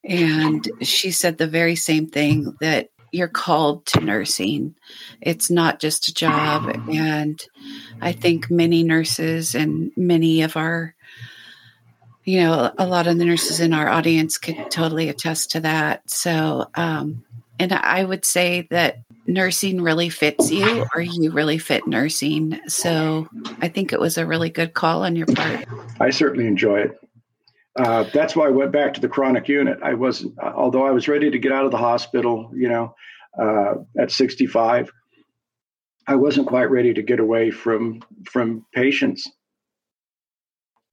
and 0.03 0.67
she 0.81 1.12
said 1.12 1.38
the 1.38 1.47
very 1.47 1.75
same 1.75 2.07
thing 2.07 2.55
that 2.62 2.89
you're 3.12 3.27
called 3.27 3.86
to 3.88 3.99
nursing. 3.99 4.75
It's 5.19 5.51
not 5.51 5.79
just 5.79 6.07
a 6.07 6.13
job. 6.13 6.69
And 6.89 7.41
I 8.01 8.13
think 8.13 8.49
many 8.49 8.84
nurses 8.84 9.53
and 9.53 9.91
many 9.97 10.41
of 10.43 10.55
our, 10.55 10.95
you 12.23 12.39
know, 12.39 12.71
a 12.77 12.88
lot 12.88 13.07
of 13.07 13.17
the 13.17 13.25
nurses 13.25 13.60
in 13.60 13.73
our 13.73 13.89
audience 13.89 14.38
could 14.38 14.71
totally 14.71 15.10
attest 15.10 15.51
to 15.51 15.60
that. 15.62 16.10
So, 16.10 16.67
um, 16.75 17.23
and 17.60 17.73
I 17.73 18.03
would 18.03 18.25
say 18.25 18.67
that 18.71 18.99
nursing 19.27 19.81
really 19.81 20.10
fits 20.10 20.51
you 20.51 20.86
or 20.95 21.01
you 21.01 21.31
really 21.31 21.57
fit 21.57 21.88
nursing. 21.88 22.60
So 22.67 23.27
I 23.62 23.67
think 23.67 23.93
it 23.93 23.99
was 23.99 24.17
a 24.17 24.25
really 24.25 24.49
good 24.49 24.73
call 24.73 25.03
on 25.03 25.15
your 25.15 25.27
part. 25.27 25.65
I 25.99 26.10
certainly 26.10 26.47
enjoy 26.47 26.81
it. 26.81 26.99
Uh, 27.77 28.03
that's 28.13 28.36
why 28.36 28.47
I 28.47 28.51
went 28.51 28.71
back 28.71 28.93
to 28.95 29.01
the 29.01 29.07
chronic 29.07 29.47
unit. 29.47 29.79
I 29.81 29.93
wasn't, 29.93 30.38
although 30.39 30.86
I 30.86 30.91
was 30.91 31.07
ready 31.07 31.31
to 31.31 31.39
get 31.39 31.51
out 31.51 31.65
of 31.65 31.71
the 31.71 31.77
hospital, 31.77 32.51
you 32.53 32.67
know, 32.67 32.95
uh, 33.39 33.75
at 33.97 34.12
65, 34.12 34.91
I 36.07 36.15
wasn't 36.15 36.47
quite 36.47 36.69
ready 36.69 36.93
to 36.93 37.01
get 37.01 37.19
away 37.19 37.51
from 37.51 38.01
from 38.25 38.65
patients, 38.73 39.29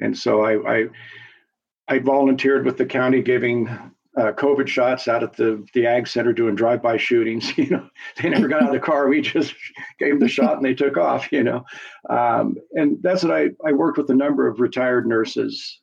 and 0.00 0.16
so 0.16 0.42
I 0.42 0.76
I, 0.78 0.84
I 1.88 1.98
volunteered 1.98 2.64
with 2.64 2.76
the 2.76 2.86
county, 2.86 3.22
giving 3.22 3.66
uh, 4.18 4.32
COVID 4.32 4.66
shots 4.66 5.06
out 5.06 5.22
at 5.22 5.36
the 5.36 5.64
the 5.74 5.86
ag 5.86 6.08
center 6.08 6.32
doing 6.32 6.56
drive-by 6.56 6.96
shootings. 6.96 7.52
You 7.58 7.70
know, 7.70 7.88
they 8.20 8.28
never 8.28 8.48
got 8.48 8.62
out 8.62 8.68
of 8.68 8.74
the 8.74 8.80
car. 8.80 9.08
We 9.08 9.20
just 9.20 9.54
gave 9.98 10.10
them 10.10 10.20
the 10.20 10.28
shot 10.28 10.56
and 10.56 10.64
they 10.64 10.74
took 10.74 10.96
off. 10.96 11.30
You 11.32 11.44
know, 11.44 11.64
um, 12.08 12.56
and 12.72 12.98
that's 13.02 13.22
what 13.22 13.32
I 13.32 13.50
I 13.64 13.72
worked 13.72 13.98
with 13.98 14.10
a 14.10 14.14
number 14.14 14.48
of 14.48 14.60
retired 14.60 15.06
nurses, 15.06 15.80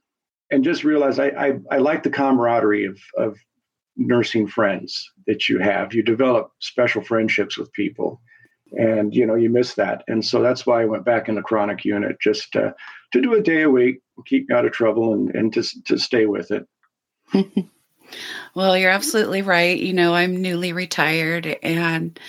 and 0.51 0.63
just 0.63 0.83
realized 0.83 1.19
I 1.19 1.27
I, 1.29 1.53
I 1.71 1.77
like 1.77 2.03
the 2.03 2.09
camaraderie 2.09 2.85
of 2.85 2.99
of 3.17 3.37
nursing 3.97 4.47
friends 4.47 5.09
that 5.27 5.47
you 5.47 5.59
have. 5.59 5.93
You 5.93 6.03
develop 6.03 6.51
special 6.59 7.01
friendships 7.01 7.57
with 7.57 7.71
people, 7.71 8.21
and 8.71 9.13
you 9.15 9.25
know 9.25 9.35
you 9.35 9.49
miss 9.49 9.75
that. 9.75 10.03
And 10.07 10.25
so 10.25 10.41
that's 10.41 10.65
why 10.65 10.81
I 10.81 10.85
went 10.85 11.05
back 11.05 11.29
in 11.29 11.35
the 11.35 11.41
chronic 11.41 11.85
unit 11.85 12.17
just 12.19 12.51
to 12.53 12.73
do 13.13 13.33
a 13.33 13.41
day 13.41 13.61
a 13.61 13.69
week, 13.69 14.01
keep 14.25 14.49
me 14.49 14.55
out 14.55 14.65
of 14.65 14.73
trouble, 14.73 15.13
and 15.13 15.33
and 15.35 15.53
to 15.53 15.63
to 15.85 15.97
stay 15.97 16.25
with 16.25 16.51
it. 16.51 16.67
Well, 18.53 18.77
you're 18.77 18.91
absolutely 18.91 19.41
right. 19.41 19.77
You 19.79 19.93
know, 19.93 20.13
I'm 20.13 20.41
newly 20.41 20.73
retired, 20.73 21.45
and 21.63 22.19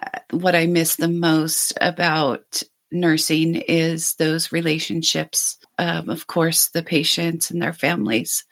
uh, 0.00 0.18
what 0.30 0.54
I 0.54 0.66
miss 0.66 0.96
the 0.96 1.08
most 1.08 1.72
about 1.80 2.62
nursing 2.90 3.56
is 3.56 4.14
those 4.14 4.52
relationships. 4.52 5.58
Um, 5.78 6.10
of 6.10 6.26
course, 6.26 6.68
the 6.68 6.82
patients 6.82 7.50
and 7.50 7.60
their 7.60 7.72
families. 7.72 8.44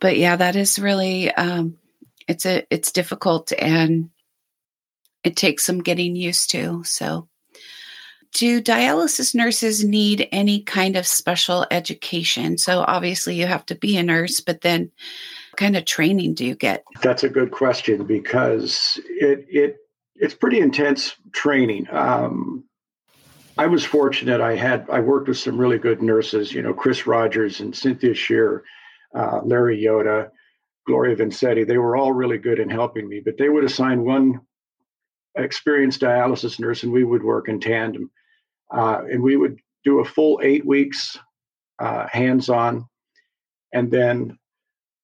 But 0.00 0.18
yeah, 0.18 0.36
that 0.36 0.56
is 0.56 0.78
really 0.78 1.32
um, 1.32 1.78
it's 2.28 2.44
a 2.46 2.66
it's 2.70 2.92
difficult 2.92 3.52
and 3.58 4.10
it 5.24 5.36
takes 5.36 5.64
some 5.64 5.82
getting 5.82 6.16
used 6.16 6.50
to. 6.50 6.82
So, 6.84 7.28
do 8.32 8.60
dialysis 8.62 9.34
nurses 9.34 9.84
need 9.84 10.28
any 10.32 10.62
kind 10.62 10.96
of 10.96 11.06
special 11.06 11.66
education? 11.70 12.58
So, 12.58 12.84
obviously, 12.86 13.34
you 13.34 13.46
have 13.46 13.66
to 13.66 13.74
be 13.74 13.96
a 13.96 14.02
nurse, 14.02 14.40
but 14.40 14.60
then 14.60 14.90
kind 15.60 15.76
of 15.76 15.84
training 15.84 16.32
do 16.32 16.46
you 16.46 16.54
get? 16.54 16.82
That's 17.02 17.22
a 17.22 17.28
good 17.28 17.50
question 17.50 18.04
because 18.04 18.98
it 19.04 19.46
it 19.48 19.76
it's 20.16 20.34
pretty 20.34 20.58
intense 20.58 21.14
training. 21.32 21.86
Um, 21.92 22.64
I 23.58 23.66
was 23.66 23.84
fortunate. 23.84 24.40
I 24.40 24.56
had 24.56 24.88
I 24.90 25.00
worked 25.00 25.28
with 25.28 25.38
some 25.38 25.58
really 25.58 25.78
good 25.78 26.02
nurses. 26.02 26.52
You 26.52 26.62
know, 26.62 26.72
Chris 26.72 27.06
Rogers 27.06 27.60
and 27.60 27.76
Cynthia 27.76 28.14
Shear, 28.14 28.64
uh, 29.14 29.40
Larry 29.44 29.80
Yoda, 29.82 30.30
Gloria 30.86 31.14
Vincetti. 31.14 31.66
They 31.66 31.78
were 31.78 31.94
all 31.94 32.12
really 32.12 32.38
good 32.38 32.58
in 32.58 32.70
helping 32.70 33.06
me. 33.06 33.20
But 33.22 33.36
they 33.36 33.50
would 33.50 33.64
assign 33.64 34.04
one 34.04 34.40
experienced 35.36 36.00
dialysis 36.00 36.58
nurse, 36.58 36.84
and 36.84 36.92
we 36.92 37.04
would 37.04 37.22
work 37.22 37.48
in 37.48 37.60
tandem. 37.60 38.10
Uh, 38.72 39.02
and 39.10 39.22
we 39.22 39.36
would 39.36 39.58
do 39.84 40.00
a 40.00 40.04
full 40.04 40.40
eight 40.42 40.64
weeks 40.64 41.18
uh, 41.78 42.06
hands 42.10 42.48
on, 42.48 42.86
and 43.74 43.90
then 43.90 44.38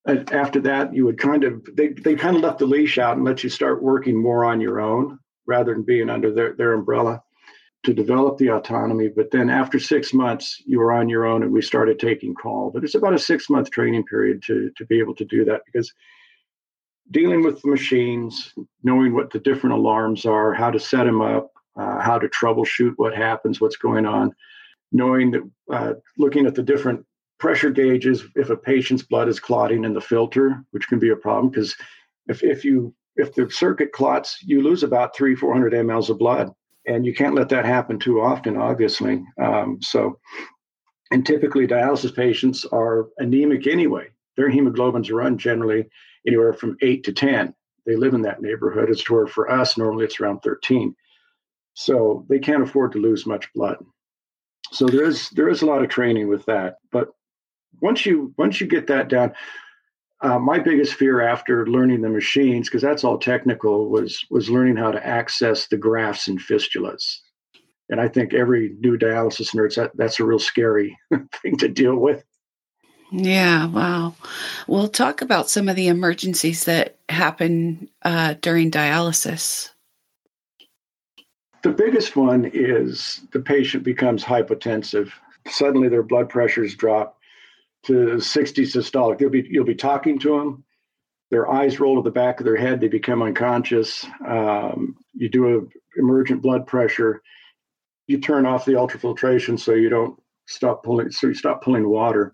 after 0.07 0.59
that, 0.61 0.93
you 0.93 1.05
would 1.05 1.17
kind 1.17 1.43
of 1.43 1.67
they 1.73 1.89
they 1.89 2.15
kind 2.15 2.35
of 2.35 2.41
left 2.41 2.59
the 2.59 2.65
leash 2.65 2.97
out 2.97 3.17
and 3.17 3.25
let 3.25 3.43
you 3.43 3.49
start 3.49 3.83
working 3.83 4.21
more 4.21 4.45
on 4.45 4.61
your 4.61 4.79
own 4.79 5.19
rather 5.45 5.73
than 5.73 5.83
being 5.83 6.09
under 6.09 6.31
their, 6.31 6.53
their 6.53 6.73
umbrella 6.73 7.21
to 7.83 7.93
develop 7.93 8.37
the 8.37 8.49
autonomy. 8.49 9.07
But 9.07 9.31
then 9.31 9.49
after 9.49 9.79
six 9.79 10.13
months, 10.13 10.61
you 10.65 10.79
were 10.79 10.91
on 10.91 11.07
your 11.07 11.25
own 11.25 11.43
and 11.43 11.51
we 11.51 11.61
started 11.61 11.99
taking 11.99 12.33
call. 12.35 12.71
But 12.71 12.83
it's 12.83 12.95
about 12.95 13.13
a 13.13 13.19
six 13.19 13.49
month 13.49 13.71
training 13.71 14.05
period 14.05 14.41
to 14.43 14.71
to 14.77 14.85
be 14.85 14.99
able 14.99 15.15
to 15.15 15.25
do 15.25 15.45
that 15.45 15.61
because 15.65 15.91
dealing 17.11 17.43
with 17.43 17.61
the 17.61 17.69
machines, 17.69 18.53
knowing 18.83 19.13
what 19.13 19.31
the 19.31 19.39
different 19.39 19.75
alarms 19.75 20.25
are, 20.25 20.53
how 20.53 20.69
to 20.69 20.79
set 20.79 21.05
them 21.05 21.21
up, 21.21 21.51
uh, 21.77 22.01
how 22.01 22.19
to 22.19 22.27
troubleshoot 22.27 22.93
what 22.97 23.15
happens, 23.15 23.61
what's 23.61 23.77
going 23.77 24.05
on, 24.05 24.33
knowing 24.91 25.31
that 25.31 25.49
uh, 25.71 25.93
looking 26.17 26.45
at 26.45 26.55
the 26.55 26.63
different 26.63 27.05
pressure 27.39 27.69
gauges 27.69 28.23
if 28.35 28.49
a 28.49 28.57
patient's 28.57 29.03
blood 29.03 29.27
is 29.27 29.39
clotting 29.39 29.83
in 29.83 29.93
the 29.93 30.01
filter, 30.01 30.63
which 30.71 30.87
can 30.87 30.99
be 30.99 31.09
a 31.09 31.15
problem 31.15 31.49
because 31.49 31.75
if, 32.27 32.43
if 32.43 32.65
you 32.65 32.93
if 33.17 33.33
the 33.33 33.49
circuit 33.49 33.91
clots, 33.91 34.37
you 34.43 34.61
lose 34.61 34.83
about 34.83 35.15
three, 35.15 35.35
400 35.35 35.73
mLs 35.73 36.09
of 36.09 36.19
blood. 36.19 36.51
And 36.85 37.05
you 37.05 37.13
can't 37.13 37.35
let 37.35 37.49
that 37.49 37.65
happen 37.65 37.99
too 37.99 38.21
often, 38.21 38.55
obviously. 38.55 39.25
Um, 39.41 39.79
so, 39.81 40.19
and 41.11 41.25
typically 41.25 41.67
dialysis 41.67 42.15
patients 42.15 42.63
are 42.65 43.07
anemic 43.17 43.67
anyway. 43.67 44.07
Their 44.37 44.51
hemoglobins 44.51 45.11
run 45.11 45.37
generally 45.37 45.89
anywhere 46.25 46.53
from 46.53 46.77
eight 46.81 47.03
to 47.05 47.11
10. 47.11 47.53
They 47.85 47.95
live 47.95 48.13
in 48.13 48.21
that 48.21 48.41
neighborhood. 48.41 48.89
It's 48.89 49.09
where 49.09 49.27
for 49.27 49.49
us, 49.49 49.77
normally 49.77 50.05
it's 50.05 50.19
around 50.19 50.41
13. 50.41 50.95
So 51.73 52.25
they 52.29 52.39
can't 52.39 52.63
afford 52.63 52.91
to 52.93 52.99
lose 52.99 53.25
much 53.25 53.51
blood. 53.53 53.77
So 54.71 54.85
there 54.85 55.05
is 55.05 55.29
there 55.31 55.49
is 55.49 55.61
a 55.61 55.65
lot 55.65 55.81
of 55.81 55.89
training 55.89 56.27
with 56.27 56.45
that. 56.45 56.75
But 56.91 57.09
once 57.81 58.05
you 58.05 58.33
once 58.37 58.59
you 58.61 58.67
get 58.67 58.87
that 58.87 59.09
down, 59.09 59.33
uh, 60.21 60.39
my 60.39 60.59
biggest 60.59 60.95
fear 60.95 61.21
after 61.21 61.67
learning 61.67 62.01
the 62.01 62.09
machines, 62.09 62.67
because 62.67 62.81
that's 62.81 63.03
all 63.03 63.17
technical, 63.17 63.89
was 63.89 64.25
was 64.29 64.49
learning 64.49 64.77
how 64.77 64.91
to 64.91 65.05
access 65.05 65.67
the 65.67 65.77
grafts 65.77 66.27
and 66.27 66.39
fistulas. 66.39 67.19
And 67.89 68.01
I 68.01 68.07
think 68.07 68.33
every 68.33 68.75
new 68.79 68.97
dialysis 68.97 69.55
nurse 69.55 69.75
that, 69.75 69.95
that's 69.95 70.19
a 70.19 70.25
real 70.25 70.39
scary 70.39 70.97
thing 71.41 71.57
to 71.57 71.67
deal 71.67 71.95
with. 71.95 72.23
Yeah, 73.11 73.67
wow. 73.67 74.15
We'll 74.67 74.89
talk 74.89 75.21
about 75.21 75.49
some 75.49 75.69
of 75.69 75.77
the 75.77 75.87
emergencies 75.87 76.65
that 76.65 76.97
happen 77.07 77.89
uh, 78.01 78.35
during 78.41 78.69
dialysis. 78.69 79.69
The 81.63 81.69
biggest 81.69 82.15
one 82.15 82.49
is 82.53 83.21
the 83.31 83.39
patient 83.39 83.83
becomes 83.83 84.23
hypotensive. 84.23 85.11
Suddenly 85.47 85.87
their 85.87 86.03
blood 86.03 86.27
pressures 86.29 86.75
drop 86.75 87.16
to 87.83 88.19
60 88.19 88.63
systolic. 88.63 89.21
You'll 89.21 89.29
be 89.29 89.47
you'll 89.49 89.65
be 89.65 89.75
talking 89.75 90.19
to 90.19 90.37
them. 90.37 90.63
Their 91.29 91.51
eyes 91.51 91.79
roll 91.79 91.95
to 91.95 92.01
the 92.01 92.11
back 92.11 92.39
of 92.39 92.45
their 92.45 92.55
head. 92.55 92.79
They 92.79 92.87
become 92.87 93.21
unconscious. 93.21 94.05
Um, 94.25 94.95
you 95.13 95.29
do 95.29 95.57
a 95.57 95.99
emergent 95.99 96.41
blood 96.41 96.65
pressure. 96.67 97.21
You 98.07 98.19
turn 98.19 98.45
off 98.45 98.65
the 98.65 98.73
ultrafiltration 98.73 99.59
so 99.59 99.73
you 99.73 99.89
don't 99.89 100.17
stop 100.47 100.83
pulling. 100.83 101.11
So 101.11 101.27
you 101.27 101.33
stop 101.33 101.61
pulling 101.61 101.87
water. 101.87 102.33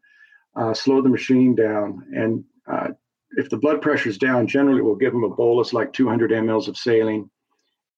Uh, 0.55 0.73
slow 0.73 1.01
the 1.01 1.09
machine 1.09 1.55
down, 1.55 2.05
and 2.15 2.43
uh, 2.71 2.89
if 3.37 3.49
the 3.49 3.57
blood 3.57 3.81
pressure 3.81 4.09
is 4.09 4.19
down, 4.19 4.45
generally 4.45 4.81
we'll 4.81 4.95
give 4.95 5.11
them 5.11 5.23
a 5.23 5.29
bolus 5.29 5.73
like 5.73 5.91
200 5.93 6.29
mLs 6.29 6.67
of 6.67 6.77
saline 6.77 7.27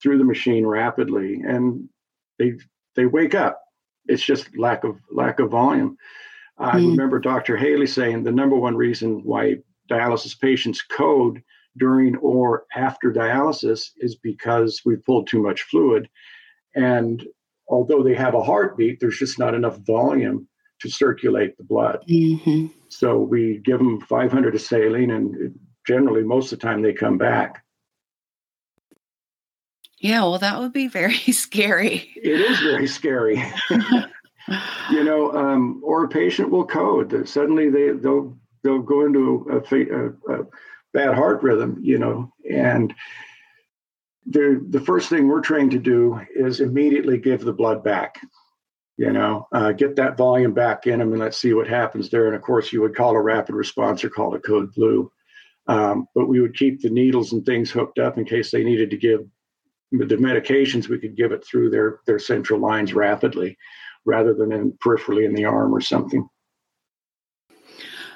through 0.01 0.17
the 0.17 0.23
machine 0.23 0.65
rapidly, 0.65 1.41
and 1.45 1.89
they 2.39 2.53
they 2.95 3.05
wake 3.05 3.35
up. 3.35 3.61
It's 4.05 4.23
just 4.23 4.57
lack 4.57 4.83
of 4.83 4.97
lack 5.11 5.39
of 5.39 5.51
volume. 5.51 5.97
I 6.57 6.79
mm. 6.79 6.91
remember 6.91 7.19
Dr. 7.19 7.57
Haley 7.57 7.87
saying 7.87 8.23
the 8.23 8.31
number 8.31 8.55
one 8.55 8.75
reason 8.75 9.21
why 9.23 9.57
dialysis 9.89 10.39
patients 10.39 10.81
code 10.81 11.41
during 11.77 12.15
or 12.17 12.65
after 12.75 13.11
dialysis 13.11 13.91
is 13.97 14.15
because 14.15 14.81
we've 14.85 15.03
pulled 15.03 15.27
too 15.27 15.41
much 15.41 15.63
fluid. 15.63 16.09
And 16.73 17.25
although 17.67 18.03
they 18.03 18.15
have 18.15 18.33
a 18.33 18.43
heartbeat, 18.43 18.99
there's 18.99 19.19
just 19.19 19.39
not 19.39 19.53
enough 19.53 19.77
volume 19.79 20.47
to 20.81 20.89
circulate 20.89 21.57
the 21.57 21.63
blood. 21.63 21.99
Mm-hmm. 22.09 22.67
So 22.89 23.17
we 23.17 23.61
give 23.63 23.79
them 23.79 24.01
500 24.01 24.55
of 24.55 24.61
saline, 24.61 25.11
and 25.11 25.57
generally, 25.87 26.23
most 26.23 26.51
of 26.51 26.59
the 26.59 26.65
time, 26.65 26.81
they 26.81 26.93
come 26.93 27.17
back. 27.17 27.63
Yeah, 29.99 30.21
well, 30.21 30.37
that 30.39 30.59
would 30.59 30.73
be 30.73 30.87
very 30.87 31.17
scary. 31.31 32.09
It 32.15 32.39
is 32.41 32.59
very 32.59 32.87
scary. 32.87 33.43
you 34.91 35.03
know, 35.03 35.31
um, 35.33 35.81
or 35.83 36.03
a 36.03 36.09
patient 36.09 36.49
will 36.49 36.65
code 36.65 37.09
that 37.09 37.27
suddenly 37.27 37.69
they 37.69 37.91
they'll 37.91 38.37
they'll 38.63 38.79
go 38.79 39.05
into 39.05 39.45
a, 39.51 39.75
a, 39.75 40.39
a 40.41 40.45
bad 40.93 41.15
heart 41.15 41.41
rhythm, 41.43 41.79
you 41.81 41.97
know, 41.97 42.31
and 42.49 42.93
the 44.25 44.65
the 44.69 44.81
first 44.81 45.09
thing 45.09 45.27
we're 45.27 45.41
trained 45.41 45.71
to 45.71 45.79
do 45.79 46.19
is 46.35 46.59
immediately 46.59 47.17
give 47.17 47.41
the 47.41 47.53
blood 47.53 47.83
back. 47.83 48.19
You 48.97 49.11
know, 49.11 49.47
uh, 49.51 49.73
get 49.73 49.97
that 49.97 50.15
volume 50.15 50.53
back 50.53 50.87
in 50.87 50.99
them, 50.99 51.11
and 51.11 51.19
let's 51.19 51.37
see 51.37 51.53
what 51.53 51.67
happens 51.67 52.09
there. 52.09 52.27
And 52.27 52.35
of 52.35 52.41
course, 52.41 52.71
you 52.71 52.81
would 52.81 52.95
call 52.95 53.15
a 53.15 53.21
rapid 53.21 53.53
response 53.53 54.03
or 54.03 54.09
call 54.09 54.33
a 54.35 54.39
code 54.39 54.73
blue. 54.73 55.11
Um, 55.67 56.07
but 56.15 56.27
we 56.27 56.39
would 56.39 56.55
keep 56.55 56.81
the 56.81 56.89
needles 56.89 57.33
and 57.33 57.45
things 57.45 57.71
hooked 57.71 57.99
up 57.99 58.17
in 58.17 58.23
case 58.23 58.51
they 58.51 58.63
needed 58.63 58.91
to 58.91 58.97
give 58.97 59.21
the 59.91 60.15
medications. 60.15 60.87
We 60.87 60.99
could 60.99 61.17
give 61.17 61.31
it 61.31 61.45
through 61.45 61.71
their 61.71 61.99
their 62.05 62.19
central 62.19 62.59
lines 62.59 62.93
rapidly 62.93 63.57
rather 64.05 64.33
than 64.33 64.51
in 64.51 64.71
peripherally 64.73 65.25
in 65.25 65.33
the 65.33 65.45
arm 65.45 65.73
or 65.73 65.81
something. 65.81 66.27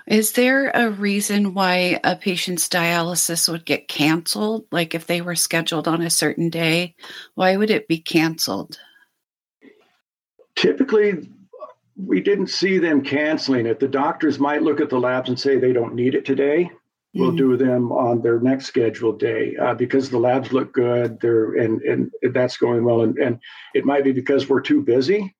Is 0.09 0.31
there 0.31 0.71
a 0.73 0.89
reason 0.89 1.53
why 1.53 1.99
a 2.03 2.15
patient's 2.15 2.67
dialysis 2.67 3.47
would 3.47 3.63
get 3.63 3.87
canceled? 3.87 4.65
Like 4.71 4.95
if 4.95 5.05
they 5.05 5.21
were 5.21 5.35
scheduled 5.35 5.87
on 5.87 6.01
a 6.01 6.09
certain 6.09 6.49
day, 6.49 6.95
why 7.35 7.55
would 7.55 7.69
it 7.69 7.87
be 7.87 7.99
canceled? 7.99 8.79
Typically, 10.55 11.29
we 11.95 12.21
didn't 12.21 12.47
see 12.47 12.79
them 12.79 13.03
canceling 13.03 13.67
it. 13.67 13.79
The 13.79 13.87
doctors 13.87 14.39
might 14.39 14.63
look 14.63 14.81
at 14.81 14.89
the 14.89 14.99
labs 14.99 15.29
and 15.29 15.39
say 15.39 15.57
they 15.57 15.73
don't 15.73 15.93
need 15.93 16.15
it 16.15 16.25
today. 16.25 16.63
Mm-hmm. 16.63 17.19
We'll 17.19 17.35
do 17.35 17.55
them 17.55 17.91
on 17.91 18.23
their 18.23 18.39
next 18.39 18.65
scheduled 18.65 19.19
day 19.19 19.55
uh, 19.57 19.75
because 19.75 20.09
the 20.09 20.17
labs 20.17 20.51
look 20.51 20.73
good. 20.73 21.19
They're 21.19 21.53
and 21.53 21.81
and 21.81 22.11
that's 22.33 22.57
going 22.57 22.83
well. 22.83 23.01
And 23.01 23.17
and 23.19 23.39
it 23.75 23.85
might 23.85 24.03
be 24.03 24.11
because 24.11 24.49
we're 24.49 24.61
too 24.61 24.81
busy 24.81 25.35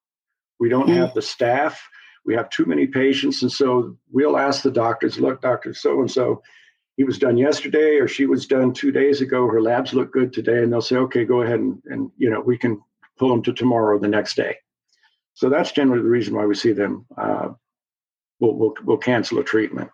we 0.60 0.70
don't 0.70 0.88
mm-hmm. 0.88 1.00
have 1.00 1.14
the 1.14 1.22
staff. 1.22 1.82
We 2.26 2.36
have 2.36 2.50
too 2.50 2.66
many 2.66 2.86
patients. 2.86 3.42
And 3.42 3.52
so 3.52 3.98
we'll 4.12 4.38
ask 4.38 4.62
the 4.62 4.72
doctors, 4.72 5.20
look, 5.20 5.42
Dr. 5.42 5.74
So 5.74 6.00
and 6.00 6.12
so, 6.12 6.42
he 6.98 7.06
was 7.06 7.18
done 7.18 7.38
yesterday 7.38 7.96
or 7.96 8.10
she 8.10 8.26
was 8.26 8.46
done 8.46 8.74
two 8.74 8.92
days 8.92 9.22
ago. 9.22 9.48
Her 9.48 9.62
labs 9.62 9.94
look 9.94 10.12
good 10.12 10.34
today. 10.34 10.62
And 10.62 10.72
they'll 10.72 10.82
say, 10.82 10.98
okay, 10.98 11.24
go 11.24 11.44
ahead 11.44 11.62
and, 11.62 11.82
and 11.86 12.12
you 12.18 12.30
know, 12.30 12.42
we 12.42 12.58
can 12.58 12.82
pull 13.18 13.30
them 13.30 13.42
to 13.44 13.54
tomorrow 13.54 13.96
or 13.96 14.00
the 14.00 14.10
next 14.10 14.36
day. 14.36 14.58
So 15.34 15.50
that's 15.50 15.72
generally 15.72 16.04
the 16.04 16.10
reason 16.10 16.36
why 16.36 16.46
we 16.46 16.56
see 16.56 16.74
them. 16.74 17.06
Uh, 17.18 17.54
we'll, 18.42 18.54
we'll, 18.54 18.74
we'll 18.84 18.98
cancel 18.98 19.40
a 19.40 19.46
treatment. 19.46 19.90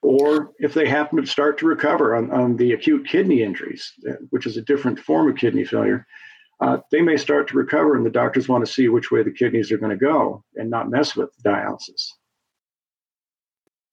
Or 0.00 0.52
if 0.58 0.72
they 0.72 0.88
happen 0.88 1.20
to 1.20 1.26
start 1.26 1.58
to 1.58 1.66
recover 1.66 2.16
on, 2.16 2.30
on 2.30 2.56
the 2.56 2.72
acute 2.72 3.06
kidney 3.06 3.42
injuries, 3.42 3.92
which 4.30 4.46
is 4.46 4.56
a 4.56 4.62
different 4.62 4.98
form 4.98 5.28
of 5.28 5.36
kidney 5.36 5.64
failure, 5.64 6.06
uh, 6.60 6.78
they 6.90 7.02
may 7.02 7.16
start 7.16 7.48
to 7.48 7.56
recover, 7.56 7.96
and 7.96 8.06
the 8.06 8.10
doctors 8.10 8.48
want 8.48 8.64
to 8.64 8.72
see 8.72 8.88
which 8.88 9.10
way 9.10 9.22
the 9.22 9.30
kidneys 9.30 9.70
are 9.70 9.78
going 9.78 9.90
to 9.90 9.96
go 9.96 10.42
and 10.54 10.70
not 10.70 10.90
mess 10.90 11.14
with 11.14 11.30
dialysis. 11.42 12.12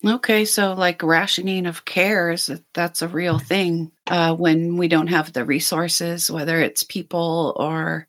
Okay, 0.06 0.46
so 0.46 0.74
like 0.74 1.02
rationing 1.04 1.66
of 1.66 1.86
care 1.86 2.32
is 2.32 2.52
that's 2.74 3.02
a 3.02 3.08
real 3.08 3.40
thing 3.40 3.92
uh, 4.08 4.36
when 4.36 4.78
we 4.78 4.88
don't 4.88 5.08
have 5.08 5.32
the 5.32 5.46
resources, 5.46 6.30
whether 6.30 6.62
it's 6.62 6.84
people 6.84 7.54
or 7.58 8.08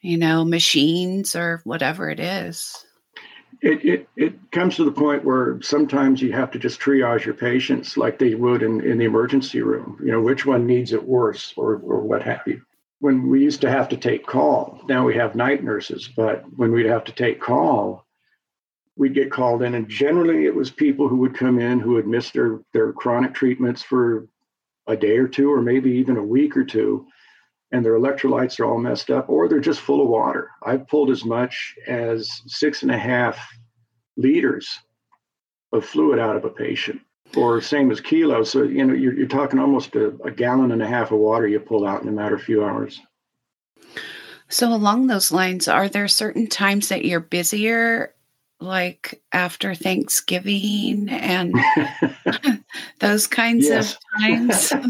you 0.00 0.18
know 0.18 0.44
machines 0.44 1.34
or 1.34 1.60
whatever 1.64 2.10
it 2.10 2.20
is. 2.20 2.84
It, 3.62 3.84
it, 3.84 4.08
it 4.16 4.50
comes 4.52 4.76
to 4.76 4.84
the 4.84 4.92
point 4.92 5.24
where 5.24 5.58
sometimes 5.62 6.20
you 6.20 6.32
have 6.32 6.50
to 6.50 6.58
just 6.58 6.78
triage 6.78 7.24
your 7.24 7.34
patients 7.34 7.96
like 7.96 8.18
they 8.18 8.34
would 8.34 8.62
in, 8.62 8.82
in 8.82 8.98
the 8.98 9.06
emergency 9.06 9.62
room. 9.62 9.98
You 10.02 10.12
know, 10.12 10.20
which 10.20 10.44
one 10.44 10.66
needs 10.66 10.92
it 10.92 11.02
worse 11.02 11.54
or, 11.56 11.76
or 11.76 12.02
what 12.02 12.22
have 12.22 12.42
you 12.46 12.60
when 13.00 13.28
we 13.28 13.42
used 13.42 13.60
to 13.60 13.70
have 13.70 13.88
to 13.90 13.96
take 13.96 14.26
call, 14.26 14.80
now 14.88 15.04
we 15.04 15.14
have 15.16 15.34
night 15.34 15.62
nurses, 15.62 16.08
but 16.08 16.44
when 16.56 16.72
we'd 16.72 16.86
have 16.86 17.04
to 17.04 17.12
take 17.12 17.40
call, 17.40 18.06
we'd 18.96 19.14
get 19.14 19.30
called 19.30 19.62
in. 19.62 19.74
And 19.74 19.88
generally, 19.88 20.46
it 20.46 20.54
was 20.54 20.70
people 20.70 21.08
who 21.08 21.16
would 21.16 21.36
come 21.36 21.58
in 21.58 21.78
who 21.78 21.96
had 21.96 22.06
missed 22.06 22.32
their, 22.32 22.60
their 22.72 22.92
chronic 22.92 23.34
treatments 23.34 23.82
for 23.82 24.28
a 24.86 24.96
day 24.96 25.18
or 25.18 25.28
two, 25.28 25.52
or 25.52 25.60
maybe 25.60 25.90
even 25.90 26.16
a 26.16 26.22
week 26.22 26.56
or 26.56 26.64
two, 26.64 27.06
and 27.72 27.84
their 27.84 27.98
electrolytes 27.98 28.58
are 28.60 28.64
all 28.64 28.78
messed 28.78 29.10
up, 29.10 29.28
or 29.28 29.48
they're 29.48 29.60
just 29.60 29.80
full 29.80 30.00
of 30.00 30.08
water. 30.08 30.50
I've 30.62 30.88
pulled 30.88 31.10
as 31.10 31.24
much 31.24 31.74
as 31.86 32.30
six 32.46 32.82
and 32.82 32.90
a 32.90 32.98
half 32.98 33.38
liters 34.16 34.78
of 35.72 35.84
fluid 35.84 36.18
out 36.18 36.36
of 36.36 36.44
a 36.44 36.50
patient 36.50 37.00
or 37.34 37.60
same 37.60 37.90
as 37.90 38.00
kilos. 38.00 38.50
So, 38.50 38.62
you 38.62 38.84
know, 38.84 38.94
you're, 38.94 39.14
you're 39.14 39.26
talking 39.26 39.58
almost 39.58 39.94
a, 39.96 40.08
a 40.24 40.30
gallon 40.30 40.72
and 40.72 40.82
a 40.82 40.86
half 40.86 41.10
of 41.10 41.18
water 41.18 41.46
you 41.48 41.60
pull 41.60 41.86
out 41.86 42.02
in 42.02 42.08
a 42.08 42.12
matter 42.12 42.34
of 42.34 42.40
a 42.40 42.44
few 42.44 42.64
hours. 42.64 43.00
So, 44.48 44.72
along 44.72 45.08
those 45.08 45.32
lines, 45.32 45.66
are 45.66 45.88
there 45.88 46.08
certain 46.08 46.46
times 46.46 46.88
that 46.88 47.04
you're 47.04 47.20
busier, 47.20 48.14
like 48.60 49.20
after 49.32 49.74
Thanksgiving 49.74 51.08
and 51.08 51.54
those 53.00 53.26
kinds 53.26 53.68
of 53.68 53.96
times? 54.20 54.72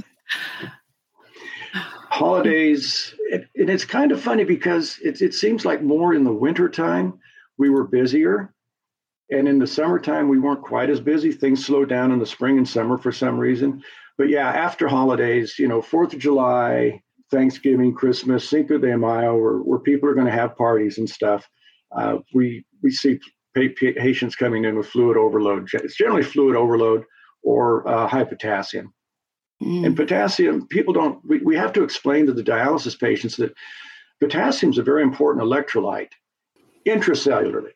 Holidays, 2.11 3.14
it, 3.31 3.49
and 3.57 3.70
it's 3.70 3.85
kind 3.85 4.12
of 4.12 4.20
funny 4.20 4.44
because 4.44 4.99
it, 5.03 5.20
it 5.20 5.35
seems 5.35 5.64
like 5.64 5.83
more 5.83 6.14
in 6.14 6.25
the 6.25 6.33
wintertime 6.33 7.18
we 7.59 7.70
were 7.70 7.85
busier 7.85 8.55
and 9.31 9.49
in 9.49 9.59
the 9.59 9.67
summertime, 9.67 10.29
we 10.29 10.39
weren't 10.39 10.62
quite 10.62 10.91
as 10.91 11.01
busy. 11.01 11.33
Things 11.33 11.65
slowed 11.65 11.89
down 11.89 12.12
in 12.12 12.19
the 12.19 12.27
spring 12.27 12.59
and 12.59 12.69
summer 12.69 12.97
for 12.99 13.12
some 13.12 13.39
reason. 13.39 13.83
But 14.19 14.29
yeah, 14.29 14.49
after 14.49 14.89
holidays, 14.89 15.59
you 15.59 15.69
know, 15.69 15.83
Fourth 15.83 16.12
of 16.15 16.21
July, 16.21 17.03
Thanksgiving, 17.31 17.95
Christmas, 17.95 18.49
Cinco 18.49 18.79
de 18.79 18.97
Mayo, 18.97 19.37
where, 19.37 19.59
where 19.59 19.79
people 19.79 20.09
are 20.09 20.15
going 20.15 20.27
to 20.27 20.33
have 20.33 20.57
parties 20.57 20.99
and 20.99 21.09
stuff, 21.09 21.49
uh, 21.97 22.19
we 22.33 22.65
we 22.83 22.91
see 22.91 23.19
patients 23.55 24.37
coming 24.37 24.65
in 24.65 24.77
with 24.77 24.87
fluid 24.87 25.17
overload. 25.17 25.69
It's 25.73 25.97
generally 25.97 26.23
fluid 26.23 26.57
overload 26.57 27.05
or 27.43 27.87
uh, 27.89 28.07
high 28.07 28.25
potassium. 28.25 28.93
Mm. 29.62 29.87
And 29.87 29.97
potassium, 29.97 30.67
people 30.69 30.93
don't, 30.93 31.21
we, 31.25 31.39
we 31.39 31.57
have 31.57 31.73
to 31.75 31.83
explain 31.83 32.27
to 32.27 32.33
the 32.33 32.43
dialysis 32.43 32.99
patients 32.99 33.37
that 33.37 33.55
potassium 34.21 34.73
is 34.73 34.79
a 34.79 34.83
very 34.83 35.03
important 35.03 35.45
electrolyte 35.45 36.11
intracellularly. 36.87 37.71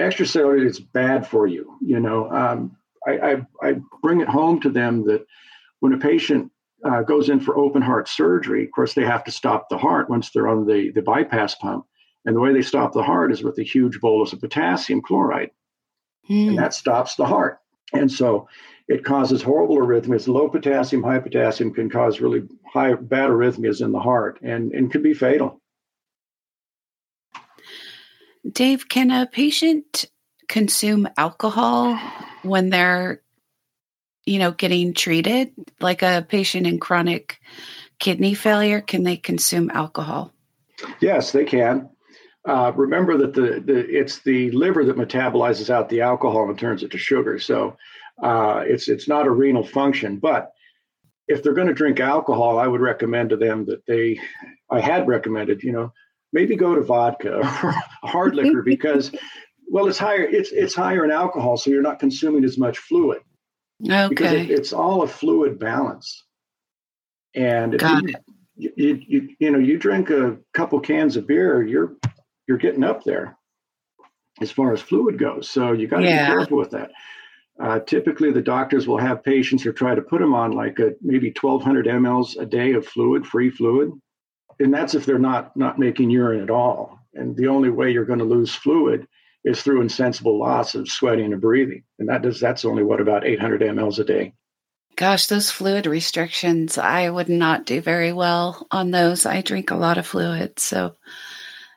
Extracellularly, 0.00 0.66
is 0.66 0.80
bad 0.80 1.26
for 1.26 1.46
you. 1.46 1.76
You 1.80 2.00
know, 2.00 2.30
um, 2.30 2.76
I, 3.06 3.12
I, 3.12 3.46
I, 3.62 3.76
bring 4.02 4.20
it 4.20 4.28
home 4.28 4.60
to 4.62 4.70
them 4.70 5.06
that 5.06 5.24
when 5.80 5.92
a 5.92 5.98
patient 5.98 6.50
uh, 6.84 7.02
goes 7.02 7.28
in 7.28 7.40
for 7.40 7.56
open 7.56 7.82
heart 7.82 8.08
surgery, 8.08 8.64
of 8.64 8.70
course, 8.72 8.94
they 8.94 9.04
have 9.04 9.24
to 9.24 9.30
stop 9.30 9.68
the 9.68 9.78
heart 9.78 10.10
once 10.10 10.30
they're 10.30 10.48
on 10.48 10.66
the, 10.66 10.90
the 10.94 11.02
bypass 11.02 11.54
pump. 11.54 11.86
And 12.24 12.34
the 12.34 12.40
way 12.40 12.52
they 12.52 12.62
stop 12.62 12.92
the 12.92 13.02
heart 13.02 13.32
is 13.32 13.42
with 13.42 13.58
a 13.58 13.62
huge 13.62 14.00
bolus 14.00 14.32
of 14.32 14.40
potassium 14.40 15.02
chloride. 15.02 15.50
Mm. 16.28 16.48
And 16.48 16.58
that 16.58 16.74
stops 16.74 17.16
the 17.16 17.26
heart. 17.26 17.58
And 17.92 18.10
so 18.10 18.48
it 18.88 19.04
causes 19.04 19.42
horrible 19.42 19.76
arrhythmias. 19.76 20.26
Low 20.26 20.48
potassium, 20.48 21.02
high 21.02 21.18
potassium 21.18 21.72
can 21.72 21.90
cause 21.90 22.20
really 22.20 22.42
high, 22.66 22.94
bad 22.94 23.30
arrhythmias 23.30 23.82
in 23.82 23.92
the 23.92 24.00
heart 24.00 24.38
and, 24.42 24.72
and 24.72 24.90
can 24.90 25.02
be 25.02 25.14
fatal. 25.14 25.60
Dave, 28.50 28.88
can 28.88 29.10
a 29.10 29.26
patient 29.26 30.06
consume 30.48 31.08
alcohol 31.16 31.98
when 32.42 32.70
they're, 32.70 33.22
you 34.26 34.38
know, 34.38 34.52
getting 34.52 34.94
treated? 34.94 35.52
Like 35.80 36.02
a 36.02 36.26
patient 36.28 36.66
in 36.66 36.78
chronic 36.78 37.40
kidney 37.98 38.34
failure, 38.34 38.80
can 38.80 39.02
they 39.02 39.16
consume 39.16 39.70
alcohol? 39.70 40.32
Yes, 41.00 41.32
they 41.32 41.44
can. 41.44 41.88
Uh, 42.46 42.72
remember 42.74 43.16
that 43.16 43.32
the, 43.32 43.62
the 43.64 43.78
it's 43.88 44.18
the 44.18 44.50
liver 44.50 44.84
that 44.84 44.96
metabolizes 44.96 45.70
out 45.70 45.88
the 45.88 46.02
alcohol 46.02 46.50
and 46.50 46.58
turns 46.58 46.82
it 46.82 46.90
to 46.90 46.98
sugar. 46.98 47.38
So 47.38 47.76
uh, 48.22 48.62
it's 48.66 48.88
it's 48.88 49.08
not 49.08 49.26
a 49.26 49.30
renal 49.30 49.64
function. 49.64 50.18
But 50.18 50.52
if 51.26 51.42
they're 51.42 51.54
going 51.54 51.68
to 51.68 51.74
drink 51.74 52.00
alcohol, 52.00 52.58
I 52.58 52.66
would 52.66 52.82
recommend 52.82 53.30
to 53.30 53.36
them 53.36 53.64
that 53.66 53.86
they. 53.86 54.20
I 54.70 54.80
had 54.80 55.08
recommended, 55.08 55.62
you 55.62 55.72
know, 55.72 55.92
maybe 56.34 56.56
go 56.56 56.74
to 56.74 56.82
vodka 56.82 57.36
or 57.36 57.44
hard 58.02 58.34
liquor 58.34 58.62
because, 58.66 59.10
well, 59.68 59.86
it's 59.86 59.98
higher. 59.98 60.24
It's 60.24 60.50
it's 60.52 60.74
higher 60.74 61.04
in 61.04 61.10
alcohol, 61.10 61.56
so 61.56 61.70
you're 61.70 61.80
not 61.80 61.98
consuming 61.98 62.44
as 62.44 62.58
much 62.58 62.78
fluid. 62.78 63.22
Okay. 63.82 64.08
Because 64.08 64.32
it, 64.32 64.50
it's 64.50 64.72
all 64.72 65.02
a 65.02 65.08
fluid 65.08 65.58
balance. 65.58 66.24
And 67.34 67.78
Got 67.78 68.02
you, 68.02 68.08
it. 68.08 68.16
You, 68.56 69.02
you, 69.08 69.28
you 69.38 69.50
know 69.50 69.58
you 69.58 69.78
drink 69.78 70.10
a 70.10 70.36
couple 70.52 70.78
cans 70.80 71.16
of 71.16 71.26
beer, 71.26 71.62
you're 71.62 71.96
you're 72.46 72.58
getting 72.58 72.84
up 72.84 73.02
there 73.04 73.36
as 74.40 74.50
far 74.50 74.72
as 74.72 74.80
fluid 74.80 75.18
goes. 75.18 75.48
So 75.50 75.72
you 75.72 75.88
got 75.88 76.00
to 76.00 76.04
yeah. 76.04 76.30
be 76.30 76.36
careful 76.36 76.58
with 76.58 76.70
that. 76.70 76.90
Uh, 77.60 77.78
typically, 77.80 78.32
the 78.32 78.42
doctors 78.42 78.88
will 78.88 78.98
have 78.98 79.22
patients 79.22 79.64
or 79.64 79.72
try 79.72 79.94
to 79.94 80.02
put 80.02 80.20
them 80.20 80.34
on 80.34 80.52
like 80.52 80.78
a, 80.80 80.92
maybe 81.00 81.32
1,200 81.40 81.86
mLs 81.86 82.36
a 82.40 82.44
day 82.44 82.72
of 82.72 82.84
fluid, 82.86 83.24
free 83.24 83.48
fluid, 83.48 83.92
and 84.58 84.72
that's 84.72 84.94
if 84.94 85.06
they're 85.06 85.18
not 85.18 85.56
not 85.56 85.78
making 85.78 86.10
urine 86.10 86.42
at 86.42 86.50
all. 86.50 86.98
And 87.14 87.36
the 87.36 87.48
only 87.48 87.70
way 87.70 87.90
you're 87.90 88.04
going 88.04 88.18
to 88.18 88.24
lose 88.24 88.54
fluid 88.54 89.06
is 89.44 89.62
through 89.62 89.82
insensible 89.82 90.38
loss 90.38 90.74
of 90.74 90.88
sweating 90.88 91.32
and 91.32 91.40
breathing, 91.40 91.84
and 91.98 92.08
that 92.08 92.22
does 92.22 92.40
that's 92.40 92.64
only 92.64 92.82
what 92.82 93.00
about 93.00 93.26
800 93.26 93.60
mLs 93.60 93.98
a 93.98 94.04
day. 94.04 94.34
Gosh, 94.96 95.26
those 95.26 95.50
fluid 95.50 95.86
restrictions, 95.86 96.78
I 96.78 97.10
would 97.10 97.28
not 97.28 97.66
do 97.66 97.80
very 97.80 98.12
well 98.12 98.66
on 98.70 98.92
those. 98.92 99.26
I 99.26 99.40
drink 99.40 99.70
a 99.70 99.76
lot 99.76 99.98
of 99.98 100.06
fluid, 100.06 100.58
so 100.58 100.94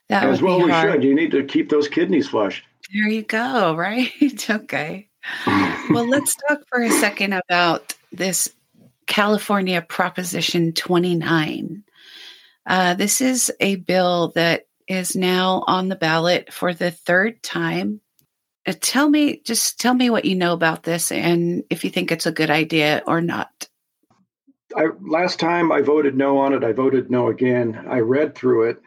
that 0.10 0.24
as 0.30 0.42
well 0.42 0.64
we 0.64 0.72
hard. 0.72 0.94
should. 0.94 1.04
You 1.04 1.16
need 1.16 1.32
to 1.32 1.44
keep 1.44 1.70
those 1.70 1.88
kidneys 1.88 2.30
flush. 2.30 2.64
There 2.94 3.10
you 3.10 3.24
go. 3.24 3.76
Right? 3.78 4.50
okay. 4.50 5.08
well, 5.90 6.08
let's 6.10 6.36
talk 6.48 6.62
for 6.70 6.82
a 6.82 6.92
second 6.92 7.34
about 7.34 7.96
this 8.12 8.50
California 9.08 9.82
Proposition 9.82 10.74
29. 10.74 11.84
Uh, 12.68 12.94
this 12.94 13.22
is 13.22 13.52
a 13.62 13.78
bill 13.78 14.34
that 14.36 14.68
is 14.88 15.16
now 15.16 15.64
on 15.68 15.88
the 15.88 15.96
ballot 15.96 16.52
for 16.52 16.74
the 16.74 16.92
third 16.92 17.42
time. 17.42 18.02
Uh, 18.66 18.74
tell 18.82 19.10
me, 19.10 19.42
just 19.46 19.80
tell 19.80 19.94
me 19.94 20.10
what 20.10 20.26
you 20.26 20.36
know 20.36 20.52
about 20.52 20.84
this 20.84 21.12
and 21.12 21.64
if 21.70 21.86
you 21.86 21.90
think 21.90 22.12
it's 22.12 22.26
a 22.26 22.32
good 22.32 22.50
idea 22.50 23.02
or 23.08 23.22
not. 23.22 23.70
I, 24.76 24.88
last 25.00 25.40
time 25.40 25.72
I 25.72 25.82
voted 25.82 26.18
no 26.18 26.38
on 26.40 26.54
it, 26.54 26.66
I 26.66 26.74
voted 26.74 27.10
no 27.10 27.30
again. 27.30 27.86
I 27.90 28.00
read 28.00 28.36
through 28.36 28.70
it 28.70 28.82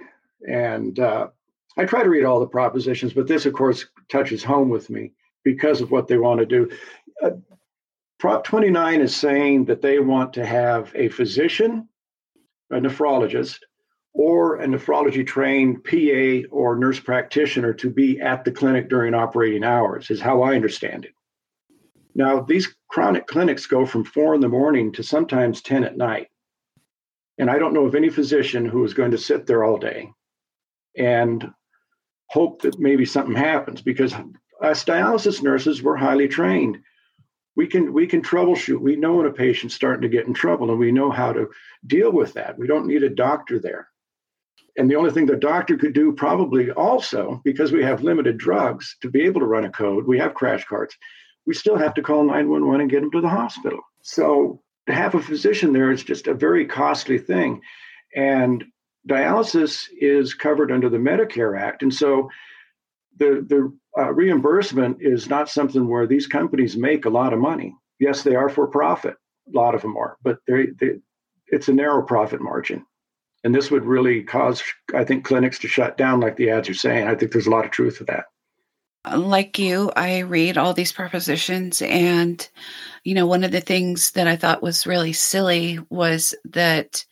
and 0.46 0.98
uh, 1.00 1.28
I 1.78 1.86
try 1.86 2.02
to 2.02 2.10
read 2.10 2.24
all 2.24 2.40
the 2.40 2.46
propositions, 2.46 3.14
but 3.14 3.26
this, 3.26 3.46
of 3.46 3.54
course, 3.54 3.86
touches 4.10 4.44
home 4.44 4.68
with 4.68 4.90
me 4.90 5.12
because 5.42 5.80
of 5.80 5.90
what 5.90 6.06
they 6.06 6.18
want 6.18 6.40
to 6.40 6.46
do. 6.46 6.70
Uh, 7.22 7.30
Prop 8.18 8.44
29 8.44 9.00
is 9.00 9.16
saying 9.16 9.64
that 9.64 9.80
they 9.80 9.98
want 9.98 10.34
to 10.34 10.44
have 10.44 10.92
a 10.94 11.08
physician, 11.08 11.88
a 12.70 12.76
nephrologist, 12.76 13.60
or 14.12 14.56
a 14.56 14.66
nephrology 14.66 15.26
trained 15.26 15.84
PA 15.84 16.48
or 16.50 16.76
nurse 16.76 16.98
practitioner 16.98 17.72
to 17.74 17.90
be 17.90 18.20
at 18.20 18.44
the 18.44 18.50
clinic 18.50 18.88
during 18.88 19.14
operating 19.14 19.64
hours, 19.64 20.10
is 20.10 20.20
how 20.20 20.42
I 20.42 20.54
understand 20.54 21.04
it. 21.04 21.12
Now, 22.14 22.40
these 22.40 22.74
chronic 22.88 23.26
clinics 23.26 23.66
go 23.66 23.86
from 23.86 24.04
four 24.04 24.34
in 24.34 24.40
the 24.40 24.48
morning 24.48 24.92
to 24.92 25.02
sometimes 25.02 25.62
10 25.62 25.84
at 25.84 25.96
night. 25.96 26.28
And 27.38 27.50
I 27.50 27.58
don't 27.58 27.72
know 27.72 27.86
of 27.86 27.94
any 27.94 28.10
physician 28.10 28.66
who 28.66 28.84
is 28.84 28.94
going 28.94 29.12
to 29.12 29.18
sit 29.18 29.46
there 29.46 29.64
all 29.64 29.78
day 29.78 30.10
and 30.96 31.52
hope 32.26 32.62
that 32.62 32.78
maybe 32.78 33.04
something 33.04 33.34
happens 33.34 33.80
because 33.80 34.12
us 34.60 34.84
dialysis 34.84 35.42
nurses 35.42 35.82
were 35.82 35.96
highly 35.96 36.28
trained. 36.28 36.78
We 37.56 37.66
can 37.66 37.92
we 37.92 38.06
can 38.06 38.22
troubleshoot. 38.22 38.80
We 38.80 38.96
know 38.96 39.14
when 39.14 39.26
a 39.26 39.32
patient's 39.32 39.74
starting 39.74 40.02
to 40.02 40.08
get 40.08 40.26
in 40.26 40.34
trouble 40.34 40.70
and 40.70 40.78
we 40.78 40.92
know 40.92 41.10
how 41.10 41.32
to 41.32 41.48
deal 41.86 42.12
with 42.12 42.34
that. 42.34 42.58
We 42.58 42.66
don't 42.66 42.86
need 42.86 43.02
a 43.02 43.08
doctor 43.08 43.58
there. 43.58 43.89
And 44.76 44.90
the 44.90 44.96
only 44.96 45.10
thing 45.10 45.26
the 45.26 45.36
doctor 45.36 45.76
could 45.76 45.92
do 45.92 46.12
probably 46.12 46.70
also, 46.70 47.40
because 47.44 47.72
we 47.72 47.82
have 47.82 48.02
limited 48.02 48.38
drugs 48.38 48.96
to 49.02 49.10
be 49.10 49.22
able 49.22 49.40
to 49.40 49.46
run 49.46 49.64
a 49.64 49.70
code, 49.70 50.06
we 50.06 50.18
have 50.18 50.34
crash 50.34 50.64
carts, 50.64 50.96
we 51.46 51.54
still 51.54 51.76
have 51.76 51.94
to 51.94 52.02
call 52.02 52.24
911 52.24 52.80
and 52.80 52.90
get 52.90 53.00
them 53.00 53.10
to 53.10 53.20
the 53.20 53.28
hospital. 53.28 53.80
So 54.02 54.62
to 54.86 54.94
have 54.94 55.14
a 55.14 55.22
physician 55.22 55.72
there 55.72 55.90
is 55.90 56.02
just 56.02 56.26
a 56.26 56.34
very 56.34 56.66
costly 56.66 57.18
thing. 57.18 57.62
And 58.14 58.64
dialysis 59.08 59.86
is 59.98 60.34
covered 60.34 60.70
under 60.70 60.88
the 60.88 60.98
Medicare 60.98 61.58
Act. 61.58 61.82
And 61.82 61.92
so 61.92 62.28
the, 63.16 63.44
the 63.46 63.72
uh, 64.00 64.12
reimbursement 64.12 64.98
is 65.00 65.28
not 65.28 65.48
something 65.48 65.88
where 65.88 66.06
these 66.06 66.26
companies 66.26 66.76
make 66.76 67.04
a 67.04 67.10
lot 67.10 67.32
of 67.32 67.38
money. 67.38 67.74
Yes, 67.98 68.22
they 68.22 68.34
are 68.34 68.48
for 68.48 68.66
profit, 68.66 69.14
a 69.46 69.56
lot 69.56 69.74
of 69.74 69.82
them 69.82 69.96
are, 69.96 70.16
but 70.22 70.38
they, 70.46 70.66
they, 70.78 71.00
it's 71.48 71.68
a 71.68 71.72
narrow 71.72 72.02
profit 72.02 72.40
margin. 72.40 72.86
And 73.42 73.54
this 73.54 73.70
would 73.70 73.84
really 73.84 74.22
cause, 74.22 74.62
I 74.94 75.04
think, 75.04 75.24
clinics 75.24 75.58
to 75.60 75.68
shut 75.68 75.96
down, 75.96 76.20
like 76.20 76.36
the 76.36 76.50
ads 76.50 76.68
are 76.68 76.74
saying. 76.74 77.08
I 77.08 77.14
think 77.14 77.32
there's 77.32 77.46
a 77.46 77.50
lot 77.50 77.64
of 77.64 77.70
truth 77.70 77.98
to 77.98 78.04
that. 78.04 78.26
Like 79.16 79.58
you, 79.58 79.90
I 79.96 80.18
read 80.18 80.58
all 80.58 80.74
these 80.74 80.92
propositions 80.92 81.80
and 81.80 82.46
you 83.04 83.14
know, 83.14 83.26
one 83.26 83.44
of 83.44 83.50
the 83.50 83.60
things 83.60 84.10
that 84.12 84.26
I 84.26 84.36
thought 84.36 84.62
was 84.62 84.86
really 84.86 85.12
silly 85.12 85.78
was 85.88 86.34
that 86.44 87.04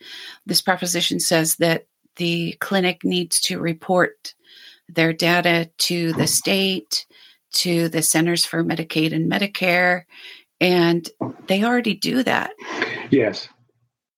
this 0.45 0.61
proposition 0.61 1.19
says 1.19 1.55
that 1.55 1.87
the 2.17 2.55
clinic 2.59 3.03
needs 3.03 3.41
to 3.41 3.59
report 3.59 4.33
their 4.87 5.13
data 5.13 5.69
to 5.77 6.13
the 6.13 6.27
state, 6.27 7.05
to 7.53 7.89
the 7.89 8.01
Centers 8.01 8.45
for 8.45 8.63
Medicaid 8.63 9.13
and 9.13 9.31
Medicare, 9.31 10.03
and 10.59 11.09
they 11.47 11.63
already 11.63 11.95
do 11.95 12.23
that. 12.23 12.51
Yes. 13.09 13.47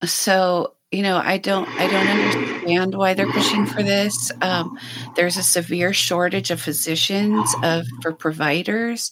So 0.04 0.74
you 0.92 1.02
know 1.02 1.18
i 1.24 1.38
don't 1.38 1.68
i 1.80 1.88
don't 1.88 2.08
understand 2.08 2.96
why 2.96 3.14
they're 3.14 3.32
pushing 3.32 3.66
for 3.66 3.82
this 3.82 4.32
um, 4.42 4.78
there's 5.16 5.38
a 5.38 5.44
severe 5.44 5.94
shortage 5.94 6.52
of 6.52 6.62
physicians 6.62 7.54
of 7.64 7.86
for 8.02 8.14
providers 8.14 9.12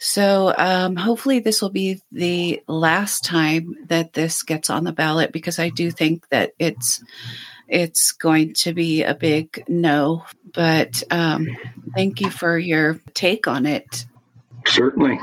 so 0.00 0.54
um, 0.56 0.96
hopefully, 0.96 1.40
this 1.40 1.60
will 1.60 1.70
be 1.70 2.00
the 2.12 2.62
last 2.68 3.24
time 3.24 3.74
that 3.86 4.12
this 4.12 4.42
gets 4.42 4.70
on 4.70 4.84
the 4.84 4.92
ballot 4.92 5.32
because 5.32 5.58
I 5.58 5.70
do 5.70 5.90
think 5.90 6.28
that 6.28 6.52
it's 6.58 7.02
it's 7.66 8.12
going 8.12 8.54
to 8.54 8.72
be 8.72 9.02
a 9.02 9.14
big 9.14 9.64
no. 9.68 10.24
But 10.54 11.02
um, 11.10 11.48
thank 11.94 12.20
you 12.20 12.30
for 12.30 12.56
your 12.56 13.00
take 13.14 13.48
on 13.48 13.66
it. 13.66 14.06
Certainly. 14.66 15.18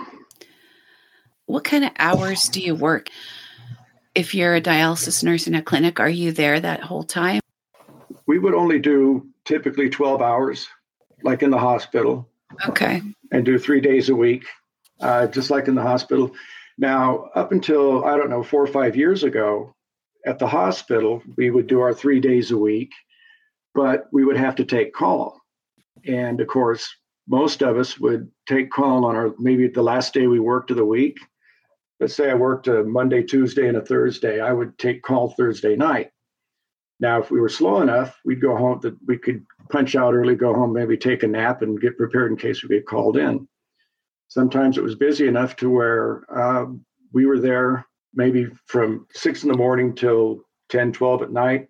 What 1.45 1.64
kind 1.64 1.86
of 1.86 1.91
hours 1.97 2.49
do 2.49 2.60
you 2.60 2.76
work? 2.76 3.10
If 4.16 4.34
you're 4.34 4.55
a 4.55 4.61
dialysis 4.61 5.24
nurse 5.24 5.45
in 5.45 5.55
a 5.55 5.61
clinic, 5.61 5.99
are 5.99 6.09
you 6.09 6.32
there 6.32 6.59
that 6.59 6.80
whole 6.80 7.03
time? 7.03 7.41
We 8.26 8.39
would 8.39 8.53
only 8.53 8.80
do 8.80 9.28
typically 9.43 9.89
12 9.89 10.22
hours, 10.22 10.68
like 11.24 11.43
in 11.43 11.51
the 11.51 11.59
hospital. 11.59 12.28
Okay. 12.68 13.01
And 13.32 13.45
do 13.45 13.59
three 13.59 13.82
days 13.82 14.09
a 14.09 14.16
week 14.16 14.45
uh, 15.01 15.28
just 15.28 15.49
like 15.49 15.68
in 15.68 15.76
the 15.76 15.82
hospital. 15.82 16.32
Now, 16.78 17.30
up 17.36 17.51
until, 17.51 18.05
I 18.05 18.18
don't 18.18 18.30
know, 18.30 18.43
four 18.43 18.61
or 18.61 18.68
five 18.68 18.95
years 18.95 19.24
ago, 19.24 19.74
at 20.26 20.39
the 20.39 20.47
hospital, 20.47 21.22
we 21.38 21.51
would 21.51 21.68
do 21.68 21.82
our 21.82 21.93
three 21.93 22.20
days 22.20 22.51
a 22.51 22.57
week, 22.57 22.91
but 23.74 24.07
we 24.11 24.26
would 24.26 24.38
have 24.38 24.55
to 24.55 24.66
take 24.66 24.93
call. 24.93 25.39
And 26.07 26.41
of 26.41 26.47
course, 26.47 26.88
most 27.28 27.61
of 27.61 27.78
us 27.78 27.99
would 27.99 28.30
take 28.47 28.72
call 28.72 29.05
on 29.05 29.16
our 29.16 29.34
maybe 29.38 29.68
the 29.68 29.84
last 29.84 30.13
day 30.13 30.28
we 30.28 30.39
worked 30.39 30.72
of 30.72 30.78
the 30.78 30.86
week. 30.86 31.18
Let's 32.00 32.16
say 32.16 32.30
I 32.30 32.36
worked 32.36 32.68
a 32.68 32.84
Monday, 32.84 33.24
Tuesday, 33.24 33.68
and 33.68 33.78
a 33.78 33.86
Thursday, 33.86 34.39
I 34.39 34.52
would 34.52 34.78
take 34.78 35.02
call 35.02 35.30
Thursday 35.30 35.76
night. 35.76 36.12
Now, 37.00 37.22
if 37.22 37.30
we 37.30 37.39
were 37.39 37.50
slow 37.50 37.82
enough, 37.82 38.20
we'd 38.26 38.41
go 38.41 38.56
home 38.56 38.80
that 38.82 38.98
we 39.06 39.18
could 39.18 39.46
punch 39.70 39.96
out 39.96 40.14
early, 40.14 40.36
go 40.36 40.54
home, 40.54 40.74
maybe 40.74 40.98
take 40.98 41.24
a 41.24 41.28
nap 41.28 41.62
and 41.62 41.80
get 41.80 41.98
prepared 41.98 42.32
in 42.32 42.38
case 42.38 42.64
we 42.64 42.70
get 42.70 42.88
called 42.88 43.18
in. 43.18 43.48
Sometimes 44.28 44.78
it 44.78 44.84
was 44.84 44.96
busy 44.96 45.28
enough 45.28 45.56
to 45.58 45.70
where 45.70 46.24
uh, 46.34 46.66
we 47.14 47.26
were 47.26 47.39
there 47.39 47.86
maybe 48.14 48.48
from 48.66 49.06
six 49.12 49.43
in 49.43 49.50
the 49.50 49.58
morning 49.58 49.93
till 49.93 50.41
10, 50.70 50.93
12 50.93 51.24
at 51.24 51.32
night, 51.32 51.68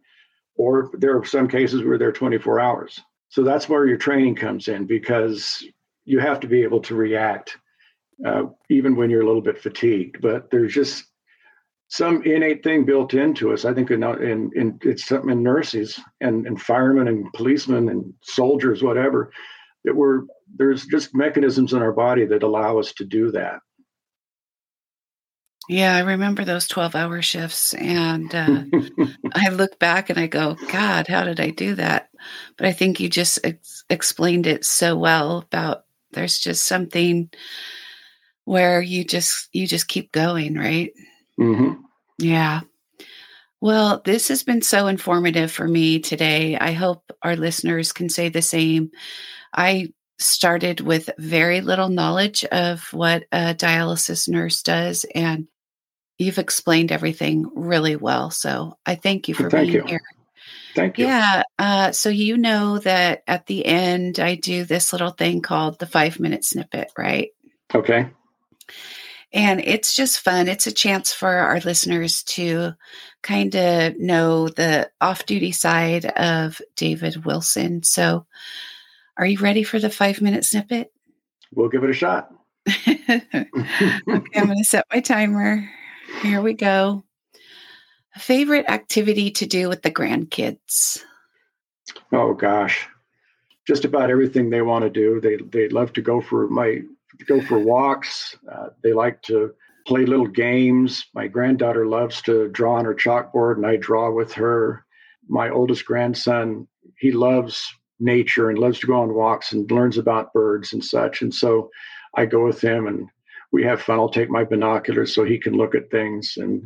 or 0.55 0.91
there 0.93 1.17
are 1.17 1.26
some 1.26 1.47
cases 1.47 1.84
where 1.84 1.97
they're 1.97 2.11
24 2.11 2.59
hours. 2.59 3.01
So 3.30 3.43
that's 3.43 3.67
where 3.67 3.88
your 3.88 3.97
training 3.97 4.36
comes 4.36 4.67
in 4.67 4.86
because 4.86 5.63
you 6.05 6.19
have 6.19 6.39
to 6.41 6.47
be 6.47 6.61
able 6.61 6.80
to 6.82 6.95
react 6.95 7.57
uh, 8.24 8.43
even 8.70 8.95
when 8.95 9.09
you're 9.09 9.22
a 9.22 9.26
little 9.26 9.41
bit 9.41 9.61
fatigued. 9.61 10.22
But 10.22 10.51
there's 10.51 10.74
just 10.74 11.05
some 11.88 12.24
innate 12.24 12.63
thing 12.63 12.86
built 12.86 13.13
into 13.13 13.53
us. 13.53 13.66
I 13.66 13.74
think 13.74 13.91
in, 13.91 14.03
in, 14.03 14.51
in 14.55 14.80
it's 14.82 15.05
something 15.05 15.30
in 15.30 15.43
nurses 15.43 15.99
and, 16.22 16.45
and 16.47 16.61
firemen 16.61 17.07
and 17.07 17.32
policemen 17.34 17.89
and 17.89 18.13
soldiers, 18.24 18.82
whatever, 18.82 19.32
that 19.84 19.95
we're 19.95 20.24
there's 20.57 20.86
just 20.86 21.16
mechanisms 21.16 21.74
in 21.74 21.82
our 21.82 21.91
body 21.91 22.26
that 22.26 22.43
allow 22.43 22.78
us 22.80 22.93
to 22.93 23.05
do 23.05 23.32
that. 23.32 23.59
Yeah, 25.68 25.95
I 25.95 26.01
remember 26.01 26.45
those 26.45 26.68
12 26.68 26.95
hour 26.95 27.22
shifts. 27.22 27.74
And 27.74 28.34
uh, 28.34 28.63
I 29.34 29.49
look 29.49 29.80
back 29.80 30.09
and 30.09 30.20
I 30.20 30.28
go, 30.28 30.55
God, 30.72 31.07
how 31.07 31.24
did 31.24 31.39
I 31.39 31.49
do 31.49 31.76
that? 31.76 32.09
But 32.57 32.68
I 32.68 32.72
think 32.72 32.99
you 32.99 33.09
just 33.09 33.39
ex- 33.43 33.84
explained 33.89 34.45
it 34.45 34.63
so 34.63 34.95
well 34.95 35.39
about 35.39 35.86
there's 36.11 36.38
just 36.38 36.68
something 36.68 37.30
where 38.45 38.81
you 38.81 39.03
just 39.03 39.49
you 39.51 39.67
just 39.67 39.87
keep 39.87 40.11
going 40.11 40.55
right 40.55 40.91
mm-hmm. 41.39 41.73
yeah 42.19 42.61
well 43.61 44.01
this 44.05 44.27
has 44.29 44.43
been 44.43 44.61
so 44.61 44.87
informative 44.87 45.51
for 45.51 45.67
me 45.67 45.99
today 45.99 46.57
i 46.57 46.71
hope 46.71 47.11
our 47.21 47.35
listeners 47.35 47.91
can 47.91 48.09
say 48.09 48.29
the 48.29 48.41
same 48.41 48.89
i 49.53 49.87
started 50.17 50.79
with 50.79 51.09
very 51.17 51.59
little 51.61 51.89
knowledge 51.89 52.45
of 52.45 52.81
what 52.93 53.23
a 53.31 53.53
dialysis 53.53 54.29
nurse 54.29 54.63
does 54.63 55.05
and 55.13 55.47
you've 56.17 56.37
explained 56.37 56.91
everything 56.91 57.49
really 57.55 57.95
well. 57.95 58.31
So 58.31 58.77
I 58.85 58.95
thank 58.95 59.27
you 59.27 59.35
for 59.35 59.49
thank 59.49 59.71
being 59.71 59.83
you. 59.83 59.89
here. 59.89 60.01
Thank 60.75 60.97
you. 60.97 61.05
Yeah. 61.05 61.43
Uh, 61.57 61.91
so 61.91 62.09
you 62.09 62.37
know 62.37 62.79
that 62.79 63.23
at 63.27 63.45
the 63.47 63.65
end, 63.65 64.19
I 64.19 64.35
do 64.35 64.65
this 64.65 64.91
little 64.91 65.11
thing 65.11 65.41
called 65.41 65.79
the 65.79 65.85
five 65.85 66.19
minute 66.19 66.43
snippet, 66.43 66.91
right? 66.97 67.29
Okay. 67.73 68.09
And 69.34 69.59
it's 69.59 69.95
just 69.95 70.22
fun. 70.22 70.47
It's 70.47 70.68
a 70.68 70.72
chance 70.72 71.11
for 71.11 71.30
our 71.30 71.59
listeners 71.59 72.24
to 72.24 72.74
kind 73.22 73.53
of 73.55 73.99
know 73.99 74.47
the 74.47 74.89
off 75.01 75.26
duty 75.26 75.51
side 75.51 76.05
of 76.05 76.61
David 76.76 77.26
Wilson. 77.26 77.84
So, 77.84 78.26
are 79.18 79.26
you 79.26 79.39
ready 79.39 79.63
for 79.63 79.80
the 79.80 79.89
five 79.89 80.22
minute 80.22 80.45
snippet? 80.45 80.91
We'll 81.53 81.70
give 81.70 81.84
it 81.84 81.89
a 81.89 81.93
shot. 81.93 82.30
okay, 82.88 83.07
I'm 84.07 84.45
going 84.45 84.57
to 84.57 84.63
set 84.63 84.86
my 84.93 85.01
timer. 85.01 85.70
Here 86.22 86.41
we 86.41 86.53
go. 86.53 87.03
A 88.16 88.20
favorite 88.20 88.70
activity 88.70 89.32
to 89.32 89.45
do 89.45 89.68
with 89.68 89.82
the 89.82 89.91
grandkids? 89.91 91.03
Oh 92.11 92.34
gosh, 92.34 92.88
just 93.68 93.84
about 93.84 94.09
everything 94.09 94.49
they 94.49 94.61
want 94.61 94.84
to 94.84 94.89
do. 94.89 95.20
They 95.20 95.36
they 95.36 95.70
love 95.70 95.93
to 95.93 96.01
go 96.01 96.22
for 96.22 96.47
my 96.47 96.82
go 97.28 97.41
for 97.41 97.59
walks. 97.59 98.38
Uh, 98.51 98.70
they 98.84 98.93
like 98.93 99.22
to 99.24 99.53
play 99.88 100.05
little 100.05 100.28
games. 100.28 101.05
My 101.13 101.28
granddaughter 101.28 101.86
loves 101.86 102.22
to 102.24 102.49
draw 102.49 102.76
on 102.76 102.86
her 102.86 102.95
chalkboard, 102.95 103.57
and 103.57 103.66
I 103.66 103.78
draw 103.78 104.11
with 104.11 104.34
her. 104.34 104.86
My 105.28 105.49
oldest 105.49 105.86
grandson, 105.86 106.68
he 106.99 107.11
loves 107.11 107.66
nature 107.99 108.49
and 108.49 108.59
loves 108.59 108.80
to 108.80 108.88
go 108.88 109.01
on 109.01 109.13
walks 109.13 109.53
and 109.53 109.70
learns 109.72 109.97
about 109.97 110.34
birds 110.34 110.74
and 110.74 110.84
such. 110.84 111.22
And 111.22 111.34
so 111.34 111.70
I 112.16 112.26
go 112.26 112.45
with 112.45 112.61
him 112.61 112.88
and 112.88 113.07
we 113.51 113.63
have 113.63 113.82
fun. 113.82 113.99
I'll 113.99 114.09
take 114.09 114.30
my 114.30 114.43
binoculars 114.43 115.13
so 115.13 115.24
he 115.24 115.38
can 115.38 115.53
look 115.53 115.76
at 115.76 115.89
things. 115.89 116.34
And 116.38 116.63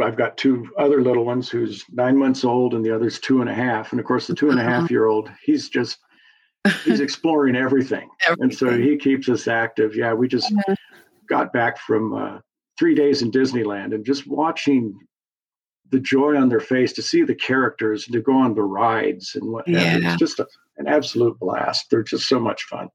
I've 0.00 0.16
got 0.16 0.36
two 0.36 0.68
other 0.78 1.00
little 1.02 1.24
ones 1.24 1.48
who's 1.48 1.84
nine 1.90 2.16
months 2.16 2.44
old 2.44 2.74
and 2.74 2.84
the 2.84 2.94
other's 2.94 3.18
two 3.18 3.40
and 3.40 3.48
a 3.48 3.54
half. 3.54 3.92
And 3.92 4.00
of 4.00 4.06
course, 4.06 4.26
the 4.26 4.34
two 4.34 4.50
and 4.50 4.60
a 4.60 4.64
half 4.64 4.90
year 4.90 5.06
old, 5.06 5.30
he's 5.42 5.68
just 5.68 5.98
he's 6.84 7.00
exploring 7.00 7.56
everything. 7.56 8.08
everything. 8.26 8.42
And 8.42 8.54
so 8.54 8.76
he 8.76 8.96
keeps 8.96 9.28
us 9.28 9.48
active. 9.48 9.94
Yeah, 9.94 10.12
we 10.12 10.28
just 10.28 10.52
uh-huh. 10.52 10.74
got 11.28 11.52
back 11.52 11.78
from 11.78 12.14
uh, 12.14 12.38
three 12.78 12.94
days 12.94 13.22
in 13.22 13.30
Disneyland 13.30 13.94
and 13.94 14.04
just 14.04 14.26
watching 14.26 14.98
the 15.90 16.00
joy 16.00 16.36
on 16.36 16.48
their 16.48 16.60
face 16.60 16.92
to 16.94 17.02
see 17.02 17.22
the 17.22 17.34
characters 17.34 18.06
and 18.06 18.14
to 18.14 18.20
go 18.20 18.32
on 18.32 18.54
the 18.54 18.62
rides 18.62 19.34
and 19.34 19.52
what 19.52 19.68
yeah. 19.68 19.98
It's 20.00 20.16
just 20.16 20.40
a, 20.40 20.46
an 20.78 20.86
absolute 20.86 21.38
blast. 21.38 21.86
They're 21.90 22.02
just 22.02 22.28
so 22.28 22.40
much 22.40 22.64
fun. 22.64 22.88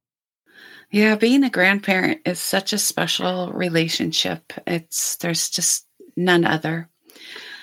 Yeah, 0.90 1.16
being 1.16 1.44
a 1.44 1.50
grandparent 1.50 2.22
is 2.26 2.40
such 2.40 2.74
a 2.74 2.78
special 2.78 3.52
relationship. 3.52 4.54
It's 4.66 5.18
there's 5.18 5.50
just 5.50 5.86
none 6.16 6.46
other. 6.46 6.90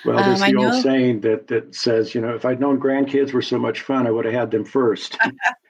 Well, 0.05 0.23
there's 0.23 0.41
um, 0.41 0.51
the 0.51 0.57
old 0.57 0.83
saying 0.83 1.21
that 1.21 1.47
that 1.47 1.73
says, 1.73 2.13
you 2.13 2.21
know, 2.21 2.35
if 2.35 2.45
I'd 2.45 2.59
known 2.59 2.79
grandkids 2.79 3.33
were 3.33 3.41
so 3.41 3.57
much 3.57 3.81
fun, 3.81 4.05
I 4.05 4.11
would 4.11 4.25
have 4.25 4.33
had 4.33 4.51
them 4.51 4.63
first. 4.63 5.17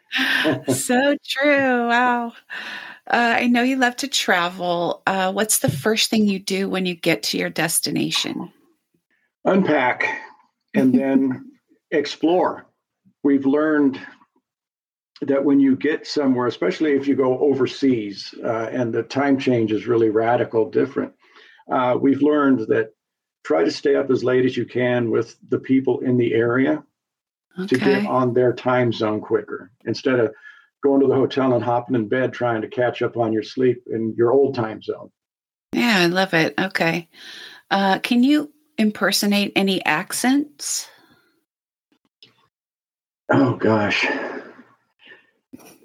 so 0.67 1.17
true. 1.25 1.87
Wow. 1.87 2.33
Uh, 3.07 3.35
I 3.39 3.47
know 3.47 3.61
you 3.61 3.75
love 3.75 3.95
to 3.97 4.07
travel. 4.07 5.03
Uh, 5.05 5.31
what's 5.31 5.59
the 5.59 5.71
first 5.71 6.09
thing 6.09 6.27
you 6.27 6.39
do 6.39 6.69
when 6.69 6.85
you 6.85 6.95
get 6.95 7.23
to 7.23 7.37
your 7.37 7.49
destination? 7.49 8.51
Unpack 9.43 10.07
and 10.73 10.93
then 10.99 11.51
explore. 11.91 12.65
We've 13.23 13.45
learned 13.45 13.99
that 15.21 15.43
when 15.43 15.59
you 15.59 15.75
get 15.75 16.07
somewhere, 16.07 16.47
especially 16.47 16.93
if 16.93 17.07
you 17.07 17.15
go 17.15 17.39
overseas 17.39 18.33
uh, 18.43 18.69
and 18.71 18.93
the 18.93 19.03
time 19.03 19.39
change 19.39 19.71
is 19.71 19.87
really 19.87 20.09
radical 20.09 20.69
different, 20.69 21.13
uh, 21.71 21.97
we've 21.99 22.21
learned 22.21 22.67
that 22.67 22.91
try 23.43 23.63
to 23.63 23.71
stay 23.71 23.95
up 23.95 24.09
as 24.09 24.23
late 24.23 24.45
as 24.45 24.57
you 24.57 24.65
can 24.65 25.11
with 25.11 25.37
the 25.49 25.59
people 25.59 25.99
in 25.99 26.17
the 26.17 26.33
area 26.33 26.83
okay. 27.59 27.67
to 27.67 27.77
get 27.77 28.05
on 28.05 28.33
their 28.33 28.53
time 28.53 28.91
zone 28.91 29.21
quicker 29.21 29.71
instead 29.85 30.19
of 30.19 30.33
going 30.83 31.01
to 31.01 31.07
the 31.07 31.15
hotel 31.15 31.53
and 31.53 31.63
hopping 31.63 31.95
in 31.95 32.07
bed 32.07 32.31
trying 32.31 32.61
to 32.61 32.67
catch 32.67 33.01
up 33.01 33.17
on 33.17 33.33
your 33.33 33.43
sleep 33.43 33.83
in 33.87 34.13
your 34.17 34.31
old 34.31 34.55
time 34.55 34.81
zone. 34.81 35.11
Yeah, 35.71 35.99
I 35.99 36.05
love 36.05 36.33
it. 36.33 36.53
Okay. 36.59 37.09
Uh, 37.71 37.99
can 37.99 38.23
you 38.23 38.53
impersonate 38.77 39.51
any 39.55 39.83
accents? 39.83 40.87
Oh, 43.31 43.55
gosh. 43.55 44.05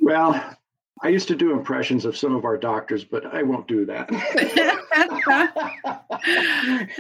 Well, 0.00 0.56
I 1.02 1.08
used 1.08 1.28
to 1.28 1.34
do 1.34 1.52
impressions 1.52 2.04
of 2.04 2.16
some 2.16 2.34
of 2.34 2.44
our 2.44 2.58
doctors, 2.58 3.04
but 3.04 3.24
I 3.34 3.42
won't 3.42 3.66
do 3.66 3.86
that. 3.86 4.10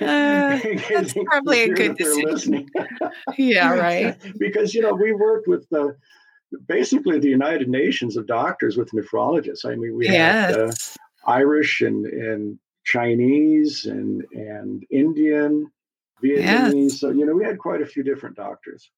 uh, 0.00 0.58
that's 0.94 1.12
probably 1.12 1.62
a 1.64 1.74
good 1.74 1.98
decision. 1.98 2.66
yeah, 3.36 3.74
right. 3.78 4.16
because 4.38 4.74
you 4.74 4.80
know 4.80 4.94
we 4.94 5.12
worked 5.12 5.48
with 5.48 5.68
the 5.68 5.96
basically 6.66 7.18
the 7.18 7.28
United 7.28 7.68
Nations 7.68 8.16
of 8.16 8.26
doctors 8.26 8.78
with 8.78 8.90
nephrologists. 8.92 9.66
I 9.66 9.74
mean, 9.74 9.94
we 9.94 10.08
yes. 10.08 10.54
had 10.54 10.60
uh, 10.60 10.72
Irish 11.26 11.82
and 11.82 12.06
and 12.06 12.58
Chinese 12.84 13.84
and 13.84 14.24
and 14.32 14.82
Indian, 14.90 15.70
Vietnamese. 16.24 16.90
Yes. 16.90 17.00
So 17.00 17.10
you 17.10 17.26
know 17.26 17.34
we 17.34 17.44
had 17.44 17.58
quite 17.58 17.82
a 17.82 17.86
few 17.86 18.02
different 18.02 18.36
doctors. 18.36 18.90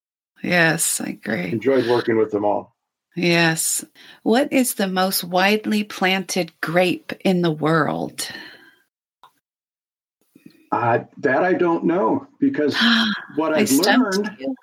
Yes, 0.44 1.00
I 1.00 1.06
agree. 1.06 1.50
Enjoyed 1.50 1.88
working 1.88 2.16
with 2.16 2.30
them 2.30 2.44
all. 2.44 2.76
Yes. 3.14 3.84
What 4.22 4.52
is 4.52 4.74
the 4.74 4.88
most 4.88 5.24
widely 5.24 5.84
planted 5.84 6.52
grape 6.60 7.12
in 7.24 7.42
the 7.42 7.50
world? 7.50 8.28
Uh, 10.70 11.00
that 11.18 11.44
I 11.44 11.52
don't 11.52 11.84
know 11.84 12.26
because 12.40 12.76
what 13.36 13.52
I've 13.52 13.70
learned, 13.70 14.30
you. 14.38 14.54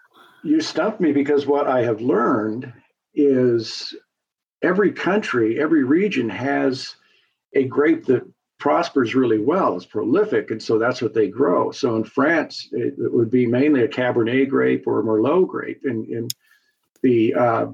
you 0.44 0.62
stumped 0.62 1.00
me 1.00 1.12
because 1.12 1.46
what 1.46 1.68
I 1.68 1.84
have 1.84 2.02
learned 2.02 2.74
is 3.14 3.94
every 4.64 4.92
country, 4.92 5.60
every 5.62 5.84
region 5.84 6.30
has 6.30 6.96
a 7.54 7.66
grape 7.66 8.06
that 8.06 8.28
prospers 8.60 9.16
really 9.16 9.40
well, 9.40 9.78
is 9.78 9.86
prolific, 9.86 10.52
and 10.52 10.62
so 10.62 10.80
that's 10.80 11.02
what 11.02 11.14
they 11.14 11.28
grow. 11.28 11.72
So 11.72 11.96
in 11.96 12.04
France, 12.04 12.68
it, 12.72 12.96
it 12.98 13.14
would 13.14 13.30
be 13.30 13.46
mainly 13.46 13.84
a 13.84 13.88
Cabernet 13.88 14.50
grape 14.50 14.86
or 14.88 15.00
a 15.00 15.04
Merlot 15.04 15.48
grape. 15.48 15.82
In, 15.86 16.06
in 16.10 16.28
the 17.02 17.34
uh, 17.36 17.66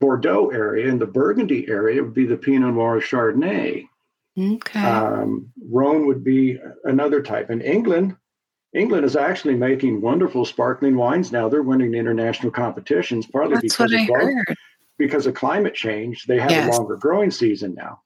Bordeaux 0.00 0.50
area 0.50 0.88
and 0.88 1.00
the 1.00 1.06
Burgundy 1.06 1.66
area 1.68 2.02
would 2.02 2.14
be 2.14 2.26
the 2.26 2.36
Pinot 2.36 2.74
Noir 2.74 3.00
Chardonnay. 3.00 3.86
Okay. 4.38 4.80
Um, 4.80 5.52
Rhone 5.70 6.06
would 6.06 6.24
be 6.24 6.58
another 6.84 7.22
type. 7.22 7.50
In 7.50 7.60
England, 7.60 8.16
England 8.74 9.04
is 9.04 9.14
actually 9.14 9.54
making 9.54 10.00
wonderful 10.00 10.44
sparkling 10.44 10.96
wines 10.96 11.30
now. 11.30 11.48
They're 11.48 11.62
winning 11.62 11.94
international 11.94 12.50
competitions, 12.50 13.26
partly 13.26 13.54
That's 13.54 13.76
because 13.76 13.92
of 13.92 14.56
because 14.98 15.26
of 15.26 15.34
climate 15.34 15.74
change. 15.74 16.24
They 16.26 16.38
have 16.38 16.50
yes. 16.50 16.68
a 16.68 16.78
longer 16.78 16.96
growing 16.96 17.30
season 17.30 17.74
now. 17.74 18.00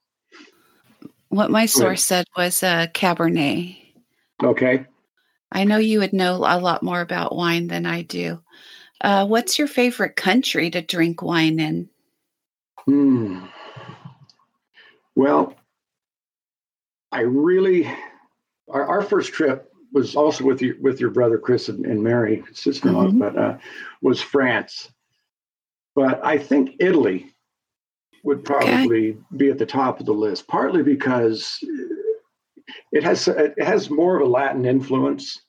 What 1.29 1.51
my 1.51 1.65
source 1.65 2.03
said 2.03 2.25
was 2.35 2.63
uh, 2.63 2.87
Cabernet. 2.93 3.77
Okay. 4.43 4.85
I 5.51 5.63
know 5.63 5.77
you 5.77 5.99
would 5.99 6.13
know 6.13 6.37
a 6.37 6.59
lot 6.59 6.83
more 6.83 7.01
about 7.01 7.35
wine 7.35 7.67
than 7.67 7.85
I 7.85 8.03
do. 8.03 8.41
Uh, 9.01 9.25
what's 9.25 9.57
your 9.57 9.67
favorite 9.67 10.15
country 10.15 10.69
to 10.69 10.81
drink 10.81 11.21
wine 11.21 11.59
in? 11.59 11.89
Hmm. 12.85 13.45
Well, 15.15 15.55
I 17.11 17.21
really, 17.21 17.91
our, 18.69 18.85
our 18.85 19.01
first 19.01 19.33
trip 19.33 19.71
was 19.91 20.15
also 20.15 20.43
with 20.43 20.61
your 20.61 20.75
with 20.79 20.99
your 20.99 21.09
brother 21.09 21.37
Chris 21.37 21.69
and, 21.69 21.85
and 21.85 22.03
Mary, 22.03 22.43
sister-in-law, 22.53 23.07
mm-hmm. 23.07 23.19
but 23.19 23.37
uh, 23.37 23.57
was 24.01 24.21
France. 24.21 24.91
But 25.95 26.23
I 26.23 26.37
think 26.37 26.75
Italy 26.79 27.33
would 28.23 28.43
probably 28.43 29.11
okay. 29.11 29.19
be 29.35 29.49
at 29.49 29.57
the 29.57 29.65
top 29.65 29.99
of 29.99 30.05
the 30.05 30.13
list, 30.13 30.47
partly 30.47 30.83
because 30.83 31.57
it 32.91 33.03
has 33.03 33.27
it 33.27 33.61
has 33.61 33.89
more 33.89 34.17
of 34.17 34.27
a 34.27 34.29
Latin 34.29 34.65
influence, 34.65 35.41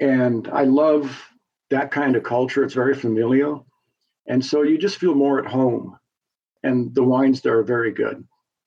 and 0.00 0.48
I 0.48 0.64
love 0.64 1.29
that 1.70 1.90
kind 1.90 2.16
of 2.16 2.22
culture. 2.22 2.64
It's 2.64 2.74
very 2.74 2.94
familial, 2.94 3.66
and 4.26 4.44
so 4.44 4.62
you 4.62 4.78
just 4.78 4.98
feel 4.98 5.14
more 5.14 5.38
at 5.38 5.50
home. 5.50 5.96
And 6.62 6.94
the 6.94 7.02
wines 7.02 7.40
there 7.40 7.58
are 7.58 7.64
very 7.64 7.90
good. 7.90 8.26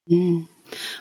Mm. 0.10 0.48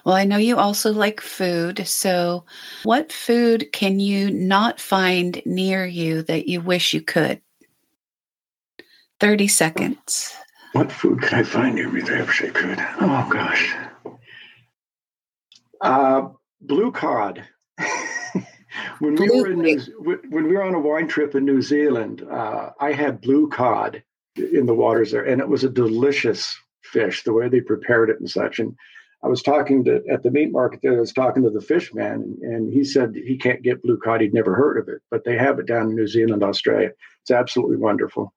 Well, 0.05 0.15
I 0.15 0.25
know 0.25 0.37
you 0.37 0.59
also 0.59 0.93
like 0.93 1.21
food. 1.21 1.87
So, 1.87 2.45
what 2.83 3.13
food 3.13 3.73
can 3.73 4.01
you 4.01 4.31
not 4.31 4.81
find 4.81 5.41
near 5.47 5.87
you 5.87 6.23
that 6.23 6.49
you 6.49 6.61
wish 6.61 6.93
you 6.93 7.01
could? 7.01 7.41
30 9.21 9.49
seconds. 9.49 10.35
What 10.73 10.91
food 10.91 11.23
could 11.23 11.35
I 11.35 11.43
find 11.43 11.77
near 11.77 11.89
me 11.89 12.01
that 12.01 12.19
I 12.19 12.23
wish 12.23 12.43
I 12.43 12.49
could? 12.49 12.79
Oh, 13.01 13.29
gosh. 13.31 13.75
Uh, 15.81 16.29
blue 16.61 16.91
cod. 16.93 17.45
when 18.99 19.15
we 19.15 19.29
were 19.29 19.51
in 19.51 19.61
New, 19.61 19.81
when 20.31 20.45
we 20.45 20.55
were 20.55 20.63
on 20.63 20.75
a 20.75 20.81
wine 20.81 21.09
trip 21.09 21.35
in 21.35 21.45
New 21.45 21.63
Zealand, 21.63 22.27
uh, 22.31 22.71
I 22.81 22.93
had 22.93 23.21
blue 23.21 23.49
cod 23.49 24.03
in 24.37 24.67
the 24.67 24.75
waters 24.75 25.13
there, 25.13 25.25
and 25.25 25.41
it 25.41 25.49
was 25.49 25.65
a 25.65 25.71
delicious 25.71 26.55
fish. 26.83 27.23
The 27.23 27.33
way 27.33 27.49
they 27.49 27.61
prepared 27.61 28.11
it 28.11 28.21
and 28.21 28.31
such. 28.31 28.59
And 28.59 28.75
I 29.25 29.29
was 29.29 29.43
talking 29.43 29.85
to 29.85 30.03
at 30.11 30.23
the 30.23 30.31
meat 30.31 30.51
market 30.51 30.81
there. 30.83 30.97
I 30.97 31.01
was 31.01 31.13
talking 31.13 31.43
to 31.45 31.51
the 31.51 31.61
fish 31.61 31.95
man, 31.95 32.15
and, 32.15 32.39
and 32.39 32.73
he 32.73 32.85
said 32.85 33.15
he 33.15 33.37
can't 33.37 33.63
get 33.63 33.83
blue 33.83 33.99
cod. 33.99 34.21
He'd 34.21 34.35
never 34.35 34.55
heard 34.55 34.79
of 34.79 34.89
it, 34.89 35.01
but 35.11 35.25
they 35.25 35.37
have 35.37 35.59
it 35.59 35.67
down 35.67 35.91
in 35.91 35.97
New 35.97 36.09
Zealand, 36.09 36.43
Australia. 36.43 36.91
It's 37.23 37.31
absolutely 37.31 37.77
wonderful. 37.77 38.33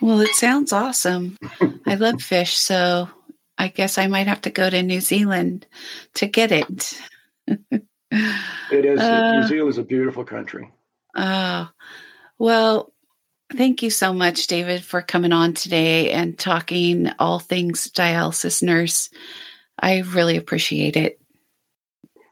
Well, 0.00 0.20
it 0.20 0.34
sounds 0.34 0.72
awesome. 0.72 1.38
I 1.86 1.94
love 1.94 2.20
fish, 2.20 2.56
so 2.56 3.08
I 3.56 3.68
guess 3.68 3.98
I 3.98 4.08
might 4.08 4.26
have 4.26 4.40
to 4.42 4.50
go 4.50 4.68
to 4.68 4.82
New 4.82 5.00
Zealand 5.00 5.66
to 6.14 6.26
get 6.26 6.50
it. 6.50 7.00
it 8.70 8.84
is. 8.84 9.00
Uh, 9.00 9.32
New 9.34 9.42
Zealand 9.48 9.70
is 9.70 9.78
a 9.78 9.82
beautiful 9.82 10.24
country. 10.24 10.70
Oh, 11.16 11.68
well, 12.38 12.92
thank 13.52 13.82
you 13.82 13.90
so 13.90 14.12
much, 14.12 14.46
David, 14.46 14.84
for 14.84 15.02
coming 15.02 15.32
on 15.32 15.54
today 15.54 16.10
and 16.10 16.38
talking 16.38 17.10
all 17.18 17.38
things 17.38 17.90
dialysis 17.90 18.62
nurse. 18.62 19.10
I 19.78 20.00
really 20.00 20.36
appreciate 20.36 20.96
it. 20.96 21.20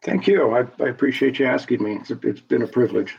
Thank 0.03 0.26
you. 0.26 0.51
I, 0.55 0.64
I 0.83 0.89
appreciate 0.89 1.39
you 1.39 1.47
asking 1.47 1.83
me. 1.83 1.97
It's, 1.97 2.11
a, 2.11 2.18
it's 2.22 2.41
been 2.41 2.62
a 2.62 2.66
privilege. 2.66 3.16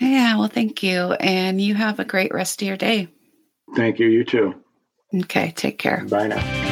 Yeah, 0.00 0.38
well, 0.38 0.48
thank 0.48 0.82
you. 0.82 1.12
And 1.12 1.60
you 1.60 1.74
have 1.74 2.00
a 2.00 2.04
great 2.04 2.32
rest 2.32 2.62
of 2.62 2.68
your 2.68 2.76
day. 2.76 3.08
Thank 3.74 3.98
you. 3.98 4.06
You 4.06 4.24
too. 4.24 4.54
Okay, 5.14 5.52
take 5.56 5.78
care. 5.78 6.04
Bye 6.08 6.28
now. 6.28 6.65